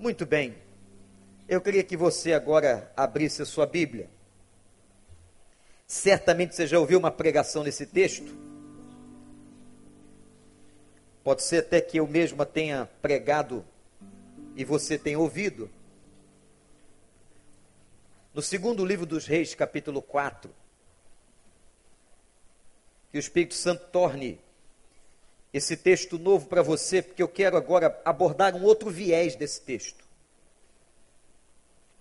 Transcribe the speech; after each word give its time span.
Muito 0.00 0.24
bem. 0.24 0.56
Eu 1.46 1.60
queria 1.60 1.84
que 1.84 1.94
você 1.94 2.32
agora 2.32 2.90
abrisse 2.96 3.42
a 3.42 3.44
sua 3.44 3.66
Bíblia. 3.66 4.08
Certamente 5.86 6.54
você 6.54 6.66
já 6.66 6.78
ouviu 6.78 6.98
uma 6.98 7.10
pregação 7.10 7.62
nesse 7.62 7.84
texto. 7.84 8.34
Pode 11.22 11.42
ser 11.42 11.58
até 11.58 11.82
que 11.82 11.98
eu 11.98 12.06
mesma 12.06 12.46
tenha 12.46 12.88
pregado 13.02 13.62
e 14.56 14.64
você 14.64 14.98
tenha 14.98 15.18
ouvido. 15.18 15.68
No 18.32 18.40
segundo 18.40 18.86
livro 18.86 19.04
dos 19.04 19.26
Reis, 19.26 19.54
capítulo 19.54 20.00
4, 20.00 20.50
que 23.12 23.18
o 23.18 23.20
Espírito 23.20 23.52
Santo 23.52 23.84
torne 23.92 24.40
esse 25.52 25.76
texto 25.76 26.18
novo 26.18 26.46
para 26.46 26.62
você, 26.62 27.02
porque 27.02 27.22
eu 27.22 27.28
quero 27.28 27.56
agora 27.56 28.00
abordar 28.04 28.54
um 28.54 28.62
outro 28.62 28.88
viés 28.90 29.34
desse 29.34 29.60
texto. 29.60 30.04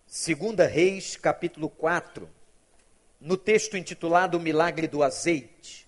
Segunda 0.06 0.66
Reis, 0.66 1.16
capítulo 1.16 1.70
4, 1.70 2.30
no 3.20 3.36
texto 3.38 3.76
intitulado 3.76 4.38
O 4.38 4.40
Milagre 4.42 4.88
do 4.88 5.04
Azeite. 5.04 5.88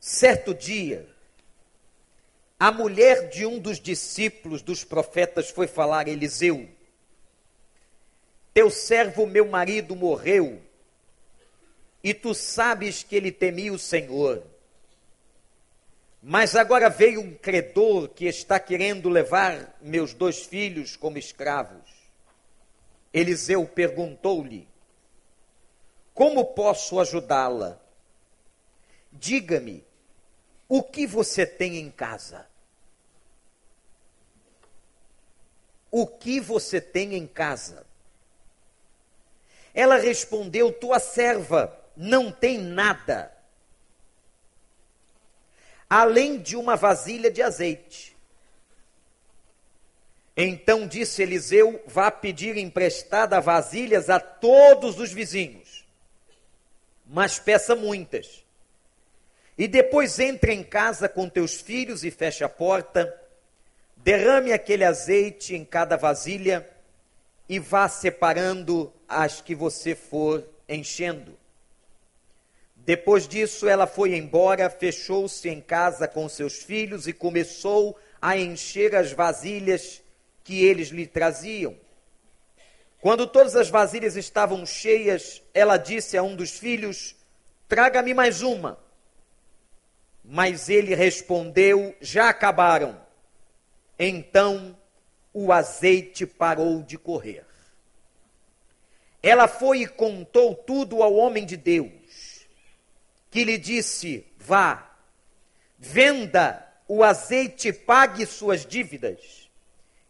Certo 0.00 0.54
dia, 0.54 1.08
a 2.58 2.70
mulher 2.70 3.28
de 3.28 3.44
um 3.44 3.58
dos 3.58 3.80
discípulos 3.80 4.62
dos 4.62 4.84
profetas 4.84 5.50
foi 5.50 5.66
falar 5.66 6.06
a 6.06 6.10
Eliseu: 6.10 6.68
Teu 8.54 8.70
servo, 8.70 9.26
meu 9.26 9.46
marido, 9.46 9.94
morreu 9.94 10.65
e 12.06 12.14
tu 12.14 12.32
sabes 12.32 13.02
que 13.02 13.16
ele 13.16 13.32
temia 13.32 13.72
o 13.72 13.78
Senhor. 13.80 14.46
Mas 16.22 16.54
agora 16.54 16.88
veio 16.88 17.20
um 17.20 17.34
credor 17.34 18.10
que 18.10 18.26
está 18.26 18.60
querendo 18.60 19.08
levar 19.08 19.76
meus 19.82 20.14
dois 20.14 20.46
filhos 20.46 20.94
como 20.94 21.18
escravos. 21.18 21.90
Eliseu 23.12 23.66
perguntou-lhe: 23.66 24.68
Como 26.14 26.44
posso 26.44 27.00
ajudá-la? 27.00 27.82
Diga-me, 29.10 29.84
o 30.68 30.84
que 30.84 31.08
você 31.08 31.44
tem 31.44 31.76
em 31.76 31.90
casa? 31.90 32.46
O 35.90 36.06
que 36.06 36.38
você 36.38 36.80
tem 36.80 37.16
em 37.16 37.26
casa? 37.26 37.84
Ela 39.74 39.96
respondeu: 39.96 40.72
Tua 40.72 41.00
serva 41.00 41.82
não 41.96 42.30
tem 42.30 42.58
nada 42.58 43.32
além 45.88 46.38
de 46.38 46.56
uma 46.56 46.76
vasilha 46.76 47.30
de 47.30 47.42
azeite. 47.42 48.16
Então 50.36 50.86
disse 50.86 51.22
Eliseu: 51.22 51.82
Vá 51.86 52.10
pedir 52.10 52.56
emprestada 52.56 53.40
vasilhas 53.40 54.10
a 54.10 54.20
todos 54.20 54.98
os 55.00 55.12
vizinhos, 55.12 55.86
mas 57.06 57.38
peça 57.38 57.74
muitas. 57.74 58.44
E 59.56 59.66
depois 59.66 60.18
entre 60.18 60.52
em 60.52 60.62
casa 60.62 61.08
com 61.08 61.28
teus 61.28 61.62
filhos 61.62 62.04
e 62.04 62.10
feche 62.10 62.44
a 62.44 62.48
porta, 62.48 63.18
derrame 63.96 64.52
aquele 64.52 64.84
azeite 64.84 65.54
em 65.54 65.64
cada 65.64 65.96
vasilha 65.96 66.68
e 67.48 67.58
vá 67.58 67.88
separando 67.88 68.92
as 69.08 69.40
que 69.40 69.54
você 69.54 69.94
for 69.94 70.46
enchendo. 70.68 71.38
Depois 72.86 73.26
disso, 73.26 73.66
ela 73.66 73.84
foi 73.84 74.14
embora, 74.14 74.70
fechou-se 74.70 75.48
em 75.48 75.60
casa 75.60 76.06
com 76.06 76.28
seus 76.28 76.62
filhos 76.62 77.08
e 77.08 77.12
começou 77.12 77.98
a 78.22 78.38
encher 78.38 78.94
as 78.94 79.10
vasilhas 79.10 80.00
que 80.44 80.64
eles 80.64 80.90
lhe 80.90 81.04
traziam. 81.04 81.76
Quando 83.00 83.26
todas 83.26 83.56
as 83.56 83.68
vasilhas 83.68 84.14
estavam 84.14 84.64
cheias, 84.64 85.42
ela 85.52 85.76
disse 85.76 86.16
a 86.16 86.22
um 86.22 86.36
dos 86.36 86.52
filhos: 86.60 87.16
Traga-me 87.66 88.14
mais 88.14 88.40
uma. 88.40 88.78
Mas 90.24 90.68
ele 90.68 90.94
respondeu: 90.94 91.92
Já 92.00 92.28
acabaram. 92.28 93.00
Então 93.98 94.78
o 95.34 95.52
azeite 95.52 96.24
parou 96.24 96.84
de 96.84 96.96
correr. 96.96 97.44
Ela 99.20 99.48
foi 99.48 99.80
e 99.80 99.88
contou 99.88 100.54
tudo 100.54 101.02
ao 101.02 101.14
homem 101.14 101.44
de 101.44 101.56
Deus 101.56 102.05
que 103.36 103.44
lhe 103.44 103.58
disse: 103.58 104.24
Vá, 104.38 104.96
venda 105.78 106.66
o 106.88 107.04
azeite, 107.04 107.70
pague 107.70 108.24
suas 108.24 108.64
dívidas, 108.64 109.50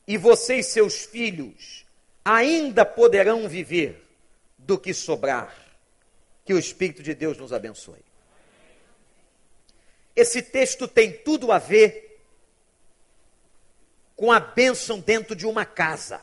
e 0.06 0.16
você 0.16 0.58
e 0.58 0.62
seus 0.62 1.04
filhos 1.04 1.84
ainda 2.24 2.84
poderão 2.84 3.48
viver 3.48 4.06
do 4.56 4.78
que 4.78 4.94
sobrar. 4.94 5.52
Que 6.44 6.54
o 6.54 6.58
Espírito 6.58 7.02
de 7.02 7.14
Deus 7.14 7.36
nos 7.36 7.52
abençoe. 7.52 8.04
Esse 10.14 10.40
texto 10.40 10.86
tem 10.86 11.12
tudo 11.12 11.50
a 11.50 11.58
ver 11.58 12.22
com 14.14 14.30
a 14.30 14.38
bênção 14.38 15.00
dentro 15.00 15.34
de 15.34 15.46
uma 15.46 15.64
casa. 15.64 16.22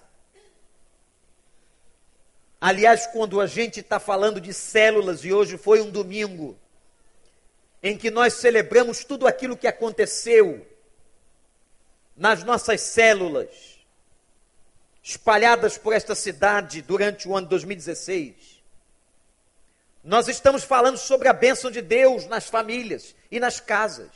Aliás, 2.61 3.05
quando 3.07 3.41
a 3.41 3.45
gente 3.45 3.81
está 3.81 3.99
falando 3.99 4.39
de 4.39 4.53
células, 4.53 5.25
e 5.25 5.33
hoje 5.33 5.57
foi 5.57 5.81
um 5.81 5.91
domingo, 5.91 6.57
em 7.83 7.97
que 7.97 8.09
nós 8.09 8.35
celebramos 8.35 9.03
tudo 9.03 9.27
aquilo 9.27 9.57
que 9.57 9.67
aconteceu 9.67 10.65
nas 12.15 12.41
nossas 12.41 12.79
células, 12.79 13.49
espalhadas 15.03 15.77
por 15.77 15.91
esta 15.91 16.15
cidade 16.15 16.81
durante 16.81 17.27
o 17.27 17.35
ano 17.35 17.47
2016. 17.47 18.63
Nós 20.01 20.29
estamos 20.29 20.63
falando 20.63 20.97
sobre 20.97 21.27
a 21.27 21.33
bênção 21.33 21.69
de 21.69 21.81
Deus 21.81 22.25
nas 22.25 22.47
famílias 22.47 23.13
e 23.29 23.37
nas 23.37 23.59
casas. 23.59 24.11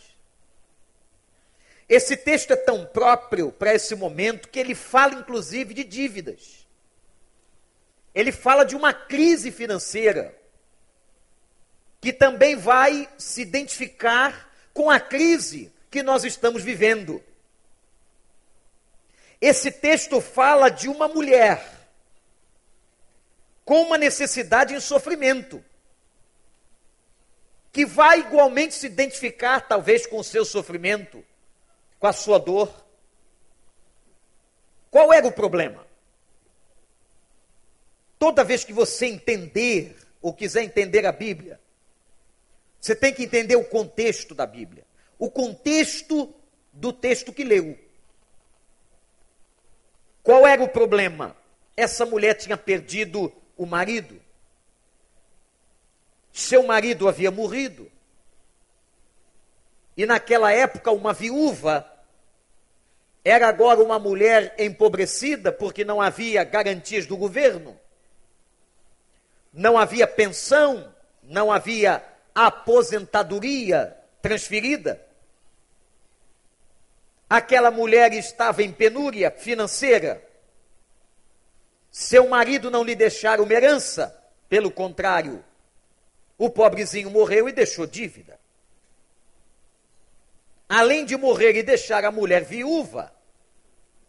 Esse 1.89 2.15
texto 2.15 2.51
é 2.51 2.55
tão 2.55 2.85
próprio 2.85 3.51
para 3.51 3.73
esse 3.73 3.95
momento 3.95 4.47
que 4.47 4.59
ele 4.59 4.75
fala 4.75 5.15
inclusive 5.15 5.73
de 5.73 5.83
dívidas. 5.83 6.65
Ele 8.15 8.31
fala 8.31 8.63
de 8.63 8.75
uma 8.75 8.93
crise 8.93 9.51
financeira 9.51 10.36
que 11.99 12.13
também 12.13 12.55
vai 12.55 13.09
se 13.17 13.41
identificar 13.41 14.51
com 14.73 14.89
a 14.89 14.99
crise 14.99 15.71
que 15.89 16.03
nós 16.03 16.23
estamos 16.23 16.63
vivendo. 16.63 17.23
Esse 19.39 19.71
texto 19.71 20.19
fala 20.19 20.69
de 20.69 20.87
uma 20.89 21.07
mulher 21.07 21.77
com 23.63 23.81
uma 23.81 23.97
necessidade 23.97 24.73
em 24.73 24.79
sofrimento, 24.79 25.63
que 27.71 27.85
vai 27.85 28.21
igualmente 28.21 28.73
se 28.73 28.85
identificar, 28.85 29.67
talvez, 29.67 30.07
com 30.07 30.19
o 30.19 30.23
seu 30.23 30.45
sofrimento, 30.45 31.23
com 31.99 32.07
a 32.07 32.13
sua 32.13 32.39
dor. 32.39 32.73
Qual 34.89 35.11
era 35.11 35.27
o 35.27 35.31
problema? 35.33 35.85
Toda 38.17 38.43
vez 38.43 38.63
que 38.63 38.71
você 38.71 39.07
entender 39.07 39.95
ou 40.21 40.33
quiser 40.33 40.63
entender 40.63 41.05
a 41.05 41.11
Bíblia, 41.11 41.59
você 42.87 42.95
tem 42.95 43.13
que 43.13 43.23
entender 43.23 43.57
o 43.57 43.65
contexto 43.65 44.33
da 44.33 44.45
Bíblia. 44.45 44.85
O 45.19 45.29
contexto 45.29 46.33
do 46.71 46.93
texto 46.93 47.33
que 47.33 47.43
leu. 47.43 47.77
Qual 50.23 50.47
era 50.47 50.63
o 50.63 50.69
problema? 50.69 51.35
Essa 51.75 52.05
mulher 52.05 52.35
tinha 52.35 52.55
perdido 52.55 53.29
o 53.57 53.65
marido. 53.65 54.21
Seu 56.31 56.63
marido 56.63 57.09
havia 57.09 57.29
morrido. 57.29 57.91
E 59.97 60.05
naquela 60.05 60.53
época, 60.53 60.89
uma 60.89 61.11
viúva 61.11 61.85
era 63.21 63.49
agora 63.49 63.83
uma 63.83 63.99
mulher 63.99 64.55
empobrecida 64.57 65.51
porque 65.51 65.83
não 65.83 66.01
havia 66.01 66.45
garantias 66.45 67.05
do 67.05 67.17
governo, 67.17 67.77
não 69.51 69.77
havia 69.77 70.07
pensão, 70.07 70.95
não 71.21 71.51
havia 71.51 72.01
aposentadoria 72.37 73.97
transferida. 74.21 75.03
Aquela 77.27 77.71
mulher 77.71 78.13
estava 78.13 78.61
em 78.61 78.71
penúria 78.71 79.31
financeira. 79.31 80.23
Seu 81.89 82.29
marido 82.29 82.69
não 82.69 82.83
lhe 82.83 82.93
deixara 82.93 83.41
uma 83.41 83.51
herança, 83.51 84.15
pelo 84.47 84.69
contrário, 84.69 85.43
o 86.37 86.47
pobrezinho 86.47 87.09
morreu 87.09 87.49
e 87.49 87.51
deixou 87.51 87.87
dívida. 87.87 88.39
Além 90.69 91.05
de 91.05 91.17
morrer 91.17 91.55
e 91.55 91.63
deixar 91.63 92.05
a 92.05 92.11
mulher 92.11 92.43
viúva, 92.43 93.11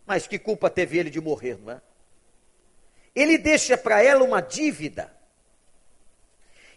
mas 0.04 0.26
que 0.26 0.38
culpa 0.38 0.68
teve 0.68 0.98
ele 0.98 1.08
de 1.08 1.20
morrer, 1.20 1.58
não 1.58 1.72
é? 1.72 1.80
Ele 3.14 3.38
deixa 3.38 3.78
para 3.78 4.02
ela 4.02 4.22
uma 4.22 4.42
dívida 4.42 5.17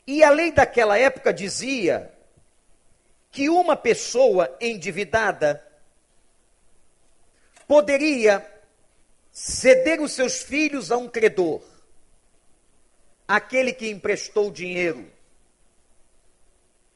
e 0.06 0.24
a 0.24 0.30
lei 0.30 0.52
daquela 0.52 0.98
época 0.98 1.34
dizia 1.34 2.12
que 3.32 3.50
uma 3.50 3.76
pessoa 3.76 4.56
endividada 4.60 5.66
poderia 7.68 8.46
ceder 9.32 10.02
os 10.02 10.12
seus 10.12 10.42
filhos 10.42 10.92
a 10.92 10.98
um 10.98 11.08
credor, 11.08 11.62
aquele 13.28 13.72
que 13.72 13.90
emprestou 13.90 14.52
dinheiro, 14.52 15.10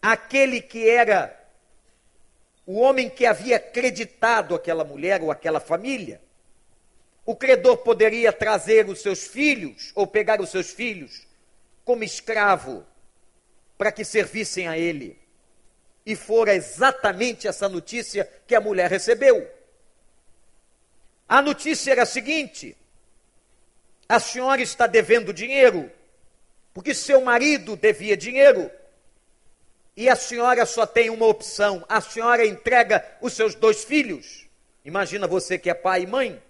aquele 0.02 0.60
que 0.60 0.90
era 0.90 1.42
o 2.66 2.80
homem 2.80 3.10
que 3.10 3.26
havia 3.26 3.58
acreditado 3.58 4.56
aquela 4.56 4.84
mulher 4.84 5.22
ou 5.22 5.32
aquela 5.32 5.60
família. 5.60 6.22
O 7.26 7.36
credor 7.36 7.78
poderia 7.78 8.34
trazer 8.34 8.90
os 8.90 9.02
seus 9.02 9.26
filhos 9.26 9.92
ou 9.96 10.06
pegar 10.06 10.42
os 10.42 10.50
seus 10.50 10.72
filhos 10.72 11.26
como 11.84 12.04
escravo 12.04 12.86
para 13.78 13.92
que 13.92 14.04
servissem 14.04 14.68
a 14.68 14.78
ele. 14.78 15.20
E 16.06 16.16
fora 16.16 16.54
exatamente 16.54 17.48
essa 17.48 17.68
notícia 17.68 18.30
que 18.46 18.56
a 18.56 18.62
mulher 18.62 18.90
recebeu. 18.90 19.50
A 21.28 21.42
notícia 21.42 21.92
era 21.92 22.04
a 22.04 22.06
seguinte: 22.06 22.78
a 24.08 24.20
senhora 24.20 24.62
está 24.62 24.86
devendo 24.86 25.34
dinheiro, 25.34 25.92
porque 26.74 26.94
seu 26.94 27.22
marido 27.22 27.76
devia 27.76 28.16
dinheiro. 28.16 28.70
E 29.98 30.10
a 30.10 30.16
senhora 30.16 30.66
só 30.66 30.86
tem 30.86 31.10
uma 31.10 31.26
opção: 31.26 31.84
a 31.90 32.00
senhora 32.02 32.46
entrega 32.46 33.04
os 33.20 33.34
seus 33.34 33.56
dois 33.56 33.84
filhos. 33.84 34.48
Imagina 34.84 35.28
você 35.28 35.58
que 35.58 35.70
é 35.70 35.74
pai 35.74 36.04
e 36.04 36.08
mãe. 36.08 36.42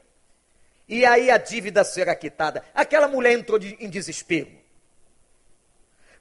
E 0.87 1.05
aí 1.05 1.31
a 1.31 1.37
dívida 1.37 1.83
será 1.83 2.13
quitada. 2.15 2.63
Aquela 2.73 3.07
mulher 3.07 3.31
entrou 3.31 3.59
em 3.61 3.89
desespero. 3.89 4.64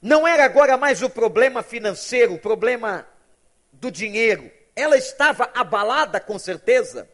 Não 0.05 0.27
era 0.27 0.45
agora 0.45 0.77
mais 0.77 1.01
o 1.01 1.09
problema 1.09 1.63
financeiro, 1.63 2.35
o 2.35 2.39
problema 2.39 3.07
do 3.73 3.89
dinheiro. 3.89 4.51
Ela 4.75 4.95
estava 4.95 5.49
abalada, 5.51 6.19
com 6.19 6.37
certeza 6.37 7.09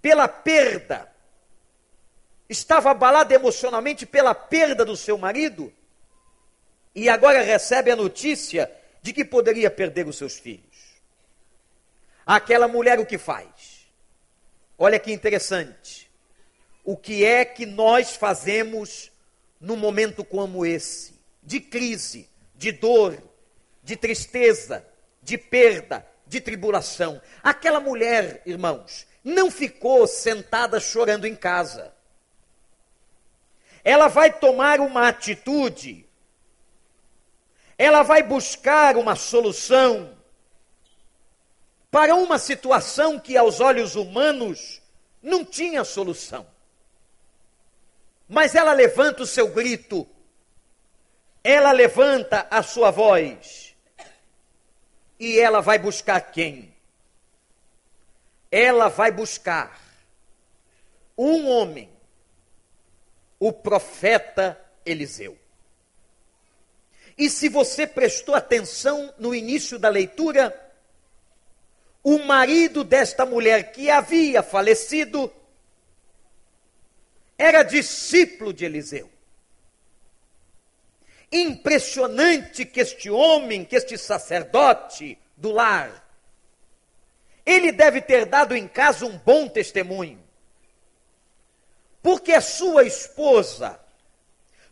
pela 0.00 0.26
perda, 0.26 1.12
estava 2.48 2.90
abalada 2.90 3.34
emocionalmente 3.34 4.06
pela 4.06 4.34
perda 4.34 4.82
do 4.82 4.96
seu 4.96 5.18
marido, 5.18 5.70
e 6.94 7.06
agora 7.06 7.42
recebe 7.42 7.90
a 7.90 7.96
notícia 7.96 8.70
de 9.02 9.12
que 9.12 9.22
poderia 9.22 9.70
perder 9.70 10.06
os 10.06 10.16
seus 10.16 10.38
filhos. 10.38 11.02
Aquela 12.24 12.66
mulher 12.66 12.98
o 12.98 13.04
que 13.04 13.18
faz? 13.18 13.86
Olha 14.78 14.98
que 14.98 15.12
interessante. 15.12 16.10
O 16.82 16.96
que 16.96 17.26
é 17.26 17.44
que 17.44 17.66
nós 17.66 18.16
fazemos 18.16 19.12
num 19.60 19.76
momento 19.76 20.24
como 20.24 20.64
esse? 20.64 21.13
De 21.44 21.60
crise, 21.60 22.28
de 22.54 22.72
dor, 22.72 23.16
de 23.82 23.96
tristeza, 23.96 24.84
de 25.22 25.36
perda, 25.36 26.06
de 26.26 26.40
tribulação. 26.40 27.20
Aquela 27.42 27.80
mulher, 27.80 28.42
irmãos, 28.46 29.06
não 29.22 29.50
ficou 29.50 30.06
sentada 30.06 30.80
chorando 30.80 31.26
em 31.26 31.36
casa. 31.36 31.94
Ela 33.82 34.08
vai 34.08 34.32
tomar 34.32 34.80
uma 34.80 35.08
atitude, 35.08 36.06
ela 37.76 38.02
vai 38.02 38.22
buscar 38.22 38.96
uma 38.96 39.14
solução 39.14 40.16
para 41.90 42.14
uma 42.14 42.38
situação 42.38 43.20
que 43.20 43.36
aos 43.36 43.60
olhos 43.60 43.94
humanos 43.94 44.82
não 45.22 45.44
tinha 45.44 45.84
solução. 45.84 46.46
Mas 48.28 48.54
ela 48.54 48.72
levanta 48.72 49.22
o 49.22 49.26
seu 49.26 49.48
grito, 49.48 50.08
ela 51.44 51.70
levanta 51.70 52.48
a 52.50 52.62
sua 52.62 52.90
voz, 52.90 53.76
e 55.20 55.38
ela 55.38 55.60
vai 55.60 55.78
buscar 55.78 56.20
quem? 56.20 56.74
ela 58.54 58.86
vai 58.86 59.10
buscar 59.10 59.82
um 61.18 61.48
homem, 61.48 61.90
o 63.36 63.52
profeta 63.52 64.56
Eliseu. 64.86 65.36
E 67.18 67.28
se 67.28 67.48
você 67.48 67.84
prestou 67.84 68.32
atenção 68.32 69.12
no 69.18 69.34
início 69.34 69.76
da 69.76 69.88
leitura, 69.88 70.54
o 72.00 72.20
marido 72.20 72.84
desta 72.84 73.26
mulher 73.26 73.72
que 73.72 73.90
havia 73.90 74.40
falecido 74.40 75.32
era 77.36 77.64
discípulo 77.64 78.52
de 78.52 78.64
Eliseu. 78.66 79.10
Impressionante 81.36 82.64
que 82.64 82.78
este 82.78 83.10
homem, 83.10 83.64
que 83.64 83.74
este 83.74 83.98
sacerdote 83.98 85.18
do 85.36 85.50
lar, 85.50 86.06
ele 87.44 87.72
deve 87.72 88.00
ter 88.00 88.24
dado 88.24 88.54
em 88.54 88.68
casa 88.68 89.04
um 89.04 89.18
bom 89.18 89.48
testemunho. 89.48 90.22
Porque 92.00 92.32
a 92.32 92.40
sua 92.40 92.84
esposa, 92.84 93.80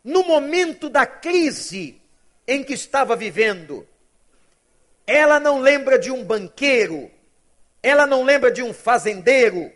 no 0.04 0.22
momento 0.22 0.88
da 0.88 1.04
crise 1.04 2.00
em 2.46 2.62
que 2.62 2.74
estava 2.74 3.16
vivendo, 3.16 3.84
ela 5.04 5.40
não 5.40 5.58
lembra 5.58 5.98
de 5.98 6.12
um 6.12 6.24
banqueiro, 6.24 7.10
ela 7.82 8.06
não 8.06 8.22
lembra 8.22 8.52
de 8.52 8.62
um 8.62 8.72
fazendeiro. 8.72 9.72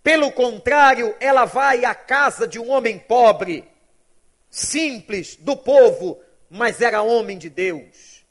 Pelo 0.00 0.30
contrário, 0.30 1.16
ela 1.18 1.44
vai 1.44 1.84
à 1.84 1.94
casa 1.94 2.46
de 2.46 2.58
um 2.58 2.70
homem 2.70 2.98
pobre, 2.98 3.69
simples, 4.50 5.36
do 5.36 5.56
povo, 5.56 6.20
mas 6.50 6.80
era 6.80 7.02
homem 7.02 7.38
de 7.38 7.48
Deus. 7.48 8.24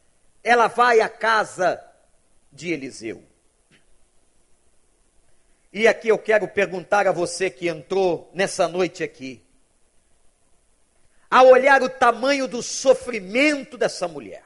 Ela 0.44 0.68
vai 0.68 1.00
à 1.00 1.08
casa 1.08 1.82
de 2.52 2.72
Eliseu. 2.72 3.24
E 5.72 5.88
aqui 5.88 6.08
eu 6.08 6.18
quero 6.18 6.48
perguntar 6.48 7.08
a 7.08 7.12
você 7.12 7.50
que 7.50 7.68
entrou 7.68 8.30
nessa 8.34 8.68
noite 8.68 9.04
aqui, 9.04 9.42
a 11.30 11.44
olhar 11.44 11.84
o 11.84 11.90
tamanho 11.90 12.48
do 12.48 12.64
sofrimento 12.64 13.78
dessa 13.78 14.08
mulher, 14.08 14.44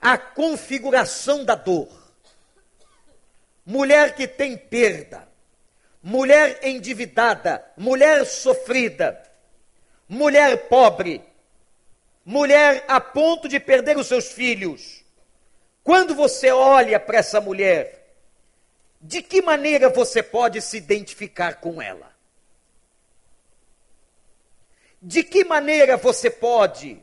a 0.00 0.18
configuração 0.18 1.44
da 1.44 1.54
dor, 1.54 1.88
mulher 3.64 4.16
que 4.16 4.26
tem 4.26 4.56
perda, 4.56 5.28
mulher 6.02 6.58
endividada, 6.64 7.64
mulher 7.76 8.26
sofrida, 8.26 9.22
mulher 10.10 10.68
pobre, 10.68 11.22
mulher 12.24 12.84
a 12.88 13.00
ponto 13.00 13.48
de 13.48 13.60
perder 13.60 13.96
os 13.96 14.08
seus 14.08 14.32
filhos, 14.32 15.04
quando 15.84 16.16
você 16.16 16.50
olha 16.50 16.98
para 16.98 17.18
essa 17.18 17.40
mulher, 17.40 18.12
de 19.00 19.22
que 19.22 19.40
maneira 19.40 19.88
você 19.88 20.20
pode 20.20 20.60
se 20.60 20.76
identificar 20.76 21.60
com 21.60 21.80
ela? 21.80 22.12
De 25.00 25.22
que 25.22 25.44
maneira 25.44 25.96
você 25.96 26.28
pode 26.28 27.02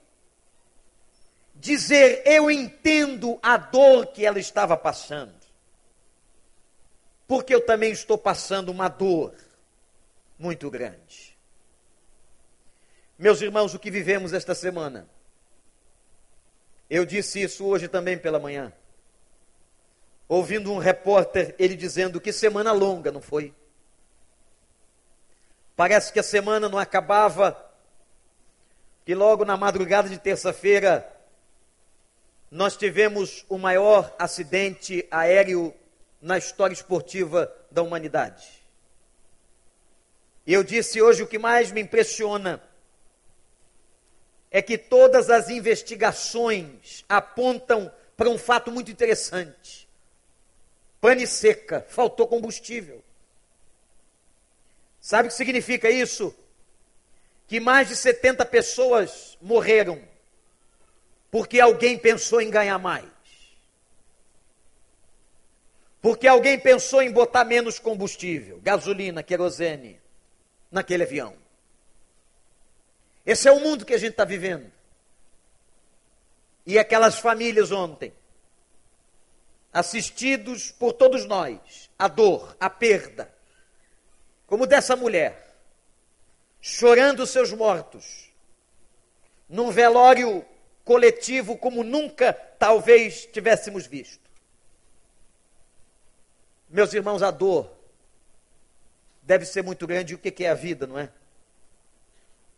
dizer 1.55 2.21
eu 2.25 2.51
entendo 2.51 3.39
a 3.41 3.55
dor 3.55 4.07
que 4.07 4.25
ela 4.25 4.37
estava 4.37 4.75
passando? 4.75 5.33
Porque 7.25 7.55
eu 7.55 7.65
também 7.65 7.91
estou 7.91 8.17
passando 8.17 8.69
uma 8.69 8.89
dor 8.89 9.33
muito 10.37 10.69
grande. 10.69 11.26
Meus 13.17 13.41
irmãos, 13.41 13.73
o 13.73 13.79
que 13.79 13.89
vivemos 13.89 14.33
esta 14.33 14.53
semana 14.53 15.07
eu 16.89 17.05
disse 17.05 17.41
isso 17.41 17.65
hoje 17.65 17.87
também 17.87 18.17
pela 18.17 18.39
manhã. 18.39 18.71
Ouvindo 20.27 20.71
um 20.71 20.77
repórter, 20.77 21.53
ele 21.59 21.75
dizendo 21.75 22.19
que 22.19 22.31
semana 22.31 22.71
longa, 22.71 23.11
não 23.11 23.21
foi? 23.21 23.53
Parece 25.75 26.11
que 26.11 26.19
a 26.19 26.23
semana 26.23 26.67
não 26.69 26.79
acabava, 26.79 27.65
que 29.05 29.13
logo 29.13 29.45
na 29.45 29.55
madrugada 29.55 30.09
de 30.09 30.17
terça-feira 30.17 31.13
nós 32.49 32.77
tivemos 32.77 33.45
o 33.49 33.57
maior 33.57 34.13
acidente 34.17 35.05
aéreo 35.11 35.73
na 36.21 36.37
história 36.37 36.73
esportiva 36.73 37.53
da 37.69 37.83
humanidade. 37.83 38.47
E 40.45 40.53
eu 40.53 40.63
disse 40.63 41.01
hoje 41.01 41.23
o 41.23 41.27
que 41.27 41.37
mais 41.37 41.71
me 41.71 41.81
impressiona 41.81 42.61
é 44.49 44.61
que 44.61 44.77
todas 44.77 45.29
as 45.29 45.49
investigações 45.49 47.03
apontam 47.07 47.91
para 48.15 48.29
um 48.29 48.37
fato 48.37 48.71
muito 48.71 48.89
interessante. 48.89 49.87
Pane 50.99 51.27
seca, 51.27 51.85
faltou 51.87 52.27
combustível. 52.27 53.03
Sabe 54.99 55.27
o 55.27 55.31
que 55.31 55.37
significa 55.37 55.89
isso? 55.89 56.35
Que 57.47 57.59
mais 57.59 57.87
de 57.87 57.95
70 57.95 58.45
pessoas 58.45 59.37
morreram 59.41 60.01
porque 61.29 61.59
alguém 61.59 61.97
pensou 61.97 62.41
em 62.41 62.49
ganhar 62.49 62.77
mais. 62.79 63.05
Porque 66.01 66.27
alguém 66.27 66.59
pensou 66.59 67.01
em 67.01 67.11
botar 67.11 67.43
menos 67.43 67.79
combustível, 67.79 68.59
gasolina, 68.61 69.21
querosene, 69.21 69.99
naquele 70.71 71.03
avião. 71.03 71.35
Esse 73.27 73.49
é 73.49 73.51
o 73.51 73.59
mundo 73.59 73.85
que 73.85 73.93
a 73.93 73.97
gente 73.97 74.11
está 74.11 74.23
vivendo. 74.23 74.71
E 76.65 76.79
aquelas 76.79 77.19
famílias 77.19 77.73
ontem, 77.73 78.13
assistidos 79.73 80.71
por 80.71 80.93
todos 80.93 81.25
nós, 81.25 81.89
a 81.99 82.07
dor, 82.07 82.55
a 82.57 82.69
perda, 82.69 83.29
como 84.45 84.65
dessa 84.65 84.95
mulher, 84.95 85.57
chorando 86.61 87.27
seus 87.27 87.51
mortos, 87.51 88.31
num 89.49 89.71
velório 89.71 90.45
coletivo 90.85 91.57
como 91.57 91.83
nunca 91.83 92.31
talvez 92.31 93.25
tivéssemos 93.25 93.85
visto. 93.85 94.25
Meus 96.69 96.93
irmãos, 96.93 97.21
a 97.21 97.29
dor 97.29 97.69
deve 99.21 99.45
ser 99.45 99.63
muito 99.63 99.85
grande. 99.85 100.15
O 100.15 100.17
que 100.17 100.45
é 100.45 100.49
a 100.49 100.53
vida, 100.53 100.87
não 100.87 100.97
é? 100.97 101.11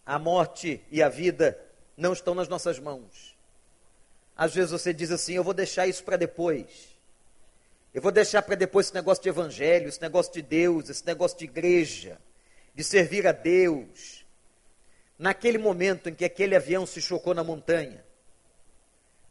A 0.09 0.17
morte 0.17 0.83
e 0.89 1.03
a 1.03 1.07
vida 1.07 1.55
não 1.95 2.13
estão 2.13 2.33
nas 2.33 2.47
nossas 2.47 2.79
mãos. 2.79 3.37
Às 4.35 4.55
vezes 4.55 4.71
você 4.71 4.91
diz 4.91 5.11
assim: 5.11 5.33
eu 5.33 5.43
vou 5.43 5.53
deixar 5.53 5.85
isso 5.85 6.03
para 6.03 6.17
depois. 6.17 6.97
Eu 7.93 8.01
vou 8.01 8.11
deixar 8.11 8.41
para 8.41 8.55
depois 8.55 8.87
esse 8.87 8.95
negócio 8.95 9.21
de 9.21 9.29
evangelho, 9.29 9.87
esse 9.87 10.01
negócio 10.01 10.33
de 10.33 10.41
Deus, 10.41 10.89
esse 10.89 11.05
negócio 11.05 11.37
de 11.37 11.43
igreja, 11.45 12.19
de 12.73 12.83
servir 12.83 13.27
a 13.27 13.31
Deus. 13.31 14.25
Naquele 15.15 15.59
momento 15.59 16.09
em 16.09 16.15
que 16.15 16.25
aquele 16.25 16.55
avião 16.55 16.87
se 16.87 16.99
chocou 16.99 17.35
na 17.35 17.43
montanha, 17.43 18.03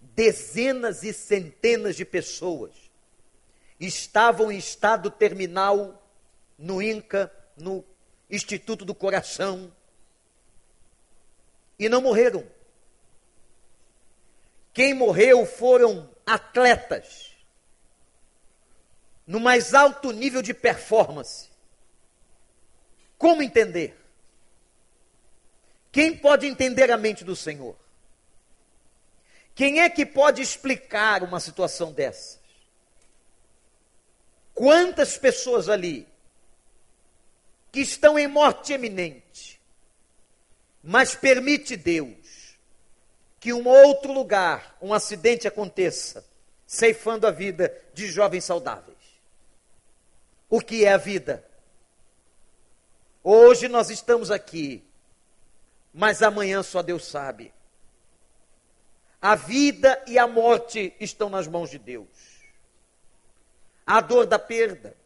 dezenas 0.00 1.02
e 1.02 1.12
centenas 1.12 1.96
de 1.96 2.04
pessoas 2.04 2.70
estavam 3.80 4.52
em 4.52 4.58
estado 4.58 5.10
terminal 5.10 6.08
no 6.56 6.80
INCA, 6.80 7.32
no 7.56 7.84
Instituto 8.30 8.84
do 8.84 8.94
Coração, 8.94 9.72
e 11.78 11.88
não 11.88 12.00
morreram. 12.00 12.44
Quem 14.72 14.94
morreu 14.94 15.46
foram 15.46 16.08
atletas, 16.26 17.36
no 19.26 19.40
mais 19.40 19.74
alto 19.74 20.10
nível 20.10 20.42
de 20.42 20.54
performance. 20.54 21.50
Como 23.16 23.42
entender? 23.42 23.96
Quem 25.90 26.16
pode 26.16 26.46
entender 26.46 26.90
a 26.90 26.96
mente 26.96 27.24
do 27.24 27.34
Senhor? 27.34 27.76
Quem 29.54 29.80
é 29.80 29.90
que 29.90 30.06
pode 30.06 30.40
explicar 30.40 31.22
uma 31.24 31.40
situação 31.40 31.92
dessas? 31.92 32.38
Quantas 34.54 35.18
pessoas 35.18 35.68
ali 35.68 36.06
que 37.72 37.80
estão 37.80 38.18
em 38.18 38.26
morte 38.26 38.72
eminente, 38.72 39.57
mas 40.88 41.14
permite 41.14 41.76
Deus 41.76 42.56
que 43.38 43.52
um 43.52 43.68
outro 43.68 44.10
lugar, 44.10 44.74
um 44.80 44.94
acidente 44.94 45.46
aconteça, 45.46 46.24
ceifando 46.66 47.26
a 47.26 47.30
vida 47.30 47.70
de 47.92 48.06
jovens 48.06 48.44
saudáveis. 48.44 48.96
O 50.48 50.62
que 50.62 50.86
é 50.86 50.92
a 50.94 50.96
vida? 50.96 51.44
Hoje 53.22 53.68
nós 53.68 53.90
estamos 53.90 54.30
aqui, 54.30 54.82
mas 55.92 56.22
amanhã 56.22 56.62
só 56.62 56.80
Deus 56.80 57.04
sabe. 57.04 57.52
A 59.20 59.34
vida 59.34 60.02
e 60.06 60.18
a 60.18 60.26
morte 60.26 60.94
estão 60.98 61.28
nas 61.28 61.46
mãos 61.46 61.68
de 61.68 61.78
Deus. 61.78 62.08
A 63.86 64.00
dor 64.00 64.24
da 64.24 64.38
perda. 64.38 64.96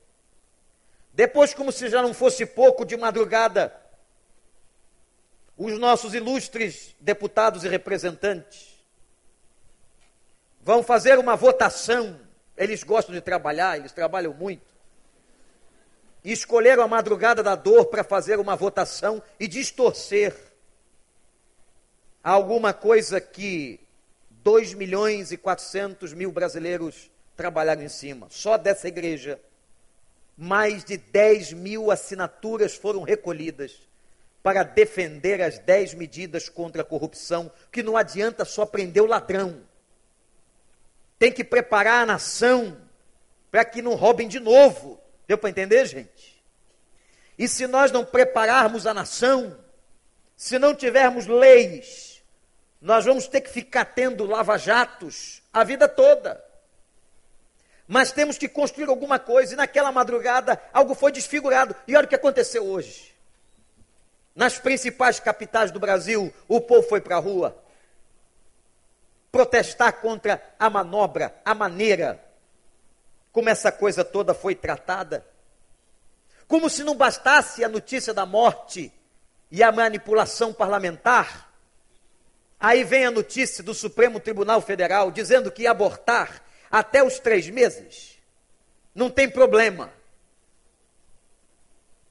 Depois, 1.13 1.53
como 1.53 1.73
se 1.73 1.89
já 1.89 2.01
não 2.01 2.15
fosse 2.15 2.47
pouco, 2.47 2.85
de 2.85 2.97
madrugada, 2.97 3.82
os 5.57 5.79
nossos 5.79 6.15
ilustres 6.15 6.95
deputados 7.01 7.65
e 7.65 7.69
representantes 7.69 8.73
vão 10.61 10.83
fazer 10.83 11.19
uma 11.19 11.37
votação. 11.37 12.19
Eles 12.57 12.83
gostam 12.83 13.15
de 13.15 13.21
trabalhar, 13.21 13.79
eles 13.79 13.93
trabalham 13.93 14.33
muito. 14.33 14.73
E 16.25 16.33
escolheram 16.33 16.83
a 16.83 16.89
madrugada 16.89 17.43
da 17.43 17.55
dor 17.55 17.87
para 17.87 18.05
fazer 18.05 18.39
uma 18.39 18.55
votação 18.55 19.23
e 19.39 19.49
distorcer 19.49 20.35
alguma 22.23 22.73
coisa 22.73 23.21
que 23.21 23.81
2 24.31 24.75
milhões 24.75 25.33
e 25.33 25.37
400 25.37 26.13
mil 26.15 26.31
brasileiros 26.31 27.11
trabalharam 27.37 27.83
em 27.83 27.89
cima. 27.89 28.29
Só 28.31 28.57
dessa 28.57 28.87
igreja, 28.87 29.41
mais 30.37 30.85
de 30.85 30.97
10 30.97 31.53
mil 31.53 31.91
assinaturas 31.91 32.75
foram 32.75 33.03
recolhidas 33.03 33.92
para 34.43 34.63
defender 34.63 35.41
as 35.41 35.59
10 35.59 35.95
medidas 35.95 36.49
contra 36.49 36.83
a 36.83 36.85
corrupção, 36.85 37.51
que 37.71 37.83
não 37.83 37.97
adianta 37.97 38.45
só 38.45 38.67
prender 38.67 39.03
o 39.03 39.07
ladrão. 39.07 39.63
Tem 41.19 41.31
que 41.31 41.45
preparar 41.45 42.03
a 42.03 42.07
nação 42.07 42.77
para 43.51 43.65
que 43.65 43.81
não 43.81 43.95
roubem 43.95 44.27
de 44.27 44.41
novo. 44.41 45.01
Deu 45.29 45.39
para 45.39 45.51
entender, 45.51 45.87
gente? 45.87 46.43
E 47.39 47.47
se 47.47 47.67
nós 47.67 47.93
não 47.93 48.05
prepararmos 48.05 48.87
a 48.87 48.93
nação, 48.93 49.57
se 50.37 50.59
não 50.59 50.75
tivermos 50.75 51.27
leis, 51.27 52.23
nós 52.81 53.05
vamos 53.05 53.29
ter 53.29 53.41
que 53.41 53.51
ficar 53.51 53.85
tendo 53.85 54.25
lava-jatos 54.25 55.41
a 55.53 55.63
vida 55.63 55.89
toda. 55.89 56.43
Mas 57.87 58.11
temos 58.11 58.37
que 58.39 58.49
construir 58.49 58.89
alguma 58.89 59.19
coisa, 59.19 59.55
e 59.55 59.57
naquela 59.57 59.93
madrugada 59.93 60.61
algo 60.73 60.95
foi 60.95 61.13
desfigurado. 61.13 61.77
E 61.87 61.95
olha 61.95 62.07
o 62.07 62.09
que 62.09 62.15
aconteceu 62.15 62.65
hoje. 62.65 63.12
Nas 64.35 64.59
principais 64.59 65.21
capitais 65.21 65.71
do 65.71 65.79
Brasil, 65.79 66.33
o 66.49 66.61
povo 66.61 66.87
foi 66.89 67.01
para 67.01 67.17
a 67.17 67.21
rua 67.21 67.59
protestar 69.31 69.95
contra 69.95 70.43
a 70.59 70.69
manobra, 70.69 71.35
a 71.45 71.55
maneira 71.55 72.23
como 73.31 73.49
essa 73.49 73.73
coisa 73.73 74.05
toda 74.05 74.35
foi 74.35 74.55
tratada. 74.55 75.27
Como 76.47 76.69
se 76.69 76.85
não 76.85 76.95
bastasse 76.95 77.65
a 77.65 77.69
notícia 77.69 78.13
da 78.13 78.27
morte 78.27 78.93
e 79.51 79.63
a 79.63 79.73
manipulação 79.73 80.53
parlamentar, 80.53 81.53
Aí 82.63 82.85
vem 82.85 83.05
a 83.05 83.11
notícia 83.11 83.61
do 83.61 83.75
Supremo 83.75 84.21
Tribunal 84.21 84.61
Federal 84.61 85.11
dizendo 85.11 85.51
que 85.51 85.67
abortar 85.67 86.45
até 86.71 87.03
os 87.03 87.19
três 87.19 87.51
meses 87.51 88.17
não 88.95 89.11
tem 89.11 89.29
problema. 89.29 89.93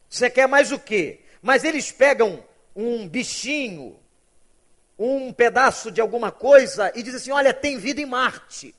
Você 0.10 0.30
quer 0.30 0.50
mais 0.50 0.74
o 0.74 0.78
quê? 0.78 1.21
Mas 1.42 1.64
eles 1.64 1.92
pegam 1.92 2.44
um 2.76 3.08
bichinho, 3.08 4.00
um 4.98 5.34
pedaço 5.34 5.92
de 5.92 6.00
alguma 6.00 6.32
coisa 6.32 6.92
e 6.96 7.02
dizem 7.02 7.20
assim: 7.20 7.32
olha, 7.32 7.54
tem 7.54 7.78
vida 7.78 8.02
em 8.02 8.06
Marte. 8.06 8.76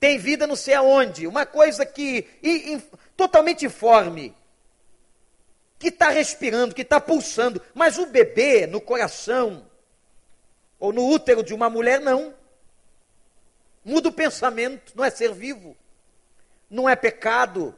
Tem 0.00 0.18
vida 0.18 0.46
não 0.46 0.56
sei 0.56 0.74
aonde. 0.74 1.26
Uma 1.26 1.44
coisa 1.44 1.84
que 1.84 2.26
e, 2.42 2.74
e, 2.74 2.82
totalmente 3.16 3.66
informe. 3.66 4.34
Que 5.78 5.88
está 5.88 6.08
respirando, 6.08 6.74
que 6.74 6.82
está 6.82 7.00
pulsando. 7.00 7.62
Mas 7.74 7.98
o 7.98 8.06
bebê 8.06 8.66
no 8.66 8.80
coração 8.80 9.66
ou 10.80 10.92
no 10.92 11.06
útero 11.06 11.42
de 11.42 11.52
uma 11.52 11.68
mulher, 11.68 12.00
não. 12.00 12.34
Muda 13.84 14.08
o 14.08 14.12
pensamento, 14.12 14.92
não 14.94 15.04
é 15.04 15.10
ser 15.10 15.32
vivo, 15.32 15.76
não 16.68 16.88
é 16.88 16.96
pecado, 16.96 17.74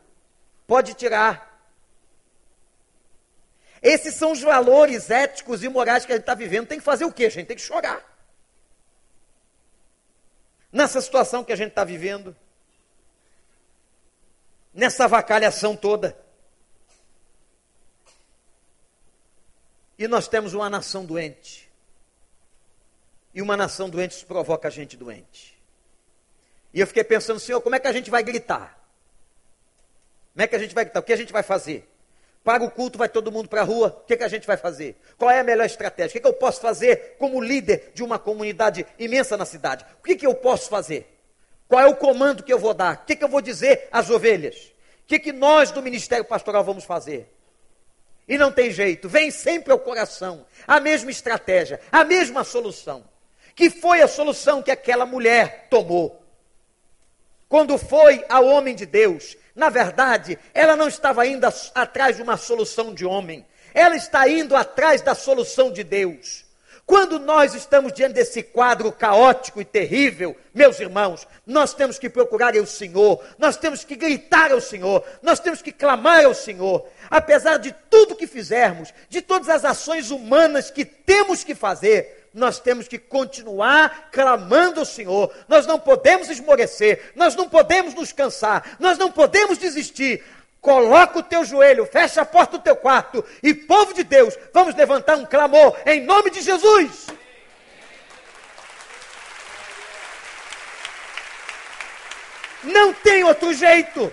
pode 0.66 0.94
tirar. 0.94 1.51
Esses 3.82 4.14
são 4.14 4.30
os 4.30 4.40
valores 4.40 5.10
éticos 5.10 5.64
e 5.64 5.68
morais 5.68 6.06
que 6.06 6.12
a 6.12 6.14
gente 6.14 6.22
está 6.22 6.34
vivendo. 6.34 6.68
Tem 6.68 6.78
que 6.78 6.84
fazer 6.84 7.04
o 7.04 7.12
quê, 7.12 7.28
gente? 7.28 7.48
Tem 7.48 7.56
que 7.56 7.62
chorar. 7.62 8.00
Nessa 10.70 11.00
situação 11.00 11.42
que 11.42 11.52
a 11.52 11.56
gente 11.56 11.70
está 11.70 11.82
vivendo, 11.82 12.34
nessa 14.72 15.08
vacalhação 15.08 15.76
toda. 15.76 16.16
E 19.98 20.06
nós 20.06 20.28
temos 20.28 20.54
uma 20.54 20.70
nação 20.70 21.04
doente. 21.04 21.68
E 23.34 23.42
uma 23.42 23.56
nação 23.56 23.90
doente 23.90 24.24
provoca 24.24 24.68
a 24.68 24.70
gente 24.70 24.96
doente. 24.96 25.60
E 26.72 26.80
eu 26.80 26.86
fiquei 26.86 27.04
pensando, 27.04 27.40
Senhor, 27.40 27.60
como 27.60 27.74
é 27.74 27.80
que 27.80 27.88
a 27.88 27.92
gente 27.92 28.10
vai 28.10 28.22
gritar? 28.22 28.78
Como 30.32 30.42
é 30.42 30.46
que 30.46 30.54
a 30.54 30.58
gente 30.58 30.74
vai 30.74 30.84
gritar? 30.84 31.00
O 31.00 31.02
que 31.02 31.12
a 31.12 31.16
gente 31.16 31.32
vai 31.32 31.42
fazer? 31.42 31.91
Para 32.44 32.64
o 32.64 32.70
culto, 32.70 32.99
vai 32.99 33.08
todo 33.08 33.30
mundo 33.30 33.49
para 33.49 33.61
a 33.61 33.64
rua, 33.64 33.88
o 34.02 34.06
que, 34.06 34.16
que 34.16 34.25
a 34.25 34.28
gente 34.28 34.46
vai 34.46 34.56
fazer? 34.56 34.96
Qual 35.16 35.30
é 35.30 35.40
a 35.40 35.44
melhor 35.44 35.64
estratégia? 35.64 36.11
O 36.11 36.12
que, 36.12 36.20
que 36.20 36.26
eu 36.26 36.32
posso 36.32 36.61
fazer 36.61 37.16
como 37.18 37.40
líder 37.40 37.92
de 37.94 38.02
uma 38.02 38.18
comunidade 38.18 38.84
imensa 38.99 39.37
na 39.37 39.44
cidade? 39.44 39.84
O 40.00 40.02
que, 40.02 40.16
que 40.16 40.26
eu 40.26 40.34
posso 40.34 40.68
fazer? 40.68 41.08
Qual 41.68 41.80
é 41.80 41.87
o 41.87 41.96
comando 41.96 42.42
que 42.42 42.52
eu 42.52 42.58
vou 42.58 42.75
dar? 42.75 42.94
O 42.94 43.06
que, 43.06 43.14
que 43.14 43.25
eu 43.25 43.28
vou 43.28 43.40
dizer 43.40 43.88
às 43.92 44.11
ovelhas? 44.11 44.72
O 45.04 45.06
que, 45.06 45.18
que 45.18 45.32
nós 45.32 45.70
do 45.70 45.82
Ministério 45.82 46.25
Pastoral 46.25 46.64
vamos 46.64 46.84
fazer? 46.84 47.32
E 48.26 48.37
não 48.37 48.50
tem 48.50 48.70
jeito, 48.70 49.08
vem 49.08 49.30
sempre 49.30 49.72
ao 49.72 49.78
coração 49.78 50.46
a 50.66 50.80
mesma 50.80 51.11
estratégia, 51.11 51.80
a 51.90 52.04
mesma 52.04 52.44
solução 52.44 53.04
que 53.54 53.70
foi 53.70 54.00
a 54.02 54.08
solução 54.08 54.62
que 54.62 54.70
aquela 54.70 55.06
mulher 55.06 55.66
tomou. 55.68 56.22
Quando 57.49 57.76
foi 57.76 58.25
ao 58.28 58.46
homem 58.46 58.75
de 58.75 58.87
Deus, 58.87 59.37
na 59.54 59.68
verdade, 59.68 60.38
ela 60.54 60.76
não 60.76 60.88
estava 60.88 61.26
indo 61.26 61.47
atrás 61.75 62.16
de 62.16 62.23
uma 62.23 62.37
solução 62.37 62.94
de 62.94 63.04
homem, 63.04 63.44
ela 63.75 63.97
está 63.97 64.28
indo 64.28 64.56
atrás 64.56 65.00
da 65.00 65.14
solução 65.14 65.71
de 65.73 65.82
Deus. 65.82 66.44
Quando 66.85 67.18
nós 67.18 67.54
estamos 67.54 67.92
diante 67.92 68.14
desse 68.14 68.42
quadro 68.42 68.90
caótico 68.90 69.61
e 69.61 69.64
terrível, 69.64 70.37
meus 70.52 70.80
irmãos, 70.80 71.26
nós 71.47 71.73
temos 71.73 71.99
que 71.99 72.11
procurar 72.11 72.54
o 72.56 72.66
Senhor, 72.66 73.23
nós 73.38 73.56
temos 73.56 73.85
que 73.85 73.94
gritar 73.94 74.52
ao 74.52 74.61
Senhor, 74.61 75.02
nós 75.23 75.38
temos 75.38 75.62
que 75.62 75.71
clamar 75.71 76.25
ao 76.25 76.35
Senhor. 76.35 76.87
Apesar 77.09 77.59
de 77.59 77.73
tudo 77.88 78.16
que 78.16 78.26
fizermos, 78.26 78.92
de 79.09 79.23
todas 79.23 79.49
as 79.49 79.64
ações 79.64 80.11
humanas 80.11 80.71
que 80.71 80.85
temos 80.85 81.44
que 81.44 81.54
fazer, 81.54 82.21
nós 82.34 82.58
temos 82.58 82.88
que 82.88 82.98
continuar 82.98 84.08
clamando 84.10 84.80
ao 84.80 84.86
Senhor. 84.86 85.32
Nós 85.48 85.66
não 85.66 85.78
podemos 85.78 86.30
esmorecer, 86.30 87.12
nós 87.14 87.34
não 87.34 87.48
podemos 87.48 87.94
nos 87.94 88.12
cansar, 88.12 88.76
nós 88.78 88.96
não 88.98 89.10
podemos 89.10 89.58
desistir. 89.58 90.24
Coloca 90.60 91.18
o 91.18 91.22
teu 91.22 91.44
joelho, 91.44 91.84
fecha 91.86 92.22
a 92.22 92.24
porta 92.24 92.56
do 92.56 92.62
teu 92.62 92.76
quarto 92.76 93.24
e, 93.42 93.52
povo 93.52 93.92
de 93.92 94.04
Deus, 94.04 94.38
vamos 94.52 94.74
levantar 94.74 95.16
um 95.16 95.26
clamor 95.26 95.76
em 95.84 96.02
nome 96.02 96.30
de 96.30 96.40
Jesus. 96.40 97.08
Não 102.62 102.94
tem 102.94 103.24
outro 103.24 103.52
jeito. 103.52 104.12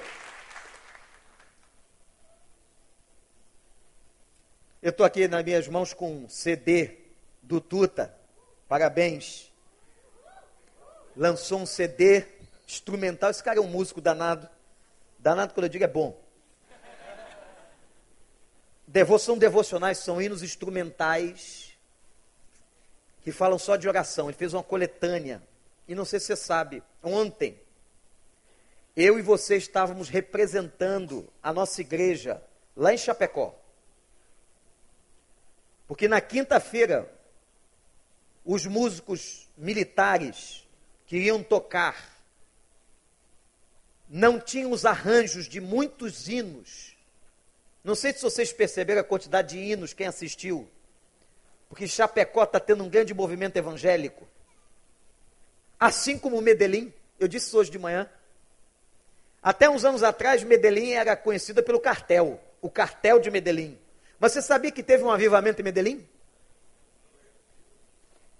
Eu 4.82 4.90
estou 4.90 5.06
aqui 5.06 5.28
nas 5.28 5.44
minhas 5.44 5.68
mãos 5.68 5.94
com 5.94 6.24
um 6.24 6.30
CD 6.30 6.99
do 7.50 7.60
Tuta. 7.60 8.16
Parabéns. 8.68 9.52
Lançou 11.18 11.60
um 11.60 11.66
CD 11.66 12.24
instrumental. 12.68 13.32
Esse 13.32 13.44
cara 13.44 13.58
é 13.58 13.62
um 13.62 13.68
músico 13.68 14.00
danado. 14.00 14.48
Danado 15.18 15.56
quando 15.56 15.64
eu 15.64 15.70
digo 15.70 15.84
é 15.84 15.88
bom. 15.88 16.16
Devoção 18.88 19.36
devocionais 19.36 19.98
são 19.98 20.22
hinos 20.22 20.44
instrumentais 20.44 21.76
que 23.24 23.32
falam 23.32 23.58
só 23.58 23.76
de 23.76 23.88
oração. 23.88 24.30
Ele 24.30 24.38
fez 24.38 24.54
uma 24.54 24.64
coletânea. 24.64 25.42
E 25.88 25.96
não 25.96 26.06
sei 26.06 26.20
se 26.20 26.28
você 26.28 26.36
sabe, 26.36 26.84
ontem 27.02 27.60
eu 28.96 29.18
e 29.18 29.24
você 29.24 29.58
estávamos 29.58 30.08
representando 30.08 31.28
a 31.42 31.52
nossa 31.52 31.82
igreja 31.82 32.44
lá 32.76 32.94
em 32.94 32.98
Chapecó. 32.98 33.60
Porque 35.88 36.08
na 36.08 36.22
quinta-feira 36.22 37.12
os 38.54 38.66
músicos 38.66 39.48
militares 39.58 40.68
que 41.06 41.18
iam 41.18 41.44
tocar 41.44 42.18
não 44.08 44.40
tinham 44.40 44.72
os 44.72 44.86
arranjos 44.86 45.48
de 45.48 45.62
muitos 45.62 46.28
hinos 46.28 46.90
não 47.84 47.96
sei 47.96 48.14
se 48.14 48.22
vocês 48.22 48.52
perceberam 48.52 49.02
a 49.02 49.04
quantidade 49.04 49.50
de 49.50 49.60
hinos, 49.60 49.94
quem 49.94 50.08
assistiu. 50.08 50.70
Porque 51.68 51.88
Chapecó 51.88 52.44
está 52.44 52.60
tendo 52.60 52.84
um 52.84 52.90
grande 52.90 53.14
movimento 53.14 53.58
evangélico. 53.58 54.28
Assim 55.80 56.18
como 56.18 56.42
Medellín, 56.42 56.94
eu 57.20 57.28
disse 57.28 57.48
isso 57.48 57.58
hoje 57.58 57.72
de 57.72 57.80
manhã. 57.80 58.10
Até 59.42 59.70
uns 59.70 59.86
anos 59.86 60.04
atrás, 60.04 60.44
Medellín 60.44 60.92
era 60.92 61.16
conhecida 61.16 61.64
pelo 61.64 61.80
cartel, 61.80 62.42
o 62.62 62.70
cartel 62.70 63.20
de 63.20 63.32
Medellín. 63.32 63.78
Mas 64.20 64.34
você 64.34 64.42
sabia 64.42 64.72
que 64.72 64.84
teve 64.84 65.04
um 65.04 65.12
avivamento 65.12 65.62
em 65.62 65.64
Medellín? 65.64 66.08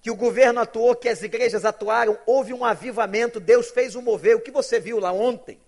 Que 0.02 0.10
o 0.10 0.16
governo 0.16 0.62
atuou, 0.62 0.96
que 0.96 1.10
as 1.10 1.22
igrejas 1.22 1.66
atuaram, 1.66 2.18
houve 2.26 2.54
um 2.54 2.64
avivamento, 2.64 3.40
Deus 3.40 3.70
fez 3.70 3.96
um 3.96 4.02
mover. 4.02 4.36
O 4.36 4.42
que 4.42 4.52
você 4.52 4.80
viu 4.80 5.00
lá 5.00 5.12
ontem? 5.12 5.60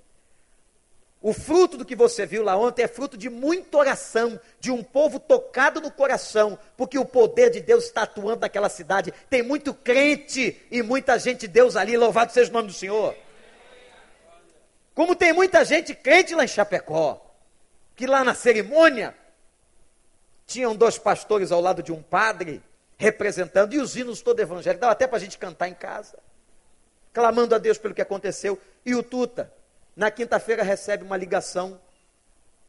O 1.21 1.33
fruto 1.33 1.77
do 1.77 1.85
que 1.85 1.95
você 1.95 2.25
viu 2.25 2.41
lá 2.41 2.57
ontem 2.57 2.81
é 2.81 2.87
fruto 2.87 3.15
de 3.15 3.29
muita 3.29 3.77
oração, 3.77 4.39
de 4.59 4.71
um 4.71 4.81
povo 4.81 5.19
tocado 5.19 5.79
no 5.79 5.91
coração, 5.91 6.57
porque 6.75 6.97
o 6.97 7.05
poder 7.05 7.51
de 7.51 7.61
Deus 7.61 7.85
está 7.85 8.03
atuando 8.03 8.41
naquela 8.41 8.69
cidade. 8.69 9.13
Tem 9.29 9.43
muito 9.43 9.71
crente 9.71 10.59
e 10.71 10.81
muita 10.81 11.19
gente 11.19 11.41
de 11.41 11.47
Deus 11.47 11.75
ali, 11.75 11.95
louvado 11.95 12.31
seja 12.31 12.49
o 12.49 12.53
nome 12.53 12.69
do 12.69 12.73
Senhor. 12.73 13.15
Como 14.95 15.15
tem 15.15 15.31
muita 15.31 15.63
gente 15.63 15.93
crente 15.93 16.33
lá 16.33 16.43
em 16.43 16.47
Chapecó, 16.47 17.23
que 17.95 18.07
lá 18.07 18.23
na 18.23 18.33
cerimônia 18.33 19.15
tinham 20.47 20.75
dois 20.75 20.97
pastores 20.97 21.51
ao 21.51 21.61
lado 21.61 21.83
de 21.83 21.91
um 21.91 22.01
padre 22.01 22.63
representando, 23.01 23.73
e 23.73 23.79
os 23.79 23.95
hinos 23.95 24.21
todo 24.21 24.39
evangélico, 24.39 24.81
dava 24.81 24.93
até 24.93 25.07
para 25.07 25.17
a 25.17 25.19
gente 25.19 25.35
cantar 25.35 25.67
em 25.67 25.73
casa, 25.73 26.19
clamando 27.11 27.55
a 27.55 27.57
Deus 27.57 27.79
pelo 27.79 27.95
que 27.95 28.01
aconteceu, 28.01 28.61
e 28.85 28.93
o 28.93 29.01
Tuta 29.01 29.51
na 29.95 30.11
quinta-feira 30.11 30.61
recebe 30.61 31.03
uma 31.03 31.17
ligação 31.17 31.81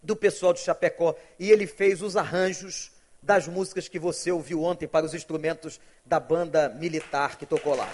do 0.02 0.16
pessoal 0.16 0.54
de 0.54 0.60
Chapecó 0.60 1.14
e 1.38 1.50
ele 1.50 1.66
fez 1.66 2.00
os 2.00 2.16
arranjos 2.16 2.90
das 3.22 3.46
músicas 3.46 3.88
que 3.88 3.98
você 3.98 4.32
ouviu 4.32 4.62
ontem 4.64 4.88
para 4.88 5.04
os 5.04 5.12
instrumentos 5.12 5.78
da 6.04 6.18
banda 6.18 6.70
militar 6.70 7.36
que 7.36 7.44
tocou 7.44 7.76
lá. 7.76 7.88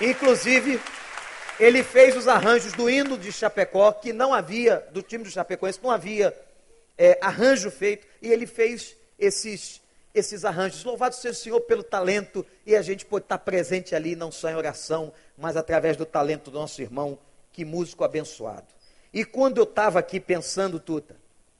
Inclusive, 0.00 0.80
ele 1.60 1.84
fez 1.84 2.16
os 2.16 2.26
arranjos 2.26 2.72
do 2.72 2.90
hino 2.90 3.16
de 3.16 3.30
Chapecó, 3.30 3.92
que 3.92 4.12
não 4.12 4.34
havia, 4.34 4.84
do 4.90 5.00
time 5.00 5.22
do 5.22 5.30
Chapecoense, 5.30 5.78
não 5.80 5.92
havia 5.92 6.36
é, 7.00 7.18
arranjo 7.22 7.70
feito, 7.70 8.06
e 8.20 8.30
ele 8.30 8.46
fez 8.46 8.94
esses 9.18 9.80
esses 10.12 10.44
arranjos. 10.44 10.84
Louvado 10.84 11.14
seja 11.14 11.38
o 11.38 11.40
Senhor 11.40 11.60
pelo 11.60 11.84
talento 11.84 12.44
e 12.66 12.74
a 12.74 12.82
gente 12.82 13.06
pode 13.06 13.24
estar 13.24 13.38
presente 13.38 13.94
ali, 13.94 14.16
não 14.16 14.32
só 14.32 14.50
em 14.50 14.56
oração, 14.56 15.12
mas 15.38 15.56
através 15.56 15.96
do 15.96 16.04
talento 16.04 16.50
do 16.50 16.58
nosso 16.58 16.82
irmão, 16.82 17.16
que 17.52 17.64
músico 17.64 18.02
abençoado. 18.02 18.66
E 19.14 19.24
quando 19.24 19.58
eu 19.58 19.64
estava 19.64 20.00
aqui 20.00 20.18
pensando, 20.18 20.80
Tuta, 20.80 21.16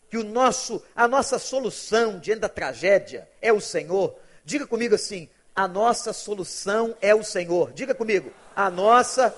que 0.08 0.18
o 0.18 0.24
nosso, 0.24 0.82
a 0.96 1.06
nossa 1.06 1.38
solução 1.38 2.18
diante 2.18 2.40
da 2.40 2.48
tragédia 2.48 3.28
é 3.40 3.52
o 3.52 3.60
Senhor, 3.60 4.16
diga 4.44 4.66
comigo 4.66 4.96
assim: 4.96 5.28
a 5.54 5.68
nossa 5.68 6.12
solução 6.12 6.96
é 7.00 7.14
o 7.14 7.22
Senhor. 7.22 7.72
Diga 7.72 7.94
comigo, 7.94 8.32
a 8.54 8.68
nossa 8.68 9.34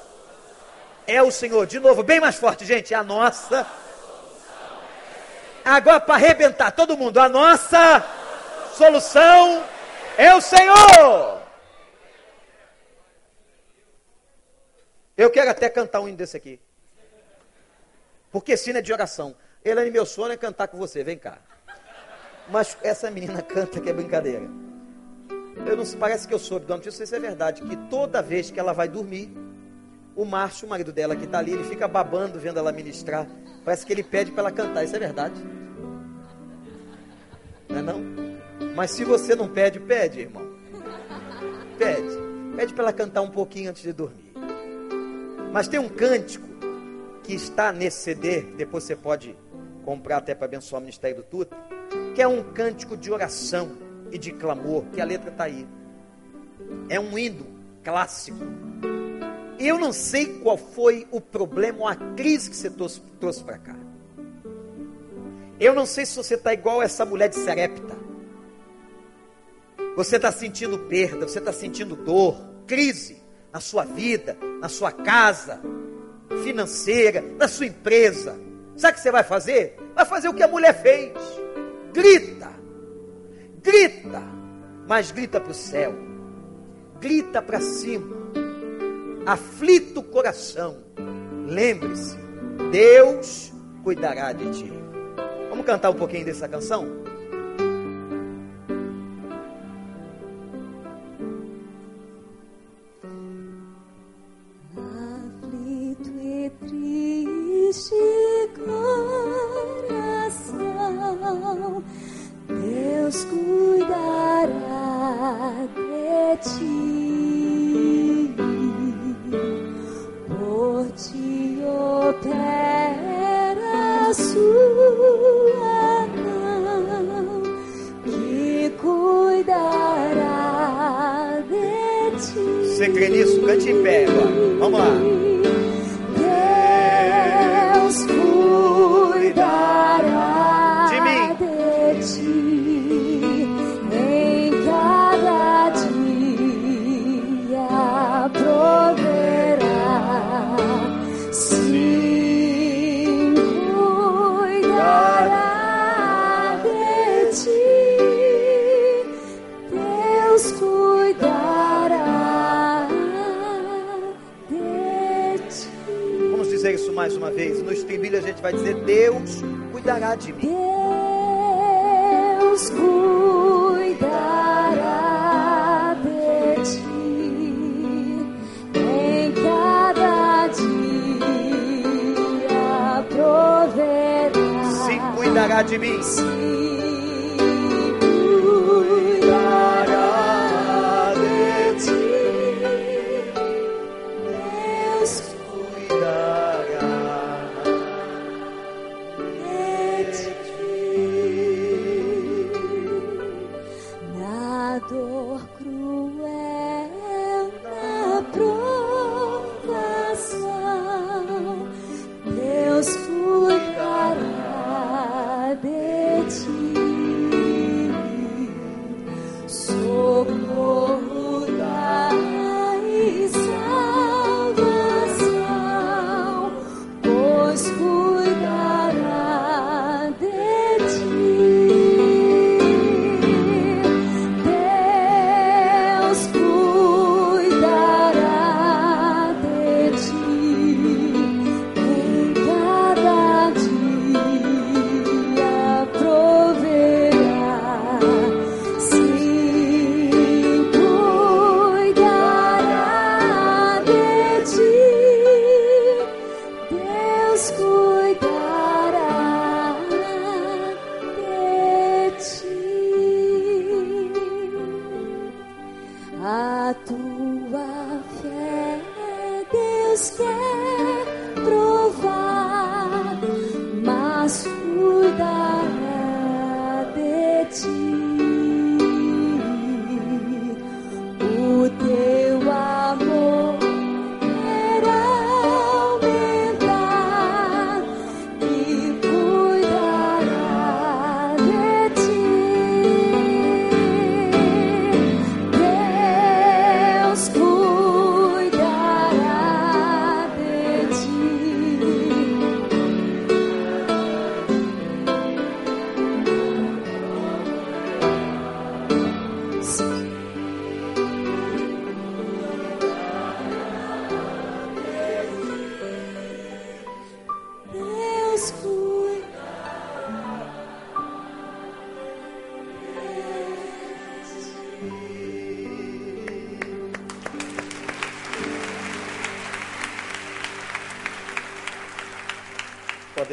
é 1.06 1.22
o 1.22 1.30
Senhor. 1.30 1.66
De 1.66 1.78
novo, 1.78 2.02
bem 2.02 2.20
mais 2.20 2.36
forte, 2.36 2.64
gente, 2.64 2.94
a 2.94 3.02
nossa. 3.02 3.66
Agora 5.64 6.00
para 6.00 6.14
arrebentar 6.14 6.70
todo 6.72 6.96
mundo, 6.96 7.18
a 7.18 7.28
nossa 7.28 8.04
solução 8.74 9.64
é 10.16 10.34
o 10.34 10.40
Senhor. 10.40 11.42
Eu 15.16 15.30
quero 15.30 15.50
até 15.50 15.68
cantar 15.68 16.00
um 16.00 16.08
hino 16.08 16.16
desse 16.16 16.36
aqui. 16.36 16.60
Porque 18.30 18.56
sino 18.56 18.78
é 18.78 18.82
de 18.82 18.92
oração. 18.92 19.36
Elane, 19.64 19.90
meu 19.90 20.06
sonho 20.06 20.32
é 20.32 20.36
cantar 20.36 20.68
com 20.68 20.78
você, 20.78 21.04
vem 21.04 21.18
cá. 21.18 21.38
Mas 22.48 22.76
essa 22.82 23.10
menina 23.10 23.42
canta 23.42 23.80
que 23.80 23.88
é 23.88 23.92
brincadeira. 23.92 24.48
Eu 25.66 25.76
não 25.76 25.84
parece 25.98 26.26
que 26.26 26.34
eu 26.34 26.38
soube, 26.38 26.66
não 26.68 26.82
sei 26.82 27.06
se 27.06 27.14
é 27.14 27.20
verdade, 27.20 27.62
que 27.62 27.76
toda 27.88 28.22
vez 28.22 28.50
que 28.50 28.58
ela 28.58 28.72
vai 28.72 28.88
dormir, 28.88 29.30
o 30.14 30.24
Márcio, 30.24 30.66
o 30.66 30.70
marido 30.70 30.92
dela 30.92 31.16
que 31.16 31.24
está 31.24 31.38
ali, 31.38 31.52
ele 31.52 31.64
fica 31.64 31.88
babando 31.88 32.38
vendo 32.38 32.58
ela 32.58 32.72
ministrar. 32.72 33.26
Parece 33.64 33.86
que 33.86 33.92
ele 33.92 34.02
pede 34.02 34.30
para 34.30 34.42
ela 34.42 34.52
cantar, 34.52 34.84
isso 34.84 34.96
é 34.96 34.98
verdade? 34.98 35.40
Não 37.68 37.78
é 37.78 37.82
não? 37.82 38.00
Mas 38.74 38.90
se 38.90 39.04
você 39.04 39.34
não 39.34 39.48
pede, 39.48 39.80
pede, 39.80 40.20
irmão. 40.20 40.46
Pede. 41.78 42.56
Pede 42.56 42.74
para 42.74 42.84
ela 42.84 42.92
cantar 42.92 43.22
um 43.22 43.30
pouquinho 43.30 43.70
antes 43.70 43.82
de 43.82 43.92
dormir. 43.92 44.32
Mas 45.52 45.68
tem 45.68 45.80
um 45.80 45.88
cântico 45.88 46.46
que 47.22 47.34
está 47.34 47.72
nesse 47.72 47.98
CD, 47.98 48.42
depois 48.56 48.84
você 48.84 48.96
pode 48.96 49.36
comprar 49.84 50.18
até 50.18 50.34
para 50.34 50.46
abençoar 50.46 50.80
o 50.80 50.82
Ministério 50.82 51.16
do 51.16 51.22
Tuta, 51.22 51.56
que 52.14 52.22
é 52.22 52.28
um 52.28 52.42
cântico 52.42 52.96
de 52.96 53.10
oração 53.12 53.72
e 54.10 54.18
de 54.18 54.32
clamor, 54.32 54.84
que 54.92 55.00
a 55.00 55.04
letra 55.04 55.30
está 55.30 55.44
aí. 55.44 55.66
É 56.88 56.98
um 56.98 57.18
hino 57.18 57.46
clássico. 57.82 58.38
Eu 59.64 59.78
não 59.78 59.92
sei 59.92 60.40
qual 60.40 60.56
foi 60.56 61.06
o 61.10 61.20
problema 61.20 61.80
ou 61.80 61.88
a 61.88 61.94
crise 61.94 62.50
que 62.50 62.56
você 62.56 62.68
trouxe, 62.68 63.00
trouxe 63.20 63.42
para 63.44 63.58
cá. 63.58 63.76
Eu 65.60 65.74
não 65.74 65.86
sei 65.86 66.04
se 66.04 66.16
você 66.16 66.34
está 66.34 66.52
igual 66.52 66.82
essa 66.82 67.04
mulher 67.04 67.28
de 67.28 67.36
Serepta 67.36 68.02
você 69.94 70.16
está 70.16 70.32
sentindo 70.32 70.78
perda, 70.78 71.28
você 71.28 71.38
está 71.38 71.52
sentindo 71.52 71.94
dor, 71.94 72.40
crise 72.66 73.22
na 73.52 73.60
sua 73.60 73.84
vida, 73.84 74.36
na 74.60 74.68
sua 74.68 74.90
casa, 74.90 75.60
financeira, 76.42 77.22
na 77.36 77.46
sua 77.46 77.66
empresa. 77.66 78.38
Sabe 78.74 78.92
o 78.92 78.96
que 78.96 79.02
você 79.02 79.10
vai 79.10 79.22
fazer? 79.22 79.76
Vai 79.94 80.06
fazer 80.06 80.28
o 80.28 80.34
que 80.34 80.42
a 80.42 80.48
mulher 80.48 80.80
fez. 80.80 81.12
Grita, 81.92 82.50
grita, 83.62 84.22
mas 84.88 85.10
grita 85.10 85.38
para 85.38 85.52
o 85.52 85.54
céu, 85.54 85.94
grita 86.98 87.42
para 87.42 87.60
cima, 87.60 88.16
aflita 89.26 90.00
o 90.00 90.02
coração. 90.02 90.78
Lembre-se, 91.46 92.16
Deus 92.70 93.52
cuidará 93.82 94.32
de 94.32 94.50
ti. 94.52 94.72
Vamos 95.50 95.66
cantar 95.66 95.90
um 95.90 95.94
pouquinho 95.94 96.24
dessa 96.24 96.48
canção? 96.48 97.01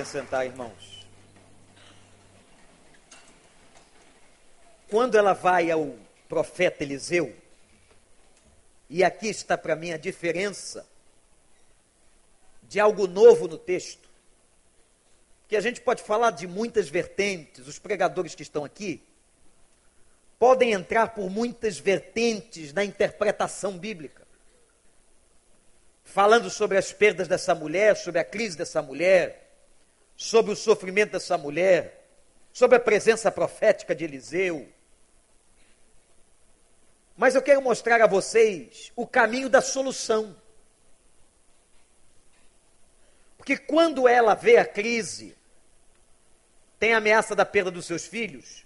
Sentar, 0.09 0.43
irmãos. 0.45 1.07
Quando 4.89 5.15
ela 5.15 5.33
vai 5.33 5.69
ao 5.69 5.95
profeta 6.27 6.83
Eliseu, 6.83 7.35
e 8.89 9.03
aqui 9.03 9.27
está 9.27 9.55
para 9.55 9.75
mim 9.75 9.91
a 9.91 9.97
diferença 9.97 10.87
de 12.63 12.79
algo 12.79 13.05
novo 13.05 13.47
no 13.47 13.57
texto, 13.57 14.09
que 15.47 15.55
a 15.55 15.61
gente 15.61 15.79
pode 15.81 16.01
falar 16.01 16.31
de 16.31 16.47
muitas 16.47 16.89
vertentes, 16.89 17.67
os 17.67 17.77
pregadores 17.77 18.33
que 18.33 18.41
estão 18.41 18.65
aqui 18.65 19.03
podem 20.39 20.71
entrar 20.71 21.09
por 21.09 21.29
muitas 21.29 21.77
vertentes 21.77 22.73
na 22.73 22.83
interpretação 22.83 23.77
bíblica. 23.77 24.27
Falando 26.03 26.49
sobre 26.49 26.77
as 26.77 26.91
perdas 26.91 27.27
dessa 27.27 27.53
mulher, 27.53 27.95
sobre 27.95 28.19
a 28.19 28.23
crise 28.23 28.57
dessa 28.57 28.81
mulher, 28.81 29.38
sobre 30.19 30.51
o 30.51 30.55
sofrimento 30.55 31.13
dessa 31.13 31.37
mulher, 31.37 32.05
sobre 32.51 32.75
a 32.75 32.79
presença 32.79 33.31
profética 33.31 33.95
de 33.95 34.03
Eliseu. 34.03 34.67
Mas 37.15 37.35
eu 37.35 37.41
quero 37.41 37.61
mostrar 37.61 38.01
a 38.01 38.05
vocês 38.05 38.91
o 38.97 39.07
caminho 39.07 39.49
da 39.49 39.61
solução. 39.61 40.35
Porque 43.37 43.57
quando 43.57 44.09
ela 44.09 44.35
vê 44.35 44.57
a 44.57 44.65
crise, 44.65 45.37
tem 46.77 46.93
a 46.93 46.97
ameaça 46.97 47.33
da 47.33 47.45
perda 47.45 47.71
dos 47.71 47.85
seus 47.85 48.05
filhos, 48.05 48.65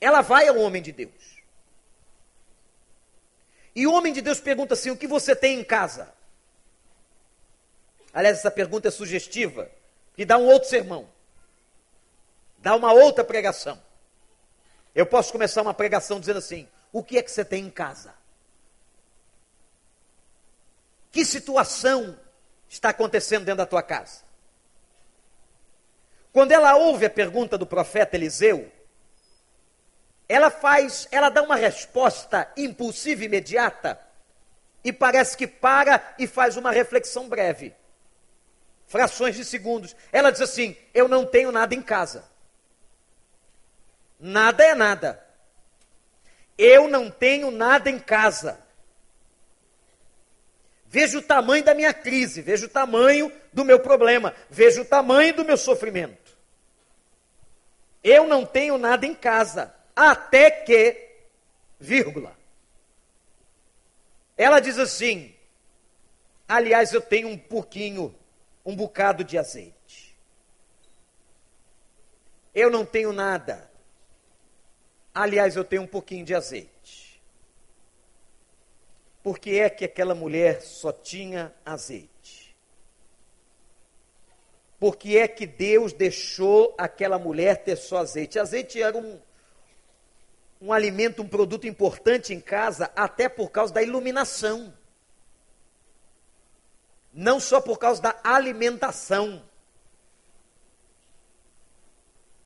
ela 0.00 0.22
vai 0.22 0.48
ao 0.48 0.58
homem 0.58 0.82
de 0.82 0.90
Deus. 0.90 1.38
E 3.76 3.86
o 3.86 3.92
homem 3.92 4.12
de 4.12 4.20
Deus 4.20 4.40
pergunta 4.40 4.74
assim: 4.74 4.90
o 4.90 4.96
que 4.96 5.06
você 5.06 5.36
tem 5.36 5.60
em 5.60 5.64
casa? 5.64 6.17
Aliás, 8.18 8.38
essa 8.38 8.50
pergunta 8.50 8.88
é 8.88 8.90
sugestiva, 8.90 9.70
que 10.16 10.24
dá 10.24 10.36
um 10.36 10.46
outro 10.46 10.68
sermão, 10.68 11.08
dá 12.58 12.74
uma 12.74 12.92
outra 12.92 13.22
pregação. 13.22 13.80
Eu 14.92 15.06
posso 15.06 15.30
começar 15.30 15.62
uma 15.62 15.72
pregação 15.72 16.18
dizendo 16.18 16.38
assim: 16.38 16.68
o 16.92 17.00
que 17.00 17.16
é 17.16 17.22
que 17.22 17.30
você 17.30 17.44
tem 17.44 17.64
em 17.64 17.70
casa? 17.70 18.12
Que 21.12 21.24
situação 21.24 22.18
está 22.68 22.88
acontecendo 22.88 23.44
dentro 23.44 23.58
da 23.58 23.66
tua 23.66 23.84
casa? 23.84 24.22
Quando 26.32 26.50
ela 26.50 26.74
ouve 26.74 27.06
a 27.06 27.10
pergunta 27.10 27.56
do 27.56 27.66
profeta 27.66 28.16
Eliseu, 28.16 28.68
ela 30.28 30.50
faz, 30.50 31.06
ela 31.12 31.28
dá 31.28 31.40
uma 31.40 31.54
resposta 31.54 32.50
impulsiva 32.56 33.24
imediata 33.24 33.96
e 34.82 34.92
parece 34.92 35.36
que 35.36 35.46
para 35.46 36.16
e 36.18 36.26
faz 36.26 36.56
uma 36.56 36.72
reflexão 36.72 37.28
breve. 37.28 37.76
Frações 38.88 39.36
de 39.36 39.44
segundos. 39.44 39.94
Ela 40.10 40.32
diz 40.32 40.40
assim: 40.40 40.76
Eu 40.92 41.06
não 41.06 41.24
tenho 41.24 41.52
nada 41.52 41.74
em 41.74 41.82
casa. 41.82 42.24
Nada 44.18 44.64
é 44.64 44.74
nada. 44.74 45.24
Eu 46.56 46.88
não 46.88 47.10
tenho 47.10 47.50
nada 47.52 47.88
em 47.88 47.98
casa. 47.98 48.58
Veja 50.86 51.18
o 51.18 51.22
tamanho 51.22 51.62
da 51.62 51.74
minha 51.74 51.92
crise, 51.92 52.40
veja 52.40 52.64
o 52.64 52.68
tamanho 52.68 53.30
do 53.52 53.62
meu 53.62 53.78
problema, 53.78 54.34
veja 54.48 54.80
o 54.80 54.86
tamanho 54.86 55.34
do 55.34 55.44
meu 55.44 55.58
sofrimento. 55.58 56.36
Eu 58.02 58.26
não 58.26 58.46
tenho 58.46 58.78
nada 58.78 59.04
em 59.04 59.14
casa, 59.14 59.74
até 59.94 60.50
que, 60.50 61.10
vírgula. 61.78 62.34
Ela 64.34 64.60
diz 64.60 64.78
assim: 64.78 65.34
aliás, 66.48 66.94
eu 66.94 67.02
tenho 67.02 67.28
um 67.28 67.36
pouquinho, 67.36 68.17
um 68.68 68.76
bocado 68.76 69.24
de 69.24 69.38
azeite. 69.38 70.14
Eu 72.54 72.70
não 72.70 72.84
tenho 72.84 73.14
nada. 73.14 73.70
Aliás, 75.14 75.56
eu 75.56 75.64
tenho 75.64 75.80
um 75.80 75.86
pouquinho 75.86 76.22
de 76.22 76.34
azeite. 76.34 77.22
Por 79.22 79.38
que 79.38 79.58
é 79.58 79.70
que 79.70 79.86
aquela 79.86 80.14
mulher 80.14 80.60
só 80.60 80.92
tinha 80.92 81.50
azeite? 81.64 82.54
Por 84.78 84.96
que 84.96 85.16
é 85.16 85.26
que 85.26 85.46
Deus 85.46 85.94
deixou 85.94 86.74
aquela 86.76 87.18
mulher 87.18 87.64
ter 87.64 87.76
só 87.76 87.96
azeite? 87.96 88.38
Azeite 88.38 88.82
era 88.82 88.98
um, 88.98 89.18
um 90.60 90.74
alimento, 90.74 91.22
um 91.22 91.28
produto 91.28 91.66
importante 91.66 92.34
em 92.34 92.40
casa, 92.40 92.92
até 92.94 93.30
por 93.30 93.50
causa 93.50 93.72
da 93.72 93.82
iluminação. 93.82 94.76
Não 97.12 97.40
só 97.40 97.60
por 97.60 97.78
causa 97.78 98.02
da 98.02 98.20
alimentação. 98.22 99.42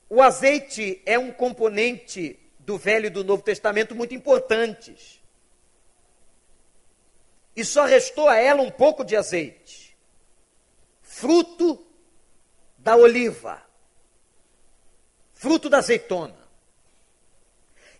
O 0.09 0.21
azeite 0.21 1.01
é 1.05 1.17
um 1.17 1.31
componente 1.31 2.39
do 2.59 2.77
Velho 2.77 3.07
e 3.07 3.09
do 3.09 3.23
Novo 3.23 3.43
Testamento 3.43 3.95
muito 3.95 4.13
importantes. 4.13 5.21
E 7.55 7.63
só 7.63 7.85
restou 7.85 8.27
a 8.27 8.37
ela 8.37 8.61
um 8.61 8.71
pouco 8.71 9.03
de 9.03 9.15
azeite, 9.15 9.97
fruto 11.01 11.85
da 12.77 12.95
oliva, 12.95 13.61
fruto 15.33 15.69
da 15.69 15.77
azeitona. 15.77 16.47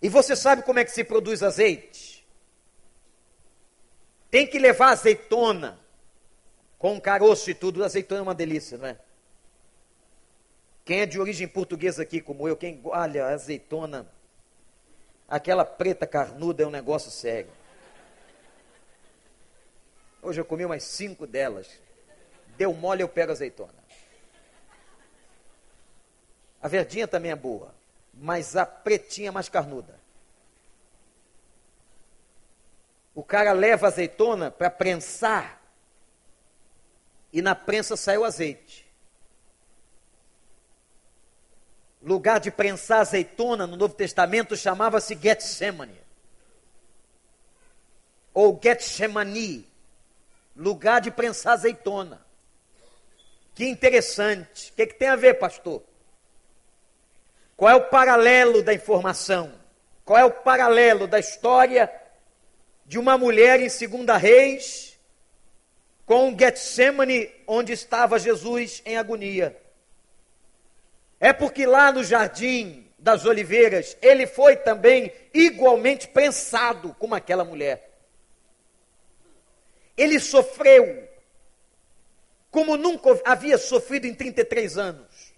E 0.02 0.08
você 0.08 0.34
sabe 0.34 0.62
como 0.62 0.78
é 0.78 0.84
que 0.84 0.90
se 0.90 1.04
produz 1.04 1.42
azeite? 1.42 2.26
Tem 4.30 4.46
que 4.46 4.58
levar 4.58 4.90
azeitona 4.90 5.83
com 6.84 7.00
caroço 7.00 7.48
e 7.50 7.54
tudo. 7.54 7.82
Azeitona 7.82 8.20
é 8.20 8.22
uma 8.22 8.34
delícia, 8.34 8.76
não 8.76 8.86
é? 8.86 8.98
Quem 10.84 11.00
é 11.00 11.06
de 11.06 11.18
origem 11.18 11.48
portuguesa 11.48 12.02
aqui, 12.02 12.20
como 12.20 12.46
eu, 12.46 12.54
quem 12.54 12.78
olha 12.84 13.28
azeitona, 13.28 14.06
aquela 15.26 15.64
preta 15.64 16.06
carnuda 16.06 16.62
é 16.62 16.66
um 16.66 16.70
negócio 16.70 17.10
sério. 17.10 17.50
Hoje 20.20 20.38
eu 20.38 20.44
comi 20.44 20.62
umas 20.62 20.82
cinco 20.82 21.26
delas. 21.26 21.70
Deu 22.58 22.74
mole, 22.74 23.02
eu 23.02 23.08
pego 23.08 23.32
azeitona. 23.32 23.72
A 26.60 26.68
verdinha 26.68 27.08
também 27.08 27.30
é 27.30 27.36
boa 27.36 27.72
mas 28.12 28.56
a 28.56 28.66
pretinha 28.66 29.32
mais 29.32 29.48
carnuda. 29.48 29.98
O 33.14 33.24
cara 33.24 33.52
leva 33.52 33.86
azeitona 33.86 34.50
para 34.50 34.68
prensar 34.68 35.63
e 37.34 37.42
na 37.42 37.52
prensa 37.52 37.96
sai 37.96 38.16
o 38.16 38.24
azeite. 38.24 38.86
Lugar 42.00 42.38
de 42.38 42.48
prensar 42.48 43.00
azeitona 43.00 43.66
no 43.66 43.76
Novo 43.76 43.92
Testamento 43.92 44.56
chamava-se 44.56 45.18
Getsemane. 45.20 46.00
Ou 48.32 48.58
Getsemani. 48.62 49.68
Lugar 50.54 51.00
de 51.00 51.10
prensar 51.10 51.54
azeitona. 51.54 52.24
Que 53.52 53.66
interessante. 53.66 54.70
O 54.70 54.74
que, 54.76 54.86
que 54.86 54.94
tem 54.94 55.08
a 55.08 55.16
ver, 55.16 55.34
pastor? 55.34 55.82
Qual 57.56 57.68
é 57.68 57.74
o 57.74 57.88
paralelo 57.88 58.62
da 58.62 58.72
informação? 58.72 59.52
Qual 60.04 60.16
é 60.16 60.24
o 60.24 60.30
paralelo 60.30 61.08
da 61.08 61.18
história 61.18 61.92
de 62.86 62.96
uma 62.96 63.18
mulher 63.18 63.60
em 63.60 63.68
Segunda 63.68 64.16
Reis 64.16 64.93
com 66.06 66.36
Getsemane, 66.38 67.30
onde 67.46 67.72
estava 67.72 68.18
Jesus 68.18 68.82
em 68.84 68.96
agonia? 68.96 69.56
É 71.18 71.32
porque 71.32 71.64
lá 71.64 71.90
no 71.90 72.04
jardim 72.04 72.86
das 72.98 73.24
oliveiras, 73.24 73.96
ele 74.00 74.26
foi 74.26 74.56
também 74.56 75.12
igualmente 75.32 76.08
pensado 76.08 76.94
como 76.98 77.14
aquela 77.14 77.44
mulher. 77.44 77.90
Ele 79.96 80.18
sofreu 80.18 81.08
como 82.50 82.76
nunca 82.76 83.20
havia 83.24 83.58
sofrido 83.58 84.06
em 84.06 84.14
33 84.14 84.78
anos. 84.78 85.34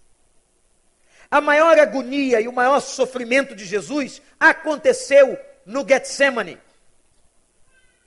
A 1.29 1.41
maior 1.41 1.77
agonia 1.77 2.39
e 2.39 2.47
o 2.47 2.53
maior 2.53 2.79
sofrimento 2.79 3.55
de 3.55 3.65
Jesus 3.65 4.21
aconteceu 4.39 5.37
no 5.65 5.85
Getsemane, 5.85 6.57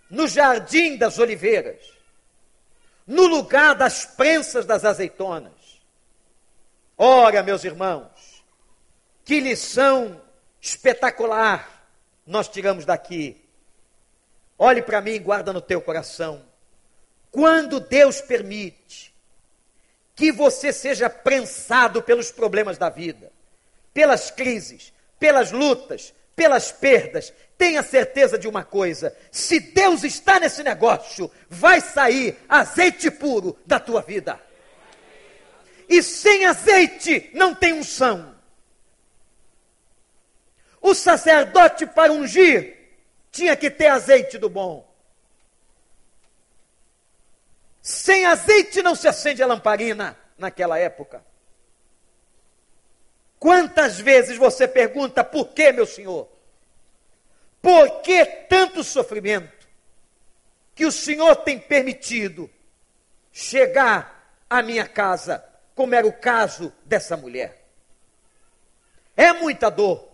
no 0.08 0.26
jardim 0.26 0.96
das 0.96 1.18
oliveiras, 1.18 1.99
no 3.10 3.26
lugar 3.26 3.74
das 3.74 4.06
prensas 4.06 4.64
das 4.64 4.84
azeitonas. 4.84 5.82
Ora, 6.96 7.42
meus 7.42 7.64
irmãos, 7.64 8.44
que 9.24 9.40
lição 9.40 10.22
espetacular 10.60 11.88
nós 12.24 12.46
tiramos 12.46 12.84
daqui. 12.84 13.44
Olhe 14.56 14.80
para 14.80 15.00
mim 15.00 15.10
e 15.14 15.18
guarda 15.18 15.52
no 15.52 15.60
teu 15.60 15.82
coração. 15.82 16.46
Quando 17.32 17.80
Deus 17.80 18.20
permite 18.20 19.12
que 20.14 20.30
você 20.30 20.72
seja 20.72 21.10
prensado 21.10 22.00
pelos 22.00 22.30
problemas 22.30 22.78
da 22.78 22.90
vida, 22.90 23.32
pelas 23.92 24.30
crises, 24.30 24.92
pelas 25.18 25.50
lutas, 25.50 26.14
pelas 26.40 26.72
perdas. 26.72 27.34
Tenha 27.58 27.82
certeza 27.82 28.38
de 28.38 28.48
uma 28.48 28.64
coisa: 28.64 29.14
se 29.30 29.60
Deus 29.60 30.04
está 30.04 30.40
nesse 30.40 30.62
negócio, 30.62 31.30
vai 31.50 31.82
sair 31.82 32.38
azeite 32.48 33.10
puro 33.10 33.58
da 33.66 33.78
tua 33.78 34.00
vida. 34.00 34.40
E 35.86 36.02
sem 36.02 36.46
azeite 36.46 37.28
não 37.34 37.54
tem 37.54 37.74
unção. 37.74 38.34
O 40.80 40.94
sacerdote 40.94 41.84
para 41.84 42.10
ungir 42.10 42.74
tinha 43.30 43.54
que 43.54 43.70
ter 43.70 43.88
azeite 43.88 44.38
do 44.38 44.48
bom. 44.48 44.90
Sem 47.82 48.24
azeite 48.24 48.80
não 48.80 48.94
se 48.94 49.06
acende 49.06 49.42
a 49.42 49.46
lamparina 49.46 50.16
naquela 50.38 50.78
época. 50.78 51.22
Quantas 53.40 53.98
vezes 53.98 54.36
você 54.36 54.68
pergunta 54.68 55.24
por 55.24 55.48
que, 55.48 55.72
meu 55.72 55.86
Senhor? 55.86 56.28
Por 57.62 58.02
que 58.02 58.24
tanto 58.24 58.84
sofrimento 58.84 59.66
que 60.74 60.84
o 60.84 60.92
Senhor 60.92 61.34
tem 61.36 61.58
permitido 61.58 62.50
chegar 63.32 64.36
à 64.48 64.62
minha 64.62 64.86
casa, 64.86 65.42
como 65.74 65.94
era 65.94 66.06
o 66.06 66.12
caso 66.12 66.70
dessa 66.84 67.16
mulher? 67.16 67.64
É 69.16 69.32
muita 69.32 69.70
dor, 69.70 70.06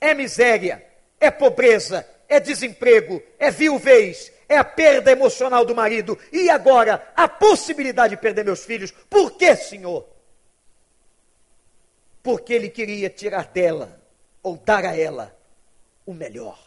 é 0.00 0.12
miséria, 0.12 0.84
é 1.20 1.30
pobreza, 1.30 2.04
é 2.28 2.40
desemprego, 2.40 3.22
é 3.38 3.52
viuvez, 3.52 4.32
é 4.48 4.56
a 4.56 4.64
perda 4.64 5.12
emocional 5.12 5.64
do 5.64 5.76
marido. 5.76 6.18
E 6.32 6.50
agora, 6.50 7.12
a 7.14 7.28
possibilidade 7.28 8.16
de 8.16 8.20
perder 8.20 8.44
meus 8.44 8.64
filhos. 8.64 8.90
Por 8.90 9.36
que, 9.36 9.54
Senhor? 9.54 10.15
Porque 12.26 12.52
ele 12.52 12.68
queria 12.68 13.08
tirar 13.08 13.44
dela, 13.44 14.02
ou 14.42 14.56
dar 14.56 14.84
a 14.84 14.98
ela, 14.98 15.32
o 16.04 16.12
melhor. 16.12 16.58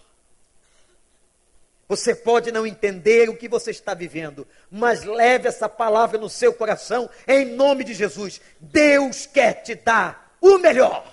Você 1.86 2.16
pode 2.16 2.50
não 2.50 2.66
entender 2.66 3.30
o 3.30 3.36
que 3.36 3.50
você 3.50 3.70
está 3.70 3.94
vivendo, 3.94 4.48
mas 4.72 5.04
leve 5.04 5.50
essa 5.50 5.68
palavra 5.68 6.18
no 6.18 6.30
seu 6.30 6.54
coração, 6.54 7.10
em 7.28 7.44
nome 7.44 7.84
de 7.84 7.94
Jesus. 7.94 8.40
Deus 8.58 9.26
quer 9.26 9.62
te 9.62 9.76
dar 9.76 10.34
o 10.40 10.60
melhor. 10.60 11.06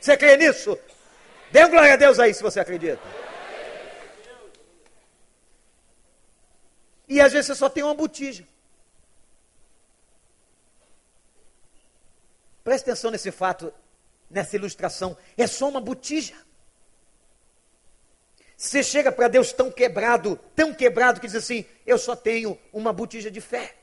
Você 0.00 0.16
crê 0.16 0.38
nisso? 0.38 0.78
Dê 1.50 1.68
glória 1.68 1.92
a 1.92 1.96
Deus 1.96 2.18
aí 2.18 2.32
se 2.32 2.42
você 2.42 2.58
acredita. 2.58 3.02
E 7.06 7.20
às 7.20 7.34
vezes 7.34 7.48
você 7.48 7.54
só 7.54 7.68
tem 7.68 7.82
uma 7.82 7.92
botija. 7.92 8.48
Preste 12.64 12.84
atenção 12.84 13.10
nesse 13.10 13.30
fato, 13.30 13.72
nessa 14.30 14.56
ilustração. 14.56 15.16
É 15.36 15.46
só 15.46 15.68
uma 15.68 15.80
botija. 15.80 16.34
Você 18.56 18.82
chega 18.82 19.10
para 19.10 19.26
Deus 19.28 19.52
tão 19.52 19.70
quebrado, 19.70 20.38
tão 20.54 20.72
quebrado, 20.72 21.20
que 21.20 21.26
diz 21.26 21.34
assim: 21.34 21.64
Eu 21.84 21.98
só 21.98 22.14
tenho 22.14 22.58
uma 22.72 22.92
botija 22.92 23.30
de 23.30 23.40
fé. 23.40 23.74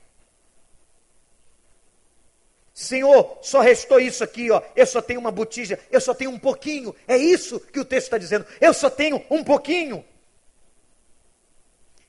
Senhor, 2.72 3.38
só 3.42 3.60
restou 3.60 4.00
isso 4.00 4.24
aqui, 4.24 4.50
ó. 4.50 4.62
Eu 4.74 4.86
só 4.86 5.02
tenho 5.02 5.20
uma 5.20 5.30
botija, 5.30 5.78
eu 5.90 6.00
só 6.00 6.14
tenho 6.14 6.30
um 6.30 6.38
pouquinho. 6.38 6.94
É 7.06 7.16
isso 7.16 7.60
que 7.60 7.78
o 7.78 7.84
texto 7.84 8.06
está 8.06 8.16
dizendo. 8.16 8.46
Eu 8.58 8.72
só 8.72 8.88
tenho 8.88 9.22
um 9.30 9.44
pouquinho. 9.44 10.02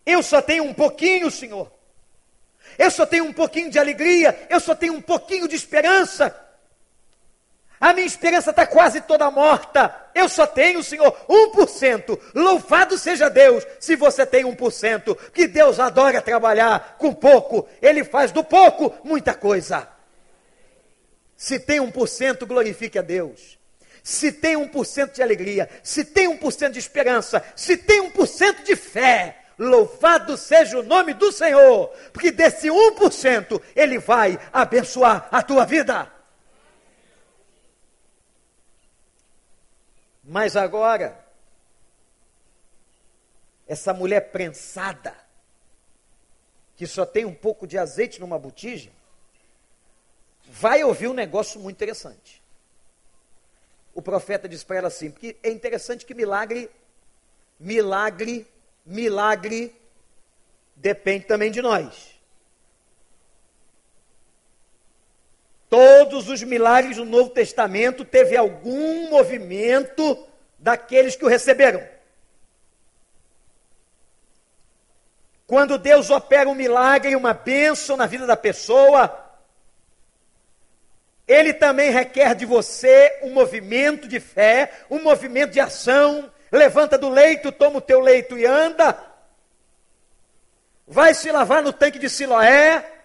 Eu 0.06 0.24
só 0.24 0.42
tenho 0.42 0.64
um 0.64 0.74
pouquinho, 0.74 1.30
Senhor. 1.30 1.70
Eu 2.78 2.90
só 2.90 3.06
tenho 3.06 3.26
um 3.26 3.34
pouquinho 3.34 3.70
de 3.70 3.78
alegria, 3.78 4.48
eu 4.50 4.60
só 4.60 4.74
tenho 4.74 4.94
um 4.94 5.02
pouquinho 5.02 5.48
de 5.48 5.56
esperança. 5.56 6.34
A 7.82 7.94
minha 7.94 8.06
esperança 8.06 8.52
está 8.52 8.68
quase 8.68 9.02
toda 9.02 9.32
morta. 9.32 9.92
Eu 10.14 10.30
só 10.30 10.46
tenho, 10.46 10.84
Senhor, 10.84 11.12
1%. 11.28 12.20
Louvado 12.36 12.96
seja 12.96 13.28
Deus 13.28 13.66
se 13.80 13.96
você 13.96 14.24
tem 14.24 14.46
1%. 14.46 15.18
Que 15.34 15.48
Deus 15.48 15.80
adora 15.80 16.22
trabalhar 16.22 16.98
com 17.00 17.12
pouco. 17.12 17.68
Ele 17.82 18.04
faz 18.04 18.32
do 18.32 18.44
pouco 18.44 18.94
muita 19.04 19.34
coisa. 19.34 19.88
Se 21.36 21.58
tem 21.58 21.80
1%, 21.80 22.46
glorifique 22.46 23.00
a 23.00 23.02
Deus. 23.02 23.58
Se 24.04 24.32
tem 24.32 24.56
1% 24.56 25.14
de 25.14 25.24
alegria, 25.24 25.68
se 25.82 26.06
tem 26.06 26.28
1% 26.38 26.70
de 26.70 26.80
esperança, 26.80 27.44
se 27.56 27.78
tem 27.78 28.12
1% 28.12 28.64
de 28.64 28.76
fé, 28.76 29.38
louvado 29.58 30.38
seja 30.38 30.80
o 30.80 30.84
nome 30.84 31.14
do 31.14 31.32
Senhor, 31.32 31.92
porque 32.14 32.32
desse 32.32 32.68
1% 32.68 33.62
ele 33.76 33.98
vai 34.00 34.40
abençoar 34.52 35.28
a 35.32 35.42
tua 35.42 35.66
vida. 35.66 36.21
Mas 40.24 40.56
agora, 40.56 41.26
essa 43.68 43.94
mulher 43.94 44.32
prensada, 44.32 45.16
que 46.76 46.86
só 46.86 47.06
tem 47.06 47.26
um 47.26 47.34
pouco 47.34 47.66
de 47.66 47.78
azeite 47.78 48.20
numa 48.20 48.38
botija, 48.38 48.92
vai 50.46 50.84
ouvir 50.84 51.08
um 51.08 51.14
negócio 51.14 51.60
muito 51.60 51.78
interessante. 51.78 52.42
O 53.94 54.02
profeta 54.02 54.48
diz 54.48 54.64
para 54.64 54.78
ela 54.78 54.88
assim, 54.88 55.12
porque 55.12 55.38
é 55.44 55.50
interessante 55.50 56.06
que 56.06 56.14
milagre, 56.14 56.70
milagre, 57.60 58.48
milagre 58.86 59.76
depende 60.76 61.26
também 61.26 61.52
de 61.52 61.62
nós. 61.62 62.11
Todos 65.72 66.28
os 66.28 66.44
milagres 66.44 66.98
do 66.98 67.06
Novo 67.06 67.30
Testamento 67.30 68.04
teve 68.04 68.36
algum 68.36 69.10
movimento 69.10 70.28
daqueles 70.60 71.16
que 71.16 71.24
o 71.24 71.30
receberam. 71.30 71.82
Quando 75.48 75.78
Deus 75.78 76.10
opera 76.10 76.50
um 76.50 76.54
milagre, 76.54 77.16
uma 77.16 77.34
bênção 77.34 77.96
na 77.96 78.06
vida 78.06 78.28
da 78.28 78.36
pessoa, 78.36 79.18
ele 81.26 81.54
também 81.54 81.90
requer 81.90 82.36
de 82.36 82.46
você 82.46 83.20
um 83.24 83.30
movimento 83.30 84.10
de 84.10 84.20
fé, 84.20 84.74
um 84.90 85.02
movimento 85.02 85.52
de 85.52 85.62
ação. 85.62 86.30
Levanta 86.52 86.98
do 86.98 87.08
leito, 87.08 87.50
toma 87.50 87.78
o 87.78 87.82
teu 87.82 88.02
leito 88.02 88.38
e 88.38 88.46
anda. 88.46 89.02
Vai 90.86 91.14
se 91.14 91.32
lavar 91.32 91.64
no 91.64 91.72
tanque 91.72 91.98
de 91.98 92.10
Siloé. 92.10 93.01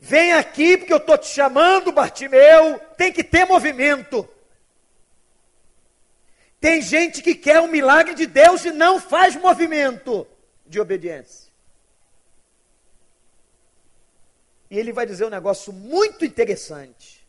Vem 0.00 0.32
aqui 0.32 0.76
porque 0.76 0.92
eu 0.92 0.98
estou 0.98 1.18
te 1.18 1.26
chamando, 1.26 1.92
Bartimeu. 1.92 2.78
Tem 2.96 3.12
que 3.12 3.24
ter 3.24 3.44
movimento. 3.44 4.28
Tem 6.60 6.82
gente 6.82 7.22
que 7.22 7.34
quer 7.34 7.60
um 7.60 7.68
milagre 7.68 8.14
de 8.14 8.26
Deus 8.26 8.64
e 8.64 8.70
não 8.70 9.00
faz 9.00 9.36
movimento 9.36 10.26
de 10.66 10.80
obediência. 10.80 11.48
E 14.70 14.78
ele 14.78 14.92
vai 14.92 15.06
dizer 15.06 15.24
um 15.24 15.30
negócio 15.30 15.72
muito 15.72 16.24
interessante. 16.24 17.26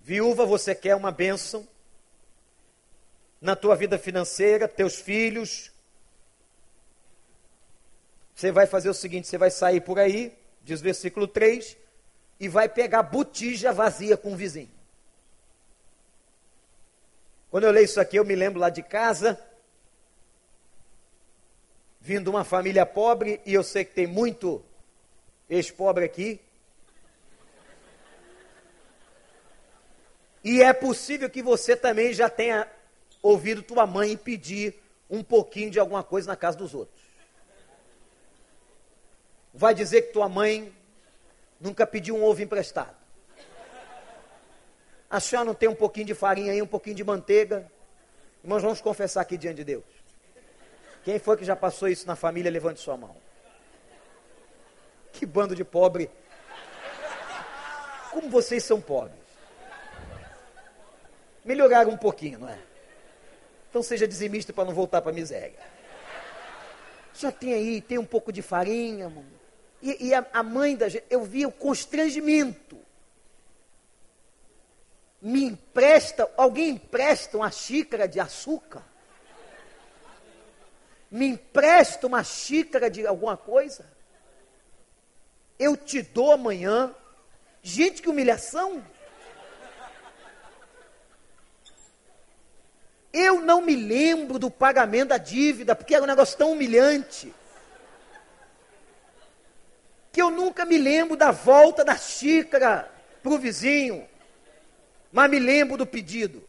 Viúva, 0.00 0.46
você 0.46 0.74
quer 0.74 0.94
uma 0.94 1.10
bênção 1.10 1.66
na 3.40 3.54
tua 3.54 3.74
vida 3.74 3.98
financeira, 3.98 4.68
teus 4.68 4.96
filhos. 4.96 5.73
Você 8.34 8.50
vai 8.50 8.66
fazer 8.66 8.88
o 8.88 8.94
seguinte: 8.94 9.28
você 9.28 9.38
vai 9.38 9.50
sair 9.50 9.80
por 9.80 9.98
aí, 9.98 10.36
diz 10.62 10.80
versículo 10.80 11.26
3, 11.26 11.76
e 12.40 12.48
vai 12.48 12.68
pegar 12.68 13.02
botija 13.02 13.72
vazia 13.72 14.16
com 14.16 14.32
o 14.32 14.36
vizinho. 14.36 14.70
Quando 17.50 17.64
eu 17.64 17.70
leio 17.70 17.84
isso 17.84 18.00
aqui, 18.00 18.16
eu 18.16 18.24
me 18.24 18.34
lembro 18.34 18.58
lá 18.58 18.68
de 18.68 18.82
casa 18.82 19.40
vindo 22.00 22.24
de 22.24 22.30
uma 22.30 22.44
família 22.44 22.84
pobre, 22.84 23.40
e 23.46 23.54
eu 23.54 23.62
sei 23.62 23.82
que 23.82 23.94
tem 23.94 24.06
muito 24.06 24.62
ex-pobre 25.48 26.04
aqui. 26.04 26.38
E 30.44 30.62
é 30.62 30.74
possível 30.74 31.30
que 31.30 31.42
você 31.42 31.74
também 31.74 32.12
já 32.12 32.28
tenha 32.28 32.70
ouvido 33.22 33.62
tua 33.62 33.86
mãe 33.86 34.18
pedir 34.18 34.74
um 35.08 35.24
pouquinho 35.24 35.70
de 35.70 35.80
alguma 35.80 36.04
coisa 36.04 36.26
na 36.26 36.36
casa 36.36 36.58
dos 36.58 36.74
outros. 36.74 36.93
Vai 39.54 39.72
dizer 39.72 40.02
que 40.02 40.12
tua 40.12 40.28
mãe 40.28 40.74
nunca 41.60 41.86
pediu 41.86 42.16
um 42.16 42.24
ovo 42.24 42.42
emprestado. 42.42 42.96
A 45.08 45.20
senhora 45.20 45.46
não 45.46 45.54
tem 45.54 45.68
um 45.68 45.76
pouquinho 45.76 46.06
de 46.06 46.14
farinha 46.14 46.50
aí, 46.50 46.60
um 46.60 46.66
pouquinho 46.66 46.96
de 46.96 47.04
manteiga? 47.04 47.70
Irmãos, 48.42 48.62
vamos 48.62 48.80
confessar 48.80 49.20
aqui 49.20 49.38
diante 49.38 49.58
de 49.58 49.64
Deus. 49.64 49.84
Quem 51.04 51.20
foi 51.20 51.36
que 51.36 51.44
já 51.44 51.54
passou 51.54 51.86
isso 51.88 52.04
na 52.04 52.16
família? 52.16 52.50
Levante 52.50 52.80
sua 52.80 52.96
mão. 52.96 53.14
Que 55.12 55.24
bando 55.24 55.54
de 55.54 55.62
pobre. 55.62 56.10
Como 58.10 58.28
vocês 58.28 58.64
são 58.64 58.80
pobres. 58.80 59.14
Melhoraram 61.44 61.92
um 61.92 61.96
pouquinho, 61.96 62.40
não 62.40 62.48
é? 62.48 62.58
Então 63.70 63.84
seja 63.84 64.08
dizimista 64.08 64.52
para 64.52 64.64
não 64.64 64.74
voltar 64.74 65.00
para 65.00 65.12
a 65.12 65.14
miséria. 65.14 65.58
Já 67.14 67.30
tem 67.30 67.54
aí, 67.54 67.80
tem 67.80 67.98
um 67.98 68.04
pouco 68.04 68.32
de 68.32 68.42
farinha, 68.42 69.08
mano. 69.08 69.33
E, 69.84 70.06
e 70.06 70.14
a, 70.14 70.26
a, 70.32 70.42
mãe 70.42 70.74
da 70.74 70.88
gente, 70.88 71.04
eu 71.10 71.22
via 71.24 71.46
o 71.46 71.52
constrangimento. 71.52 72.78
Me 75.20 75.44
empresta, 75.44 76.28
alguém 76.38 76.70
empresta 76.70 77.36
uma 77.36 77.50
xícara 77.50 78.08
de 78.08 78.18
açúcar? 78.18 78.82
me 81.14 81.28
empresta 81.28 82.08
uma 82.08 82.24
xícara 82.24 82.90
de 82.90 83.06
alguma 83.06 83.36
coisa? 83.36 83.86
Eu 85.56 85.76
te 85.76 86.02
dou 86.02 86.32
amanhã. 86.32 86.92
Gente, 87.62 88.02
que 88.02 88.08
humilhação! 88.08 88.84
Eu 93.12 93.40
não 93.40 93.62
me 93.62 93.76
lembro 93.76 94.40
do 94.40 94.50
pagamento 94.50 95.10
da 95.10 95.18
dívida, 95.18 95.76
porque 95.76 95.94
era 95.94 96.02
um 96.02 96.08
negócio 96.08 96.36
tão 96.36 96.50
humilhante. 96.50 97.32
Que 100.14 100.22
eu 100.22 100.30
nunca 100.30 100.64
me 100.64 100.78
lembro 100.78 101.16
da 101.16 101.32
volta 101.32 101.84
da 101.84 101.96
xícara 101.96 102.88
para 103.20 103.32
o 103.32 103.38
vizinho, 103.38 104.06
mas 105.10 105.28
me 105.28 105.40
lembro 105.40 105.76
do 105.76 105.84
pedido. 105.84 106.40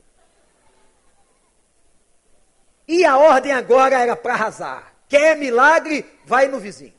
E 2.87 3.03
a 3.03 3.17
ordem 3.17 3.51
agora 3.51 3.99
era 3.99 4.15
para 4.15 4.33
arrasar. 4.35 4.93
Quer 5.09 5.35
milagre? 5.35 6.05
Vai 6.25 6.47
no 6.47 6.59
vizinho. 6.59 6.93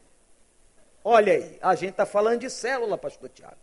Olha 1.05 1.35
aí, 1.35 1.57
a 1.63 1.77
gente 1.77 1.91
está 1.91 2.05
falando 2.05 2.41
de 2.41 2.51
célula, 2.51 2.99
pastor 2.99 3.29
Tiago. 3.29 3.55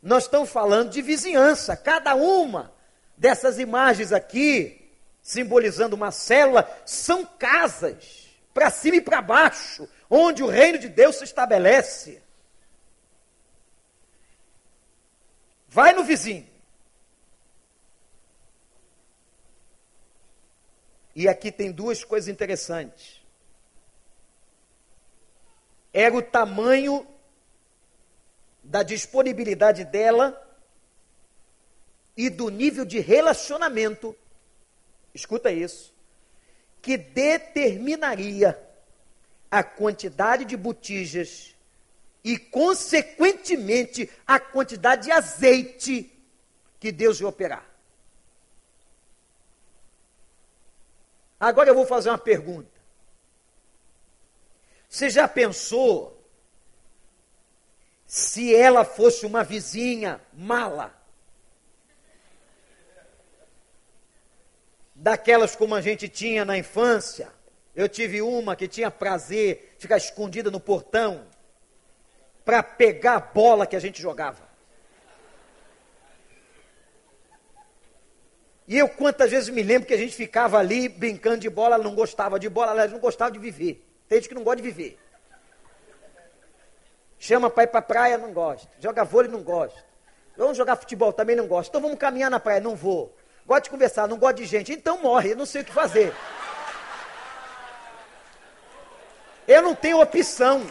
Nós 0.00 0.24
estamos 0.24 0.48
falando 0.48 0.90
de 0.90 1.02
vizinhança. 1.02 1.76
Cada 1.76 2.14
uma 2.14 2.72
dessas 3.16 3.58
imagens 3.58 4.12
aqui, 4.12 4.88
simbolizando 5.20 5.96
uma 5.96 6.12
célula, 6.12 6.70
são 6.86 7.26
casas, 7.26 8.28
para 8.54 8.70
cima 8.70 8.98
e 8.98 9.00
para 9.00 9.20
baixo, 9.20 9.88
onde 10.10 10.42
o 10.42 10.48
reino 10.48 10.78
de 10.78 10.88
Deus 10.88 11.16
se 11.16 11.24
estabelece. 11.24 12.20
Vai 15.68 15.92
no 15.92 16.02
vizinho. 16.02 16.50
E 21.14 21.28
aqui 21.28 21.52
tem 21.52 21.70
duas 21.70 22.02
coisas 22.02 22.28
interessantes. 22.28 23.20
Era 25.92 26.16
o 26.16 26.22
tamanho 26.22 27.06
da 28.62 28.82
disponibilidade 28.82 29.84
dela 29.84 30.36
e 32.16 32.28
do 32.28 32.48
nível 32.48 32.84
de 32.84 33.00
relacionamento, 33.00 34.16
escuta 35.14 35.50
isso, 35.50 35.94
que 36.82 36.96
determinaria 36.96 38.69
a 39.50 39.62
quantidade 39.62 40.44
de 40.44 40.56
botijas 40.56 41.54
e, 42.22 42.38
consequentemente, 42.38 44.10
a 44.26 44.38
quantidade 44.38 45.04
de 45.04 45.10
azeite 45.10 46.12
que 46.78 46.92
Deus 46.92 47.20
ia 47.20 47.28
operar. 47.28 47.66
Agora 51.38 51.70
eu 51.70 51.74
vou 51.74 51.86
fazer 51.86 52.10
uma 52.10 52.18
pergunta. 52.18 52.70
Você 54.88 55.08
já 55.08 55.26
pensou 55.26 56.22
se 58.06 58.54
ela 58.54 58.84
fosse 58.84 59.24
uma 59.24 59.42
vizinha 59.42 60.20
mala? 60.32 61.00
daquelas 65.00 65.56
como 65.56 65.74
a 65.74 65.80
gente 65.80 66.08
tinha 66.08 66.44
na 66.44 66.58
infância. 66.58 67.32
Eu 67.80 67.88
tive 67.88 68.20
uma 68.20 68.54
que 68.54 68.68
tinha 68.68 68.90
prazer 68.90 69.74
ficar 69.78 69.96
escondida 69.96 70.50
no 70.50 70.60
portão 70.60 71.26
para 72.44 72.62
pegar 72.62 73.14
a 73.14 73.20
bola 73.20 73.66
que 73.66 73.74
a 73.74 73.80
gente 73.80 74.02
jogava. 74.02 74.42
E 78.68 78.76
eu 78.76 78.86
quantas 78.86 79.30
vezes 79.30 79.48
me 79.48 79.62
lembro 79.62 79.88
que 79.88 79.94
a 79.94 79.96
gente 79.96 80.14
ficava 80.14 80.58
ali 80.58 80.90
brincando 80.90 81.38
de 81.38 81.48
bola, 81.48 81.76
ela 81.76 81.84
não 81.84 81.94
gostava 81.94 82.38
de 82.38 82.50
bola, 82.50 82.72
ela 82.72 82.86
não 82.86 82.98
gostava 82.98 83.30
de 83.30 83.38
viver. 83.38 83.82
Tem 84.06 84.18
gente 84.18 84.28
que 84.28 84.34
não 84.34 84.44
gosta 84.44 84.60
de 84.60 84.70
viver. 84.70 84.98
Chama 87.18 87.48
para 87.48 87.62
ir 87.62 87.68
para 87.68 87.80
praia, 87.80 88.18
não 88.18 88.30
gosta. 88.30 88.68
Joga 88.78 89.04
vôlei, 89.04 89.30
não 89.30 89.42
gosta. 89.42 89.82
Vamos 90.36 90.54
jogar 90.54 90.76
futebol, 90.76 91.14
também 91.14 91.34
não 91.34 91.46
gosta. 91.46 91.70
Então 91.70 91.80
vamos 91.80 91.98
caminhar 91.98 92.30
na 92.30 92.38
praia, 92.38 92.60
não 92.60 92.76
vou. 92.76 93.16
Gosto 93.46 93.64
de 93.64 93.70
conversar, 93.70 94.06
não 94.06 94.18
gosto 94.18 94.36
de 94.36 94.44
gente. 94.44 94.70
Então 94.70 95.00
morre, 95.00 95.32
eu 95.32 95.36
não 95.36 95.46
sei 95.46 95.62
o 95.62 95.64
que 95.64 95.72
fazer. 95.72 96.12
Eu 99.50 99.62
não 99.62 99.74
tenho 99.74 100.00
opção. 100.00 100.64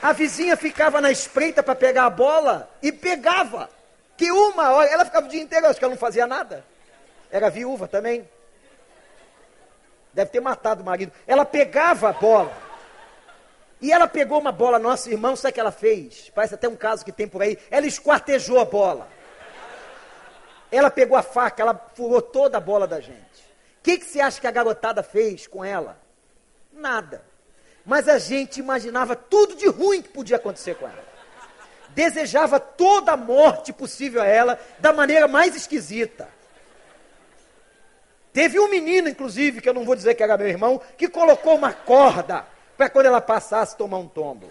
A 0.00 0.12
vizinha 0.12 0.56
ficava 0.56 1.00
na 1.00 1.10
espreita 1.10 1.60
para 1.60 1.74
pegar 1.74 2.04
a 2.06 2.10
bola 2.10 2.70
e 2.80 2.92
pegava. 2.92 3.68
Que 4.16 4.30
uma 4.30 4.70
hora, 4.70 4.88
ela 4.88 5.04
ficava 5.04 5.26
o 5.26 5.28
dia 5.28 5.42
inteiro, 5.42 5.66
acho 5.66 5.76
que 5.76 5.84
ela 5.84 5.94
não 5.94 5.98
fazia 5.98 6.24
nada. 6.24 6.64
Era 7.32 7.50
viúva 7.50 7.88
também. 7.88 8.28
Deve 10.12 10.30
ter 10.30 10.40
matado 10.40 10.82
o 10.82 10.86
marido. 10.86 11.10
Ela 11.26 11.44
pegava 11.44 12.10
a 12.10 12.12
bola. 12.12 12.56
E 13.80 13.90
ela 13.90 14.06
pegou 14.06 14.38
uma 14.38 14.52
bola, 14.52 14.78
nosso 14.78 15.10
irmão, 15.10 15.34
sabe 15.34 15.50
o 15.50 15.54
que 15.54 15.60
ela 15.60 15.72
fez? 15.72 16.30
Parece 16.32 16.54
até 16.54 16.68
um 16.68 16.76
caso 16.76 17.04
que 17.04 17.10
tem 17.10 17.26
por 17.26 17.42
aí. 17.42 17.58
Ela 17.72 17.88
esquartejou 17.88 18.60
a 18.60 18.64
bola. 18.64 19.08
Ela 20.70 20.92
pegou 20.92 21.16
a 21.16 21.22
faca, 21.24 21.60
ela 21.60 21.90
furou 21.96 22.22
toda 22.22 22.56
a 22.58 22.60
bola 22.60 22.86
da 22.86 23.00
gente. 23.00 23.29
O 23.80 23.82
que, 23.82 23.96
que 23.98 24.04
você 24.04 24.20
acha 24.20 24.38
que 24.38 24.46
a 24.46 24.50
garotada 24.50 25.02
fez 25.02 25.46
com 25.46 25.64
ela? 25.64 25.98
Nada. 26.70 27.24
Mas 27.84 28.08
a 28.08 28.18
gente 28.18 28.60
imaginava 28.60 29.16
tudo 29.16 29.56
de 29.56 29.66
ruim 29.66 30.02
que 30.02 30.10
podia 30.10 30.36
acontecer 30.36 30.74
com 30.76 30.86
ela. 30.86 31.02
Desejava 31.88 32.60
toda 32.60 33.12
a 33.12 33.16
morte 33.16 33.72
possível 33.72 34.20
a 34.20 34.26
ela, 34.26 34.60
da 34.78 34.92
maneira 34.92 35.26
mais 35.26 35.56
esquisita. 35.56 36.28
Teve 38.34 38.60
um 38.60 38.68
menino, 38.68 39.08
inclusive, 39.08 39.62
que 39.62 39.68
eu 39.68 39.74
não 39.74 39.84
vou 39.84 39.96
dizer 39.96 40.14
que 40.14 40.22
era 40.22 40.36
meu 40.36 40.46
irmão, 40.46 40.80
que 40.98 41.08
colocou 41.08 41.56
uma 41.56 41.72
corda 41.72 42.46
para 42.76 42.90
quando 42.90 43.06
ela 43.06 43.20
passasse 43.20 43.76
tomar 43.76 43.98
um 43.98 44.06
tombo. 44.06 44.46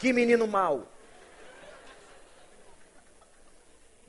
Que 0.00 0.12
menino 0.12 0.48
mau. 0.48 0.86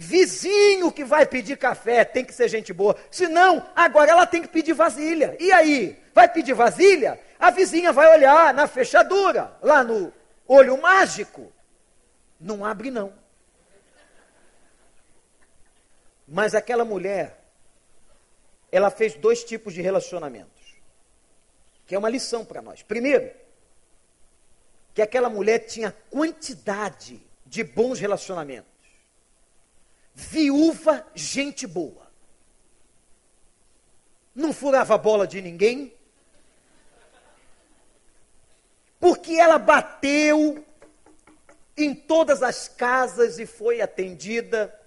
Vizinho 0.01 0.91
que 0.91 1.03
vai 1.03 1.25
pedir 1.25 1.57
café 1.57 2.05
tem 2.05 2.23
que 2.25 2.33
ser 2.33 2.47
gente 2.47 2.73
boa. 2.73 2.95
Senão, 3.11 3.69
agora 3.75 4.09
ela 4.09 4.25
tem 4.25 4.41
que 4.41 4.47
pedir 4.47 4.73
vasilha. 4.73 5.35
E 5.39 5.51
aí? 5.51 6.01
Vai 6.13 6.27
pedir 6.27 6.53
vasilha? 6.53 7.19
A 7.37 7.51
vizinha 7.51 7.91
vai 7.91 8.09
olhar 8.15 8.53
na 8.53 8.65
fechadura, 8.65 9.55
lá 9.61 9.83
no 9.83 10.11
olho 10.47 10.81
mágico. 10.81 11.51
Não 12.39 12.63
abre, 12.63 12.89
não. 12.89 13.13
Mas 16.25 16.55
aquela 16.55 16.85
mulher, 16.85 17.37
ela 18.71 18.89
fez 18.89 19.15
dois 19.15 19.43
tipos 19.43 19.73
de 19.73 19.81
relacionamentos 19.81 20.59
que 21.89 21.95
é 21.95 21.97
uma 21.97 22.07
lição 22.07 22.45
para 22.45 22.61
nós. 22.61 22.83
Primeiro, 22.83 23.31
que 24.93 25.01
aquela 25.01 25.27
mulher 25.27 25.57
tinha 25.57 25.91
quantidade 26.11 27.19
de 27.43 27.63
bons 27.63 27.99
relacionamentos. 27.99 28.69
Viúva, 30.19 31.07
gente 31.15 31.65
boa. 31.65 32.11
Não 34.35 34.51
furava 34.51 34.95
a 34.95 34.97
bola 34.97 35.25
de 35.25 35.41
ninguém. 35.41 35.93
Porque 38.99 39.33
ela 39.33 39.57
bateu 39.57 40.63
em 41.77 41.95
todas 41.95 42.43
as 42.43 42.67
casas 42.67 43.39
e 43.39 43.45
foi 43.45 43.79
atendida. 43.79 44.77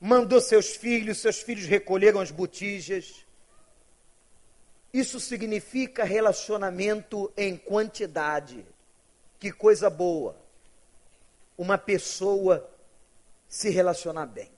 Mandou 0.00 0.40
seus 0.40 0.74
filhos, 0.74 1.18
seus 1.18 1.40
filhos 1.40 1.66
recolheram 1.66 2.20
as 2.20 2.32
botijas. 2.32 3.24
Isso 4.92 5.20
significa 5.20 6.02
relacionamento 6.02 7.32
em 7.36 7.56
quantidade. 7.56 8.66
Que 9.38 9.52
coisa 9.52 9.88
boa. 9.88 10.36
Uma 11.56 11.78
pessoa 11.78 12.71
se 13.52 13.68
relacionar 13.68 14.24
bem. 14.24 14.50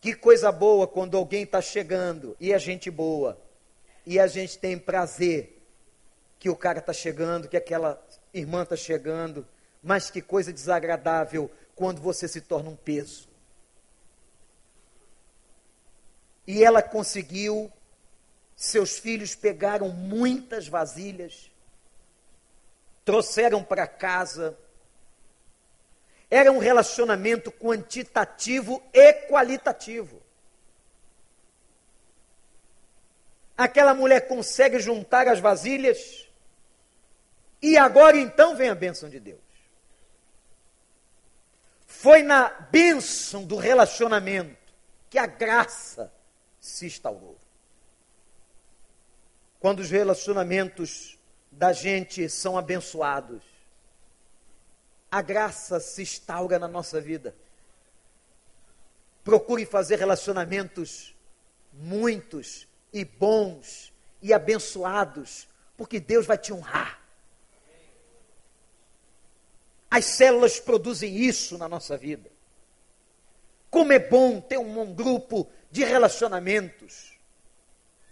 Que 0.00 0.14
coisa 0.14 0.50
boa 0.50 0.88
quando 0.88 1.18
alguém 1.18 1.42
está 1.42 1.60
chegando 1.60 2.34
e 2.40 2.50
é 2.50 2.58
gente 2.58 2.90
boa. 2.90 3.38
E 4.06 4.18
a 4.18 4.26
gente 4.26 4.58
tem 4.58 4.78
prazer 4.78 5.62
que 6.38 6.48
o 6.48 6.56
cara 6.56 6.78
está 6.78 6.94
chegando, 6.94 7.46
que 7.46 7.58
aquela 7.58 8.02
irmã 8.32 8.62
está 8.62 8.74
chegando. 8.74 9.46
Mas 9.82 10.10
que 10.10 10.22
coisa 10.22 10.50
desagradável 10.50 11.50
quando 11.76 12.00
você 12.00 12.26
se 12.26 12.40
torna 12.40 12.70
um 12.70 12.76
peso. 12.76 13.28
E 16.46 16.64
ela 16.64 16.82
conseguiu, 16.82 17.70
seus 18.56 18.98
filhos 18.98 19.34
pegaram 19.34 19.90
muitas 19.90 20.68
vasilhas, 20.68 21.50
trouxeram 23.04 23.62
para 23.62 23.86
casa. 23.86 24.58
Era 26.30 26.52
um 26.52 26.58
relacionamento 26.58 27.50
quantitativo 27.50 28.82
e 28.92 29.12
qualitativo. 29.28 30.22
Aquela 33.56 33.94
mulher 33.94 34.28
consegue 34.28 34.78
juntar 34.78 35.26
as 35.26 35.40
vasilhas, 35.40 36.28
e 37.60 37.76
agora 37.76 38.16
então 38.16 38.54
vem 38.54 38.68
a 38.68 38.74
bênção 38.74 39.08
de 39.08 39.18
Deus. 39.18 39.40
Foi 41.86 42.22
na 42.22 42.48
bênção 42.48 43.44
do 43.44 43.56
relacionamento 43.56 44.56
que 45.10 45.18
a 45.18 45.26
graça 45.26 46.12
se 46.60 46.86
instaurou. 46.86 47.36
Quando 49.58 49.80
os 49.80 49.90
relacionamentos 49.90 51.18
da 51.50 51.72
gente 51.72 52.28
são 52.28 52.56
abençoados, 52.56 53.42
a 55.10 55.22
graça 55.22 55.80
se 55.80 56.02
instaura 56.02 56.58
na 56.58 56.68
nossa 56.68 57.00
vida. 57.00 57.34
Procure 59.24 59.64
fazer 59.66 59.96
relacionamentos 59.96 61.14
muitos 61.72 62.66
e 62.92 63.04
bons 63.04 63.92
e 64.20 64.32
abençoados, 64.32 65.48
porque 65.76 66.00
Deus 66.00 66.26
vai 66.26 66.36
te 66.36 66.52
honrar. 66.52 67.00
As 69.90 70.04
células 70.04 70.60
produzem 70.60 71.16
isso 71.16 71.56
na 71.56 71.68
nossa 71.68 71.96
vida. 71.96 72.30
Como 73.70 73.92
é 73.92 73.98
bom 73.98 74.40
ter 74.40 74.58
um, 74.58 74.94
grupo 74.94 75.48
de 75.70 75.84
relacionamentos. 75.84 77.18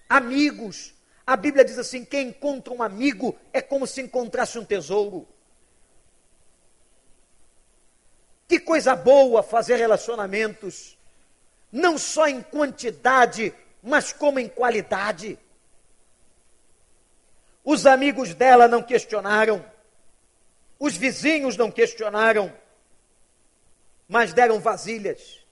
Amigos. 0.08 0.94
A 1.26 1.36
Bíblia 1.36 1.64
diz 1.64 1.78
assim: 1.78 2.04
quem 2.04 2.28
encontra 2.28 2.72
um 2.72 2.82
amigo 2.82 3.36
é 3.52 3.60
como 3.60 3.86
se 3.86 4.00
encontrasse 4.00 4.58
um 4.58 4.64
tesouro. 4.64 5.26
Que 8.48 8.60
coisa 8.60 8.94
boa 8.94 9.42
fazer 9.42 9.76
relacionamentos, 9.76 10.96
não 11.72 11.98
só 11.98 12.28
em 12.28 12.42
quantidade, 12.42 13.52
mas 13.82 14.12
como 14.12 14.38
em 14.38 14.48
qualidade. 14.48 15.38
Os 17.64 17.86
amigos 17.86 18.34
dela 18.34 18.68
não 18.68 18.82
questionaram, 18.82 19.64
os 20.78 20.96
vizinhos 20.96 21.56
não 21.56 21.70
questionaram, 21.70 22.52
mas 24.08 24.32
deram 24.32 24.60
vasilhas 24.60 25.44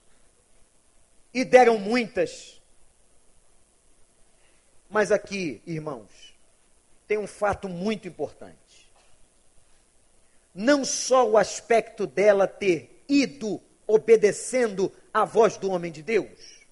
e 1.33 1.43
deram 1.43 1.77
muitas. 1.77 2.61
Mas 4.89 5.11
aqui, 5.11 5.61
irmãos, 5.65 6.33
tem 7.05 7.17
um 7.17 7.27
fato 7.27 7.67
muito 7.67 8.07
importante. 8.07 8.64
Não 10.55 10.85
só 10.85 11.29
o 11.29 11.37
aspecto 11.37 12.07
dela 12.07 12.47
ter 12.47 13.03
ido 13.09 13.61
obedecendo 13.85 14.89
à 15.13 15.25
voz 15.25 15.57
do 15.57 15.69
homem 15.69 15.91
de 15.91 16.01
Deus, 16.01 16.65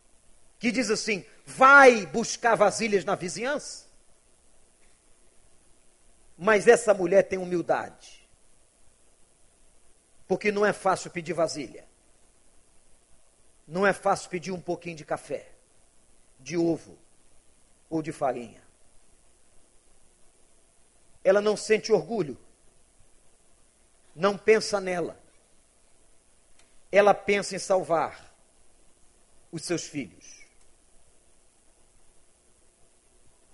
que 0.57 0.71
diz 0.71 0.89
assim: 0.89 1.25
vai 1.45 2.05
buscar 2.05 2.55
vasilhas 2.55 3.03
na 3.03 3.13
vizinhança. 3.15 3.85
Mas 6.37 6.65
essa 6.65 6.93
mulher 6.93 7.23
tem 7.23 7.37
humildade. 7.37 8.25
Porque 10.27 10.49
não 10.49 10.65
é 10.65 10.71
fácil 10.71 11.11
pedir 11.11 11.33
vasilha. 11.33 11.85
Não 13.67 13.85
é 13.85 13.91
fácil 13.91 14.29
pedir 14.29 14.51
um 14.51 14.61
pouquinho 14.61 14.95
de 14.95 15.05
café, 15.05 15.51
de 16.39 16.55
ovo 16.57 16.97
ou 17.89 18.01
de 18.01 18.13
farinha. 18.13 18.63
Ela 21.23 21.41
não 21.41 21.55
sente 21.55 21.91
orgulho, 21.91 22.37
não 24.15 24.37
pensa 24.37 24.79
nela, 24.79 25.17
ela 26.91 27.13
pensa 27.13 27.55
em 27.55 27.59
salvar 27.59 28.31
os 29.51 29.63
seus 29.63 29.83
filhos. 29.87 30.43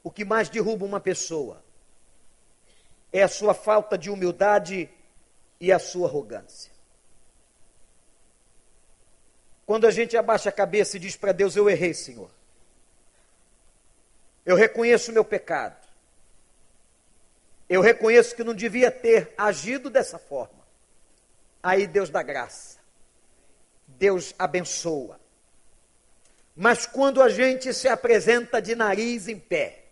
O 0.04 0.12
que 0.12 0.26
mais 0.26 0.50
derruba 0.50 0.86
uma 0.86 1.00
pessoa 1.00 1.64
é 3.12 3.24
a 3.24 3.28
sua 3.28 3.54
falta 3.54 3.98
de 3.98 4.10
humildade 4.10 4.90
e 5.60 5.72
a 5.72 5.80
sua 5.80 6.08
arrogância. 6.08 6.72
Quando 9.66 9.86
a 9.86 9.92
gente 9.92 10.18
abaixa 10.18 10.50
a 10.50 10.52
cabeça 10.52 10.98
e 10.98 11.00
diz 11.00 11.16
para 11.16 11.32
Deus: 11.32 11.56
Eu 11.56 11.70
errei, 11.70 11.94
Senhor. 11.94 12.32
Eu 14.46 14.56
reconheço 14.56 15.12
o 15.12 15.14
meu 15.14 15.24
pecado. 15.24 15.79
Eu 17.70 17.82
reconheço 17.82 18.36
que 18.36 18.44
não 18.44 18.56
devia 18.56 18.90
ter 18.90 19.34
agido 19.38 19.90
dessa 19.90 20.18
forma. 20.18 20.68
Aí 21.62 21.86
Deus 21.86 22.10
dá 22.10 22.24
graça. 22.24 22.80
Deus 23.88 24.34
abençoa. 24.40 25.20
Mas 26.56 26.88
quando 26.88 27.22
a 27.22 27.30
gente 27.30 27.74
se 27.74 27.88
apresenta 27.88 28.62
de 28.62 28.76
nariz 28.76 29.28
em 29.28 29.40
pé, 29.40 29.86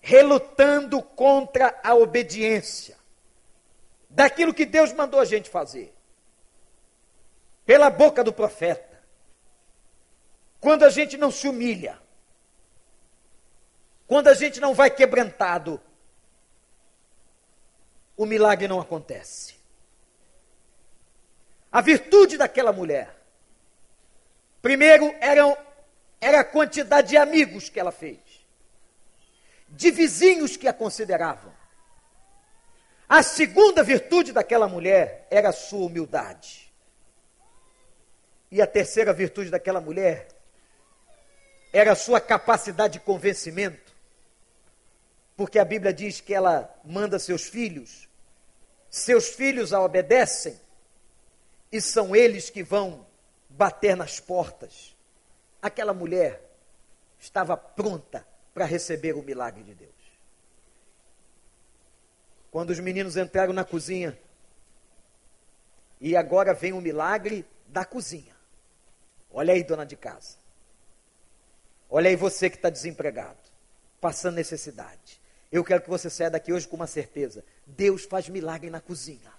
relutando 0.00 1.02
contra 1.02 1.80
a 1.82 1.94
obediência 1.94 2.96
daquilo 4.10 4.52
que 4.52 4.66
Deus 4.66 4.92
mandou 4.92 5.18
a 5.18 5.24
gente 5.24 5.48
fazer, 5.48 5.92
pela 7.64 7.88
boca 7.88 8.22
do 8.22 8.32
profeta, 8.32 9.02
quando 10.60 10.84
a 10.84 10.90
gente 10.90 11.16
não 11.16 11.30
se 11.30 11.48
humilha, 11.48 11.98
quando 14.06 14.28
a 14.28 14.34
gente 14.34 14.60
não 14.60 14.74
vai 14.74 14.90
quebrantado, 14.90 15.80
o 18.16 18.26
milagre 18.26 18.68
não 18.68 18.80
acontece. 18.80 19.54
A 21.70 21.80
virtude 21.80 22.36
daquela 22.36 22.72
mulher, 22.72 23.14
primeiro, 24.62 25.12
era, 25.20 25.58
era 26.20 26.40
a 26.40 26.44
quantidade 26.44 27.08
de 27.08 27.16
amigos 27.16 27.68
que 27.68 27.80
ela 27.80 27.90
fez, 27.90 28.18
de 29.68 29.90
vizinhos 29.90 30.56
que 30.56 30.68
a 30.68 30.72
consideravam. 30.72 31.52
A 33.08 33.22
segunda 33.22 33.82
virtude 33.82 34.32
daquela 34.32 34.68
mulher 34.68 35.26
era 35.30 35.50
a 35.50 35.52
sua 35.52 35.86
humildade. 35.86 36.72
E 38.50 38.62
a 38.62 38.66
terceira 38.66 39.12
virtude 39.12 39.50
daquela 39.50 39.80
mulher 39.80 40.28
era 41.72 41.92
a 41.92 41.96
sua 41.96 42.20
capacidade 42.20 42.94
de 42.94 43.00
convencimento. 43.00 43.83
Porque 45.36 45.58
a 45.58 45.64
Bíblia 45.64 45.92
diz 45.92 46.20
que 46.20 46.32
ela 46.32 46.72
manda 46.84 47.18
seus 47.18 47.44
filhos, 47.44 48.08
seus 48.88 49.28
filhos 49.28 49.72
a 49.72 49.80
obedecem, 49.80 50.60
e 51.72 51.80
são 51.80 52.14
eles 52.14 52.50
que 52.50 52.62
vão 52.62 53.04
bater 53.48 53.96
nas 53.96 54.20
portas. 54.20 54.96
Aquela 55.60 55.92
mulher 55.92 56.40
estava 57.18 57.56
pronta 57.56 58.26
para 58.52 58.64
receber 58.64 59.14
o 59.14 59.22
milagre 59.22 59.64
de 59.64 59.74
Deus. 59.74 59.92
Quando 62.50 62.70
os 62.70 62.78
meninos 62.78 63.16
entraram 63.16 63.52
na 63.52 63.64
cozinha, 63.64 64.16
e 66.00 66.16
agora 66.16 66.54
vem 66.54 66.72
o 66.72 66.80
milagre 66.80 67.44
da 67.66 67.84
cozinha. 67.84 68.36
Olha 69.32 69.52
aí, 69.52 69.64
dona 69.64 69.84
de 69.84 69.96
casa. 69.96 70.36
Olha 71.90 72.08
aí 72.08 72.14
você 72.14 72.48
que 72.48 72.56
está 72.56 72.70
desempregado, 72.70 73.38
passando 74.00 74.36
necessidade. 74.36 75.20
Eu 75.54 75.62
quero 75.62 75.82
que 75.82 75.88
você 75.88 76.10
saia 76.10 76.32
daqui 76.32 76.52
hoje 76.52 76.66
com 76.66 76.74
uma 76.74 76.88
certeza: 76.88 77.44
Deus 77.64 78.04
faz 78.04 78.28
milagre 78.28 78.70
na 78.70 78.80
cozinha. 78.80 79.32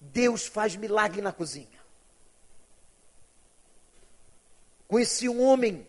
Deus 0.00 0.46
faz 0.46 0.76
milagre 0.76 1.20
na 1.20 1.32
cozinha. 1.32 1.80
Conheci 4.86 5.28
um 5.28 5.42
homem 5.42 5.84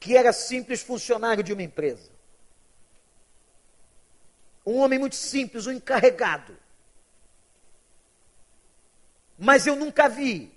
que 0.00 0.16
era 0.16 0.32
simples 0.32 0.82
funcionário 0.82 1.44
de 1.44 1.52
uma 1.52 1.62
empresa. 1.62 2.10
Um 4.66 4.78
homem 4.78 4.98
muito 4.98 5.14
simples, 5.14 5.68
um 5.68 5.72
encarregado. 5.72 6.58
Mas 9.38 9.64
eu 9.64 9.76
nunca 9.76 10.08
vi 10.08 10.55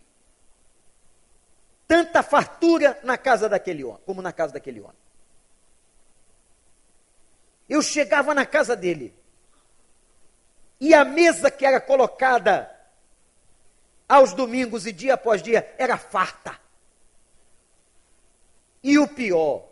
tanta 1.90 2.22
fartura 2.22 3.00
na 3.04 3.18
casa 3.18 3.50
daquele 3.50 3.84
homem, 3.84 4.00
como 4.06 4.22
na 4.22 4.32
casa 4.32 4.54
daquele 4.54 4.80
homem. 4.80 4.96
Eu 7.68 7.82
chegava 7.82 8.36
na 8.36 8.46
casa 8.46 8.76
dele, 8.76 9.12
e 10.80 10.94
a 10.94 11.04
mesa 11.04 11.50
que 11.50 11.66
era 11.66 11.82
colocada 11.82 12.70
aos 14.08 14.34
domingos 14.34 14.86
e 14.86 14.92
dia 14.92 15.16
após 15.16 15.42
dia 15.42 15.74
era 15.80 15.98
farta. 15.98 16.60
E 18.84 19.00
o 19.00 19.08
pior, 19.08 19.68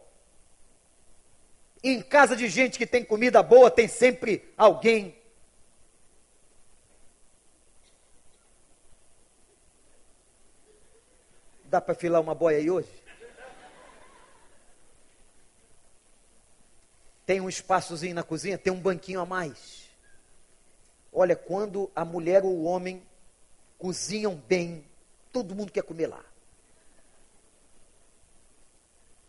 em 1.84 2.02
casa 2.02 2.36
de 2.36 2.50
gente 2.50 2.80
que 2.80 2.88
tem 2.88 3.06
comida 3.06 3.44
boa, 3.44 3.70
tem 3.70 3.88
sempre 3.88 4.52
alguém 4.58 5.17
Dá 11.70 11.82
para 11.82 11.94
filar 11.94 12.22
uma 12.22 12.34
boia 12.34 12.58
aí 12.58 12.72
hoje? 12.72 12.90
Tem 17.26 17.42
um 17.42 17.50
espaçozinho 17.50 18.16
na 18.16 18.24
cozinha, 18.24 18.58
tem 18.58 18.72
um 18.72 18.80
banquinho 18.80 19.20
a 19.20 19.26
mais. 19.26 19.90
Olha, 21.12 21.36
quando 21.36 21.92
a 21.94 22.06
mulher 22.06 22.46
ou 22.46 22.56
o 22.56 22.64
homem 22.64 23.04
cozinham 23.78 24.36
bem, 24.36 24.86
todo 25.34 25.54
mundo 25.54 25.72
quer 25.72 25.84
comer 25.84 26.08
lá. 26.08 26.24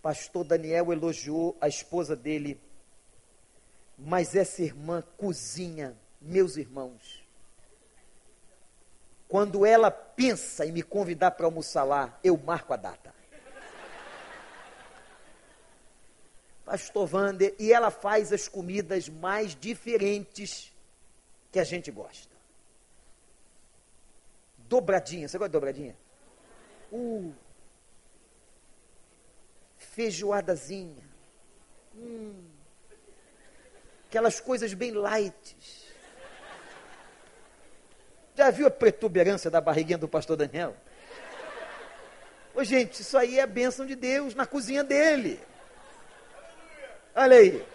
Pastor 0.00 0.44
Daniel 0.44 0.92
elogiou 0.92 1.56
a 1.60 1.66
esposa 1.66 2.14
dele, 2.14 2.60
mas 3.98 4.36
essa 4.36 4.62
irmã 4.62 5.02
cozinha, 5.16 5.96
meus 6.20 6.56
irmãos, 6.56 7.27
quando 9.28 9.66
ela 9.66 9.90
pensa 9.90 10.64
em 10.64 10.72
me 10.72 10.82
convidar 10.82 11.32
para 11.32 11.46
almoçar 11.46 11.84
lá, 11.84 12.18
eu 12.24 12.36
marco 12.36 12.72
a 12.72 12.76
data. 12.76 13.14
Pastor 16.64 17.08
Wander, 17.14 17.54
e 17.58 17.72
ela 17.72 17.90
faz 17.90 18.32
as 18.32 18.48
comidas 18.48 19.08
mais 19.08 19.54
diferentes 19.54 20.74
que 21.50 21.58
a 21.58 21.64
gente 21.64 21.90
gosta. 21.90 22.36
Dobradinha, 24.58 25.28
você 25.28 25.38
gosta 25.38 25.48
de 25.48 25.52
dobradinha? 25.52 25.96
Uh, 26.92 27.32
feijoadazinha. 29.78 31.08
Hum, 31.94 32.44
aquelas 34.06 34.40
coisas 34.40 34.74
bem 34.74 34.92
light. 34.92 35.87
Já 38.38 38.50
viu 38.50 38.68
a 38.68 38.70
protuberância 38.70 39.50
da 39.50 39.60
barriguinha 39.60 39.98
do 39.98 40.06
pastor 40.06 40.36
Daniel? 40.36 40.76
Ô, 42.54 42.62
gente, 42.62 43.02
isso 43.02 43.18
aí 43.18 43.36
é 43.36 43.42
a 43.42 43.48
bênção 43.48 43.84
de 43.84 43.96
Deus 43.96 44.32
na 44.32 44.46
cozinha 44.46 44.84
dele. 44.84 45.40
Olha 47.16 47.36
aí. 47.36 47.66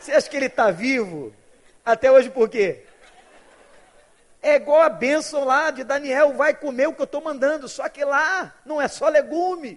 Você 0.00 0.12
acha 0.12 0.30
que 0.30 0.38
ele 0.38 0.46
está 0.46 0.70
vivo 0.70 1.34
até 1.84 2.10
hoje 2.10 2.30
por 2.30 2.48
quê? 2.48 2.86
É 4.40 4.54
igual 4.54 4.80
a 4.80 4.88
bênção 4.88 5.44
lá 5.44 5.70
de 5.70 5.84
Daniel, 5.84 6.32
vai 6.32 6.54
comer 6.54 6.86
o 6.86 6.94
que 6.94 7.02
eu 7.02 7.04
estou 7.04 7.20
mandando, 7.20 7.68
só 7.68 7.86
que 7.90 8.02
lá 8.02 8.54
não 8.64 8.80
é 8.80 8.88
só 8.88 9.06
legumes. 9.10 9.76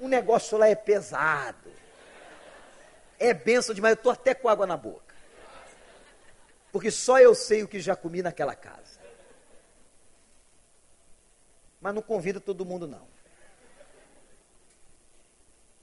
O 0.00 0.08
negócio 0.08 0.58
lá 0.58 0.66
é 0.66 0.74
pesado. 0.74 1.70
É 3.20 3.32
bênção 3.32 3.72
demais, 3.72 3.94
eu 3.94 3.98
estou 3.98 4.10
até 4.10 4.34
com 4.34 4.48
água 4.48 4.66
na 4.66 4.76
boca 4.76 5.05
porque 6.76 6.90
só 6.90 7.18
eu 7.18 7.34
sei 7.34 7.62
o 7.62 7.68
que 7.68 7.80
já 7.80 7.96
comi 7.96 8.20
naquela 8.20 8.54
casa. 8.54 9.00
Mas 11.80 11.94
não 11.94 12.02
convido 12.02 12.38
todo 12.38 12.66
mundo, 12.66 12.86
não. 12.86 13.08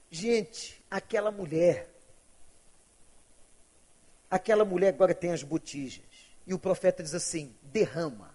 Gente, 0.08 0.80
aquela 0.88 1.32
mulher, 1.32 1.90
aquela 4.30 4.64
mulher 4.64 4.90
agora 4.90 5.12
tem 5.12 5.32
as 5.32 5.42
botijas. 5.42 6.04
E 6.46 6.54
o 6.54 6.60
profeta 6.60 7.02
diz 7.02 7.12
assim: 7.12 7.52
derrama. 7.60 8.32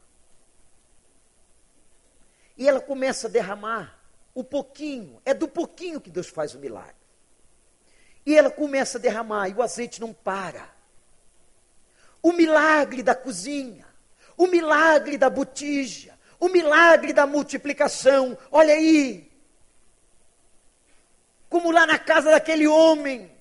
E 2.57 2.68
ela 2.68 2.82
começa 2.82 3.28
a 3.28 3.32
derramar 3.32 3.97
o 4.36 4.43
pouquinho, 4.43 5.22
é 5.24 5.34
do 5.34 5.47
pouquinho 5.47 6.01
que 6.01 6.12
Deus 6.12 6.28
faz 6.28 6.53
o 6.53 6.60
milagre. 6.60 6.93
E 8.26 8.38
ela 8.38 8.51
começa 8.51 8.97
a 8.97 9.01
derramar, 9.01 9.47
e 9.47 9.53
o 9.53 9.62
azeite 9.64 10.01
não 10.01 10.14
para 10.14 10.78
o 12.22 12.32
milagre 12.34 13.01
da 13.01 13.15
cozinha, 13.15 13.86
o 14.38 14.47
milagre 14.47 15.17
da 15.17 15.30
botija, 15.30 16.17
o 16.39 16.47
milagre 16.49 17.13
da 17.13 17.26
multiplicação. 17.26 18.38
Olha 18.51 18.74
aí. 18.74 19.30
Como 21.49 21.72
lá 21.72 21.86
na 21.86 21.99
casa 21.99 22.32
daquele 22.32 22.67
homem. 22.67 23.32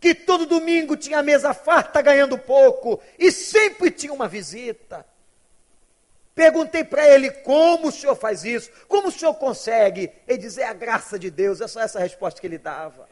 que 0.00 0.16
todo 0.16 0.46
domingo 0.46 0.96
tinha 0.96 1.20
a 1.20 1.22
mesa 1.22 1.54
farta 1.54 2.02
ganhando 2.02 2.36
pouco 2.36 3.00
e 3.16 3.30
sempre 3.30 3.88
tinha 3.88 4.12
uma 4.12 4.26
visita. 4.26 5.06
Perguntei 6.34 6.82
para 6.82 7.06
ele 7.06 7.30
como 7.30 7.88
o 7.88 7.92
senhor 7.92 8.16
faz 8.16 8.44
isso, 8.44 8.70
como 8.88 9.08
o 9.08 9.12
senhor 9.12 9.34
consegue. 9.34 10.10
Ele 10.26 10.38
dizia: 10.38 10.64
é 10.64 10.68
a 10.68 10.72
graça 10.72 11.18
de 11.18 11.30
Deus, 11.30 11.60
é 11.60 11.68
só 11.68 11.80
essa 11.80 12.00
resposta 12.00 12.40
que 12.40 12.46
ele 12.46 12.58
dava. 12.58 13.08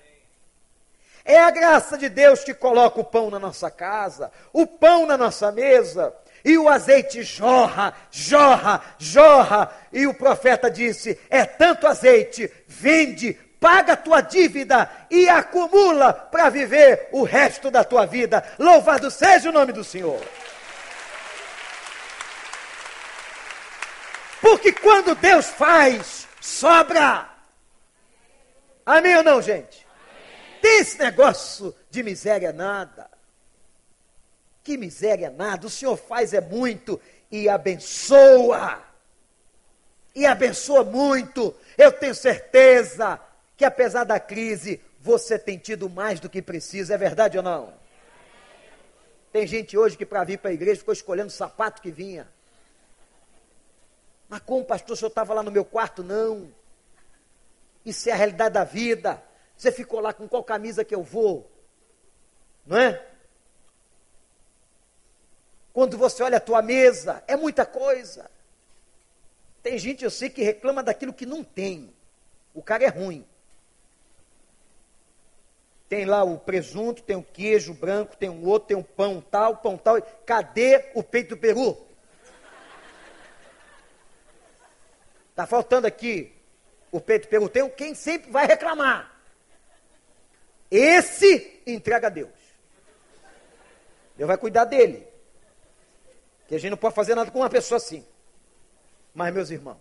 É 1.24 1.38
a 1.38 1.50
graça 1.50 1.98
de 1.98 2.08
Deus 2.08 2.42
que 2.42 2.54
coloca 2.54 3.00
o 3.00 3.04
pão 3.04 3.30
na 3.30 3.38
nossa 3.38 3.70
casa, 3.70 4.32
o 4.52 4.66
pão 4.66 5.06
na 5.06 5.16
nossa 5.16 5.52
mesa, 5.52 6.14
e 6.44 6.56
o 6.56 6.68
azeite 6.68 7.22
jorra, 7.22 7.94
jorra, 8.10 8.82
jorra. 8.98 9.70
E 9.92 10.06
o 10.06 10.14
profeta 10.14 10.70
disse: 10.70 11.18
É 11.28 11.44
tanto 11.44 11.86
azeite, 11.86 12.50
vende, 12.66 13.34
paga 13.60 13.92
a 13.92 13.96
tua 13.96 14.20
dívida 14.20 14.90
e 15.10 15.28
acumula 15.28 16.12
para 16.12 16.48
viver 16.48 17.08
o 17.12 17.22
resto 17.22 17.70
da 17.70 17.84
tua 17.84 18.06
vida. 18.06 18.42
Louvado 18.58 19.10
seja 19.10 19.50
o 19.50 19.52
nome 19.52 19.72
do 19.72 19.84
Senhor. 19.84 20.20
Porque 24.40 24.72
quando 24.72 25.14
Deus 25.14 25.46
faz, 25.46 26.26
sobra. 26.40 27.28
Amém 28.86 29.16
ou 29.16 29.22
não, 29.22 29.42
gente? 29.42 29.79
Tem 30.60 30.80
esse 30.80 30.98
negócio 30.98 31.74
de 31.90 32.02
miséria 32.02 32.52
nada. 32.52 33.10
Que 34.62 34.76
miséria 34.76 35.30
nada. 35.30 35.66
O 35.66 35.70
Senhor 35.70 35.96
faz 35.96 36.34
é 36.34 36.40
muito 36.40 37.00
e 37.30 37.48
abençoa. 37.48 38.82
E 40.14 40.26
abençoa 40.26 40.84
muito. 40.84 41.54
Eu 41.78 41.92
tenho 41.92 42.14
certeza 42.14 43.20
que 43.56 43.64
apesar 43.64 44.04
da 44.04 44.18
crise, 44.18 44.80
você 45.00 45.38
tem 45.38 45.56
tido 45.58 45.88
mais 45.88 46.20
do 46.20 46.28
que 46.28 46.42
precisa, 46.42 46.94
é 46.94 46.98
verdade 46.98 47.36
ou 47.36 47.42
não? 47.42 47.72
Tem 49.32 49.46
gente 49.46 49.78
hoje 49.78 49.96
que 49.96 50.04
para 50.04 50.24
vir 50.24 50.38
para 50.38 50.50
a 50.50 50.54
igreja 50.54 50.80
ficou 50.80 50.92
escolhendo 50.92 51.28
o 51.28 51.32
sapato 51.32 51.80
que 51.80 51.90
vinha. 51.90 52.28
Mas 54.28 54.40
como, 54.40 54.64
pastor, 54.64 54.94
o 54.94 54.96
senhor 54.96 55.08
estava 55.08 55.34
lá 55.34 55.42
no 55.42 55.50
meu 55.50 55.64
quarto? 55.64 56.02
Não. 56.02 56.52
Isso 57.84 58.08
é 58.08 58.12
a 58.12 58.16
realidade 58.16 58.54
da 58.54 58.64
vida. 58.64 59.22
Você 59.60 59.70
ficou 59.70 60.00
lá 60.00 60.14
com 60.14 60.26
qual 60.26 60.42
camisa 60.42 60.86
que 60.86 60.94
eu 60.94 61.02
vou? 61.02 61.46
Não 62.64 62.78
é? 62.78 63.06
Quando 65.70 65.98
você 65.98 66.22
olha 66.22 66.38
a 66.38 66.40
tua 66.40 66.62
mesa, 66.62 67.22
é 67.28 67.36
muita 67.36 67.66
coisa. 67.66 68.30
Tem 69.62 69.78
gente, 69.78 70.02
eu 70.02 70.10
sei, 70.10 70.30
que 70.30 70.42
reclama 70.42 70.82
daquilo 70.82 71.12
que 71.12 71.26
não 71.26 71.44
tem. 71.44 71.92
O 72.54 72.62
cara 72.62 72.84
é 72.84 72.88
ruim. 72.88 73.22
Tem 75.90 76.06
lá 76.06 76.24
o 76.24 76.38
presunto, 76.38 77.02
tem 77.02 77.16
o 77.16 77.22
queijo 77.22 77.74
branco, 77.74 78.16
tem 78.16 78.30
um 78.30 78.46
outro, 78.46 78.68
tem 78.68 78.76
um 78.78 78.82
pão 78.82 79.20
tal, 79.20 79.58
pão 79.58 79.76
tal. 79.76 80.00
Cadê 80.24 80.90
o 80.94 81.02
peito 81.02 81.36
do 81.36 81.36
peru? 81.36 81.76
Está 85.28 85.46
faltando 85.46 85.86
aqui 85.86 86.34
o 86.90 86.98
peito 86.98 87.26
do 87.26 87.28
peru. 87.28 87.46
Tem 87.50 87.68
quem 87.68 87.94
sempre 87.94 88.30
vai 88.30 88.46
reclamar. 88.46 89.19
Esse 90.70 91.62
entrega 91.66 92.06
a 92.06 92.10
Deus. 92.10 92.30
Deus 94.16 94.28
vai 94.28 94.36
cuidar 94.36 94.64
dele. 94.64 95.06
Que 96.46 96.54
a 96.54 96.58
gente 96.58 96.70
não 96.70 96.76
pode 96.76 96.94
fazer 96.94 97.14
nada 97.14 97.30
com 97.30 97.38
uma 97.40 97.50
pessoa 97.50 97.76
assim. 97.76 98.06
Mas, 99.14 99.32
meus 99.34 99.50
irmãos, 99.50 99.80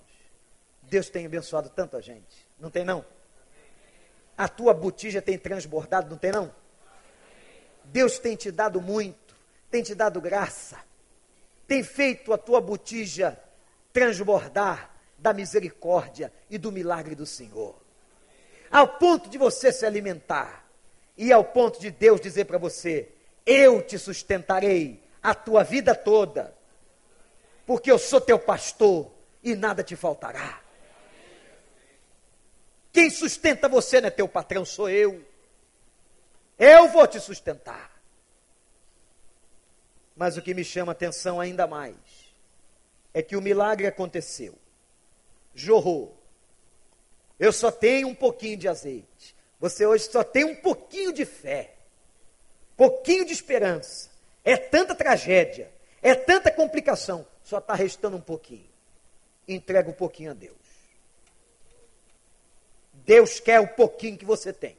Deus 0.83 1.09
tem 1.09 1.25
abençoado 1.25 1.69
tanta 1.69 2.01
gente. 2.01 2.47
Não 2.59 2.69
tem 2.69 2.83
não? 2.83 3.05
A 4.37 4.47
tua 4.47 4.73
botija 4.73 5.21
tem 5.21 5.37
transbordado, 5.37 6.09
não 6.09 6.17
tem 6.17 6.31
não? 6.31 6.53
Deus 7.83 8.19
tem 8.19 8.35
te 8.35 8.51
dado 8.51 8.81
muito, 8.81 9.35
tem 9.69 9.83
te 9.83 9.93
dado 9.95 10.21
graça, 10.21 10.79
tem 11.67 11.83
feito 11.83 12.31
a 12.31 12.37
tua 12.37 12.61
botija 12.61 13.37
transbordar 13.91 14.91
da 15.17 15.33
misericórdia 15.33 16.31
e 16.49 16.57
do 16.57 16.71
milagre 16.71 17.15
do 17.15 17.25
Senhor. 17.25 17.75
Ao 18.71 18.87
ponto 18.87 19.29
de 19.29 19.37
você 19.37 19.71
se 19.71 19.85
alimentar 19.85 20.68
e 21.20 21.34
ao 21.34 21.43
ponto 21.43 21.82
de 21.82 21.91
Deus 21.91 22.22
dizer 22.22 22.45
para 22.45 22.57
você: 22.57 23.09
Eu 23.45 23.82
te 23.82 23.99
sustentarei 23.99 25.03
a 25.22 25.36
tua 25.36 25.63
vida 25.63 25.93
toda, 25.93 26.55
porque 27.65 27.91
eu 27.91 27.99
sou 27.99 28.22
teu 28.22 28.39
pastor 28.39 29.11
e 29.43 29.53
nada 29.53 29.84
te 29.84 29.97
faltará. 29.97 30.61
Quem 32.93 33.09
sustenta 33.09 33.67
você 33.67 33.99
não 33.99 34.07
é 34.07 34.11
teu 34.11 34.30
patrão, 34.30 34.63
sou 34.63 34.89
eu. 34.89 35.24
Eu 36.57 36.88
vou 36.88 37.05
te 37.05 37.20
sustentar. 37.20 38.01
Mas 40.15 40.38
o 40.38 40.41
que 40.41 40.53
me 40.53 40.63
chama 40.63 40.93
atenção 40.93 41.39
ainda 41.39 41.67
mais 41.67 41.95
é 43.13 43.22
que 43.22 43.36
o 43.36 43.41
milagre 43.41 43.88
aconteceu. 43.88 44.57
Jorrou. 45.53 46.17
Eu 47.38 47.51
só 47.51 47.72
tenho 47.72 48.07
um 48.07 48.15
pouquinho 48.15 48.57
de 48.57 48.67
azeite. 48.67 49.36
Você 49.60 49.86
hoje 49.86 50.10
só 50.10 50.24
tem 50.24 50.45
um 50.45 50.55
pouquinho 50.55 51.12
de 51.12 51.26
fé. 51.26 51.76
Pouquinho 52.78 53.26
de 53.26 53.34
esperança. 53.34 54.10
É 54.43 54.55
tanta 54.55 54.95
tragédia. 54.95 55.70
É 56.01 56.16
tanta 56.16 56.49
complicação. 56.49 57.28
Só 57.43 57.57
está 57.57 57.74
restando 57.74 58.16
um 58.16 58.22
pouquinho. 58.22 58.70
Entrega 59.47 59.89
um 59.89 59.93
pouquinho 59.93 60.32
a 60.32 60.34
Deus. 60.34 60.55
Deus 62.93 63.39
quer 63.39 63.60
o 63.60 63.68
pouquinho 63.68 64.18
que 64.18 64.26
você 64.26 64.53
tem. 64.53 64.78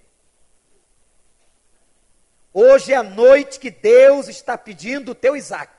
Hoje 2.55 2.93
é 2.93 2.97
a 2.97 3.03
noite 3.03 3.61
que 3.61 3.70
Deus 3.70 4.28
está 4.28 4.57
pedindo 4.57 5.12
o 5.12 5.14
teu 5.14 5.37
Isaac. 5.37 5.72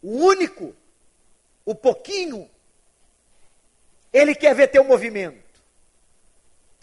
O 0.00 0.10
único, 0.26 0.74
o 1.64 1.74
pouquinho, 1.74 2.48
ele 4.12 4.34
quer 4.34 4.54
ver 4.54 4.68
teu 4.68 4.84
movimento 4.84 5.44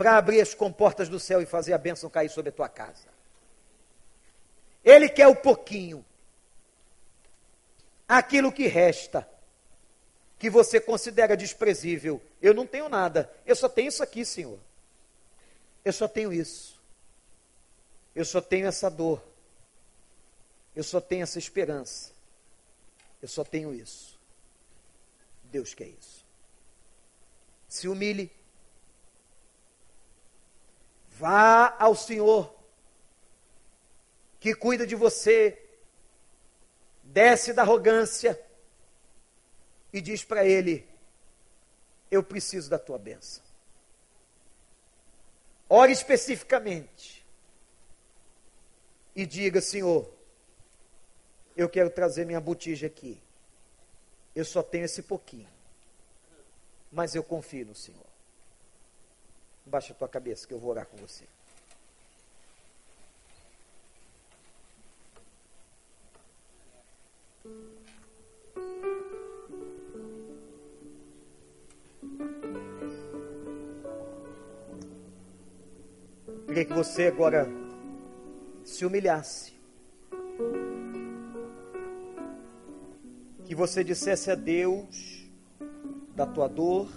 para 0.02 0.18
abrir 0.18 0.42
as 0.42 0.56
comportas 0.56 1.08
do 1.08 1.20
céu 1.20 1.44
e 1.44 1.46
fazer 1.46 1.74
a 1.74 1.78
bênção 1.78 2.10
cair 2.10 2.28
sobre 2.28 2.50
a 2.50 2.52
tua 2.52 2.68
casa. 2.68 3.08
Ele 4.84 5.08
quer 5.08 5.28
o 5.28 5.36
pouquinho, 5.36 6.04
aquilo 8.08 8.52
que 8.52 8.66
resta, 8.66 9.30
que 10.40 10.50
você 10.50 10.82
considera 10.82 11.38
desprezível. 11.38 12.20
Eu 12.42 12.52
não 12.52 12.66
tenho 12.66 12.90
nada, 12.90 13.32
eu 13.46 13.56
só 13.56 13.70
tenho 13.70 13.90
isso 13.90 14.02
aqui, 14.02 14.26
Senhor. 14.26 14.58
Eu 15.86 15.94
só 15.94 16.08
tenho 16.08 16.34
isso. 16.34 16.82
Eu 18.16 18.26
só 18.26 18.42
tenho 18.42 18.66
essa 18.66 18.90
dor. 18.90 19.24
Eu 20.76 20.84
só 20.84 21.00
tenho 21.00 21.22
essa 21.22 21.38
esperança. 21.38 22.12
Eu 23.22 23.28
só 23.28 23.44
tenho 23.44 23.72
isso. 23.72 24.20
Deus 25.44 25.76
quer 25.76 25.90
isso. 25.90 26.26
Se 27.68 27.88
humilhe. 27.88 28.41
Vá 31.22 31.76
ao 31.78 31.96
Senhor, 31.96 32.52
que 34.40 34.56
cuida 34.56 34.88
de 34.88 34.96
você. 34.96 35.56
Desce 37.04 37.54
da 37.54 37.62
arrogância 37.62 38.42
e 39.94 40.02
diz 40.02 40.24
para 40.24 40.44
ele: 40.44 40.90
Eu 42.10 42.24
preciso 42.24 42.72
da 42.72 42.80
tua 42.80 42.98
bênção. 42.98 43.44
Ore 45.70 45.92
especificamente 45.92 47.24
e 49.16 49.24
diga: 49.24 49.62
Senhor, 49.62 50.12
eu 51.56 51.70
quero 51.70 51.92
trazer 51.92 52.26
minha 52.26 52.42
botija 52.42 52.88
aqui. 52.88 53.22
Eu 54.36 54.44
só 54.44 54.64
tenho 54.64 54.86
esse 54.86 55.04
pouquinho, 55.04 55.50
mas 56.92 57.14
eu 57.14 57.24
confio 57.24 57.68
no 57.68 57.76
Senhor. 57.76 58.11
Baixa 59.72 59.94
a 59.94 59.96
tua 59.96 60.10
cabeça 60.10 60.46
que 60.46 60.54
eu 60.54 60.60
vou 60.60 60.72
orar 60.72 60.86
com 60.86 60.98
você. 60.98 61.24
Queria 76.48 76.66
que 76.66 76.74
você 76.74 77.08
agora 77.08 77.48
se 78.66 78.86
humilhasse. 78.86 79.54
Que 83.46 83.56
você 83.56 83.86
dissesse 83.86 84.30
a 84.30 84.36
Deus 84.36 85.32
da 86.14 86.26
tua 86.26 86.50
dor, 86.50 86.90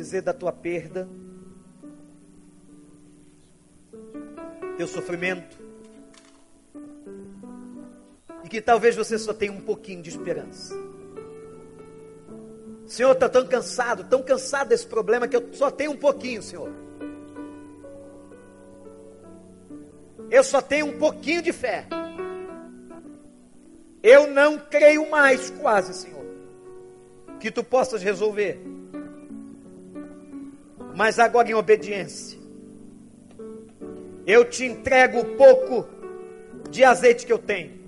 dizer 0.00 0.22
da 0.22 0.32
tua 0.32 0.50
perda, 0.50 1.06
teu 4.78 4.86
sofrimento, 4.86 5.58
e 8.42 8.48
que 8.48 8.62
talvez 8.62 8.96
você 8.96 9.18
só 9.18 9.34
tenha 9.34 9.52
um 9.52 9.60
pouquinho 9.60 10.00
de 10.00 10.08
esperança. 10.08 10.74
Senhor, 12.86 13.12
estou 13.12 13.28
tão 13.28 13.46
cansado, 13.46 14.04
tão 14.04 14.22
cansado 14.22 14.68
desse 14.68 14.86
problema 14.86 15.28
que 15.28 15.36
eu 15.36 15.52
só 15.52 15.70
tenho 15.70 15.92
um 15.92 15.96
pouquinho, 15.96 16.42
Senhor. 16.42 16.72
Eu 20.30 20.42
só 20.42 20.62
tenho 20.62 20.86
um 20.86 20.98
pouquinho 20.98 21.42
de 21.42 21.52
fé. 21.52 21.86
Eu 24.02 24.28
não 24.28 24.58
creio 24.58 25.10
mais, 25.10 25.50
quase, 25.50 25.92
Senhor, 25.92 26.24
que 27.38 27.50
tu 27.50 27.62
possas 27.62 28.02
resolver. 28.02 28.79
Mas 30.94 31.18
agora, 31.18 31.48
em 31.48 31.54
obediência, 31.54 32.38
eu 34.26 34.44
te 34.44 34.64
entrego 34.64 35.20
o 35.20 35.36
pouco 35.36 35.88
de 36.70 36.84
azeite 36.84 37.26
que 37.26 37.32
eu 37.32 37.38
tenho, 37.38 37.80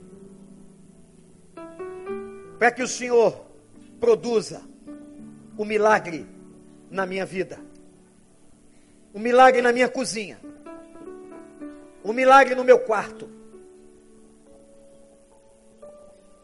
para 2.59 2.71
que 2.71 2.83
o 2.83 2.89
Senhor 2.89 3.45
produza 4.01 4.63
o 5.57 5.65
milagre 5.65 6.27
na 6.91 7.07
minha 7.07 7.25
vida, 7.25 7.59
o 9.13 9.19
milagre 9.19 9.63
na 9.63 9.73
minha 9.73 9.89
cozinha, 9.89 10.39
o 12.03 12.13
milagre 12.13 12.55
no 12.55 12.65
meu 12.65 12.79
quarto. 12.81 13.29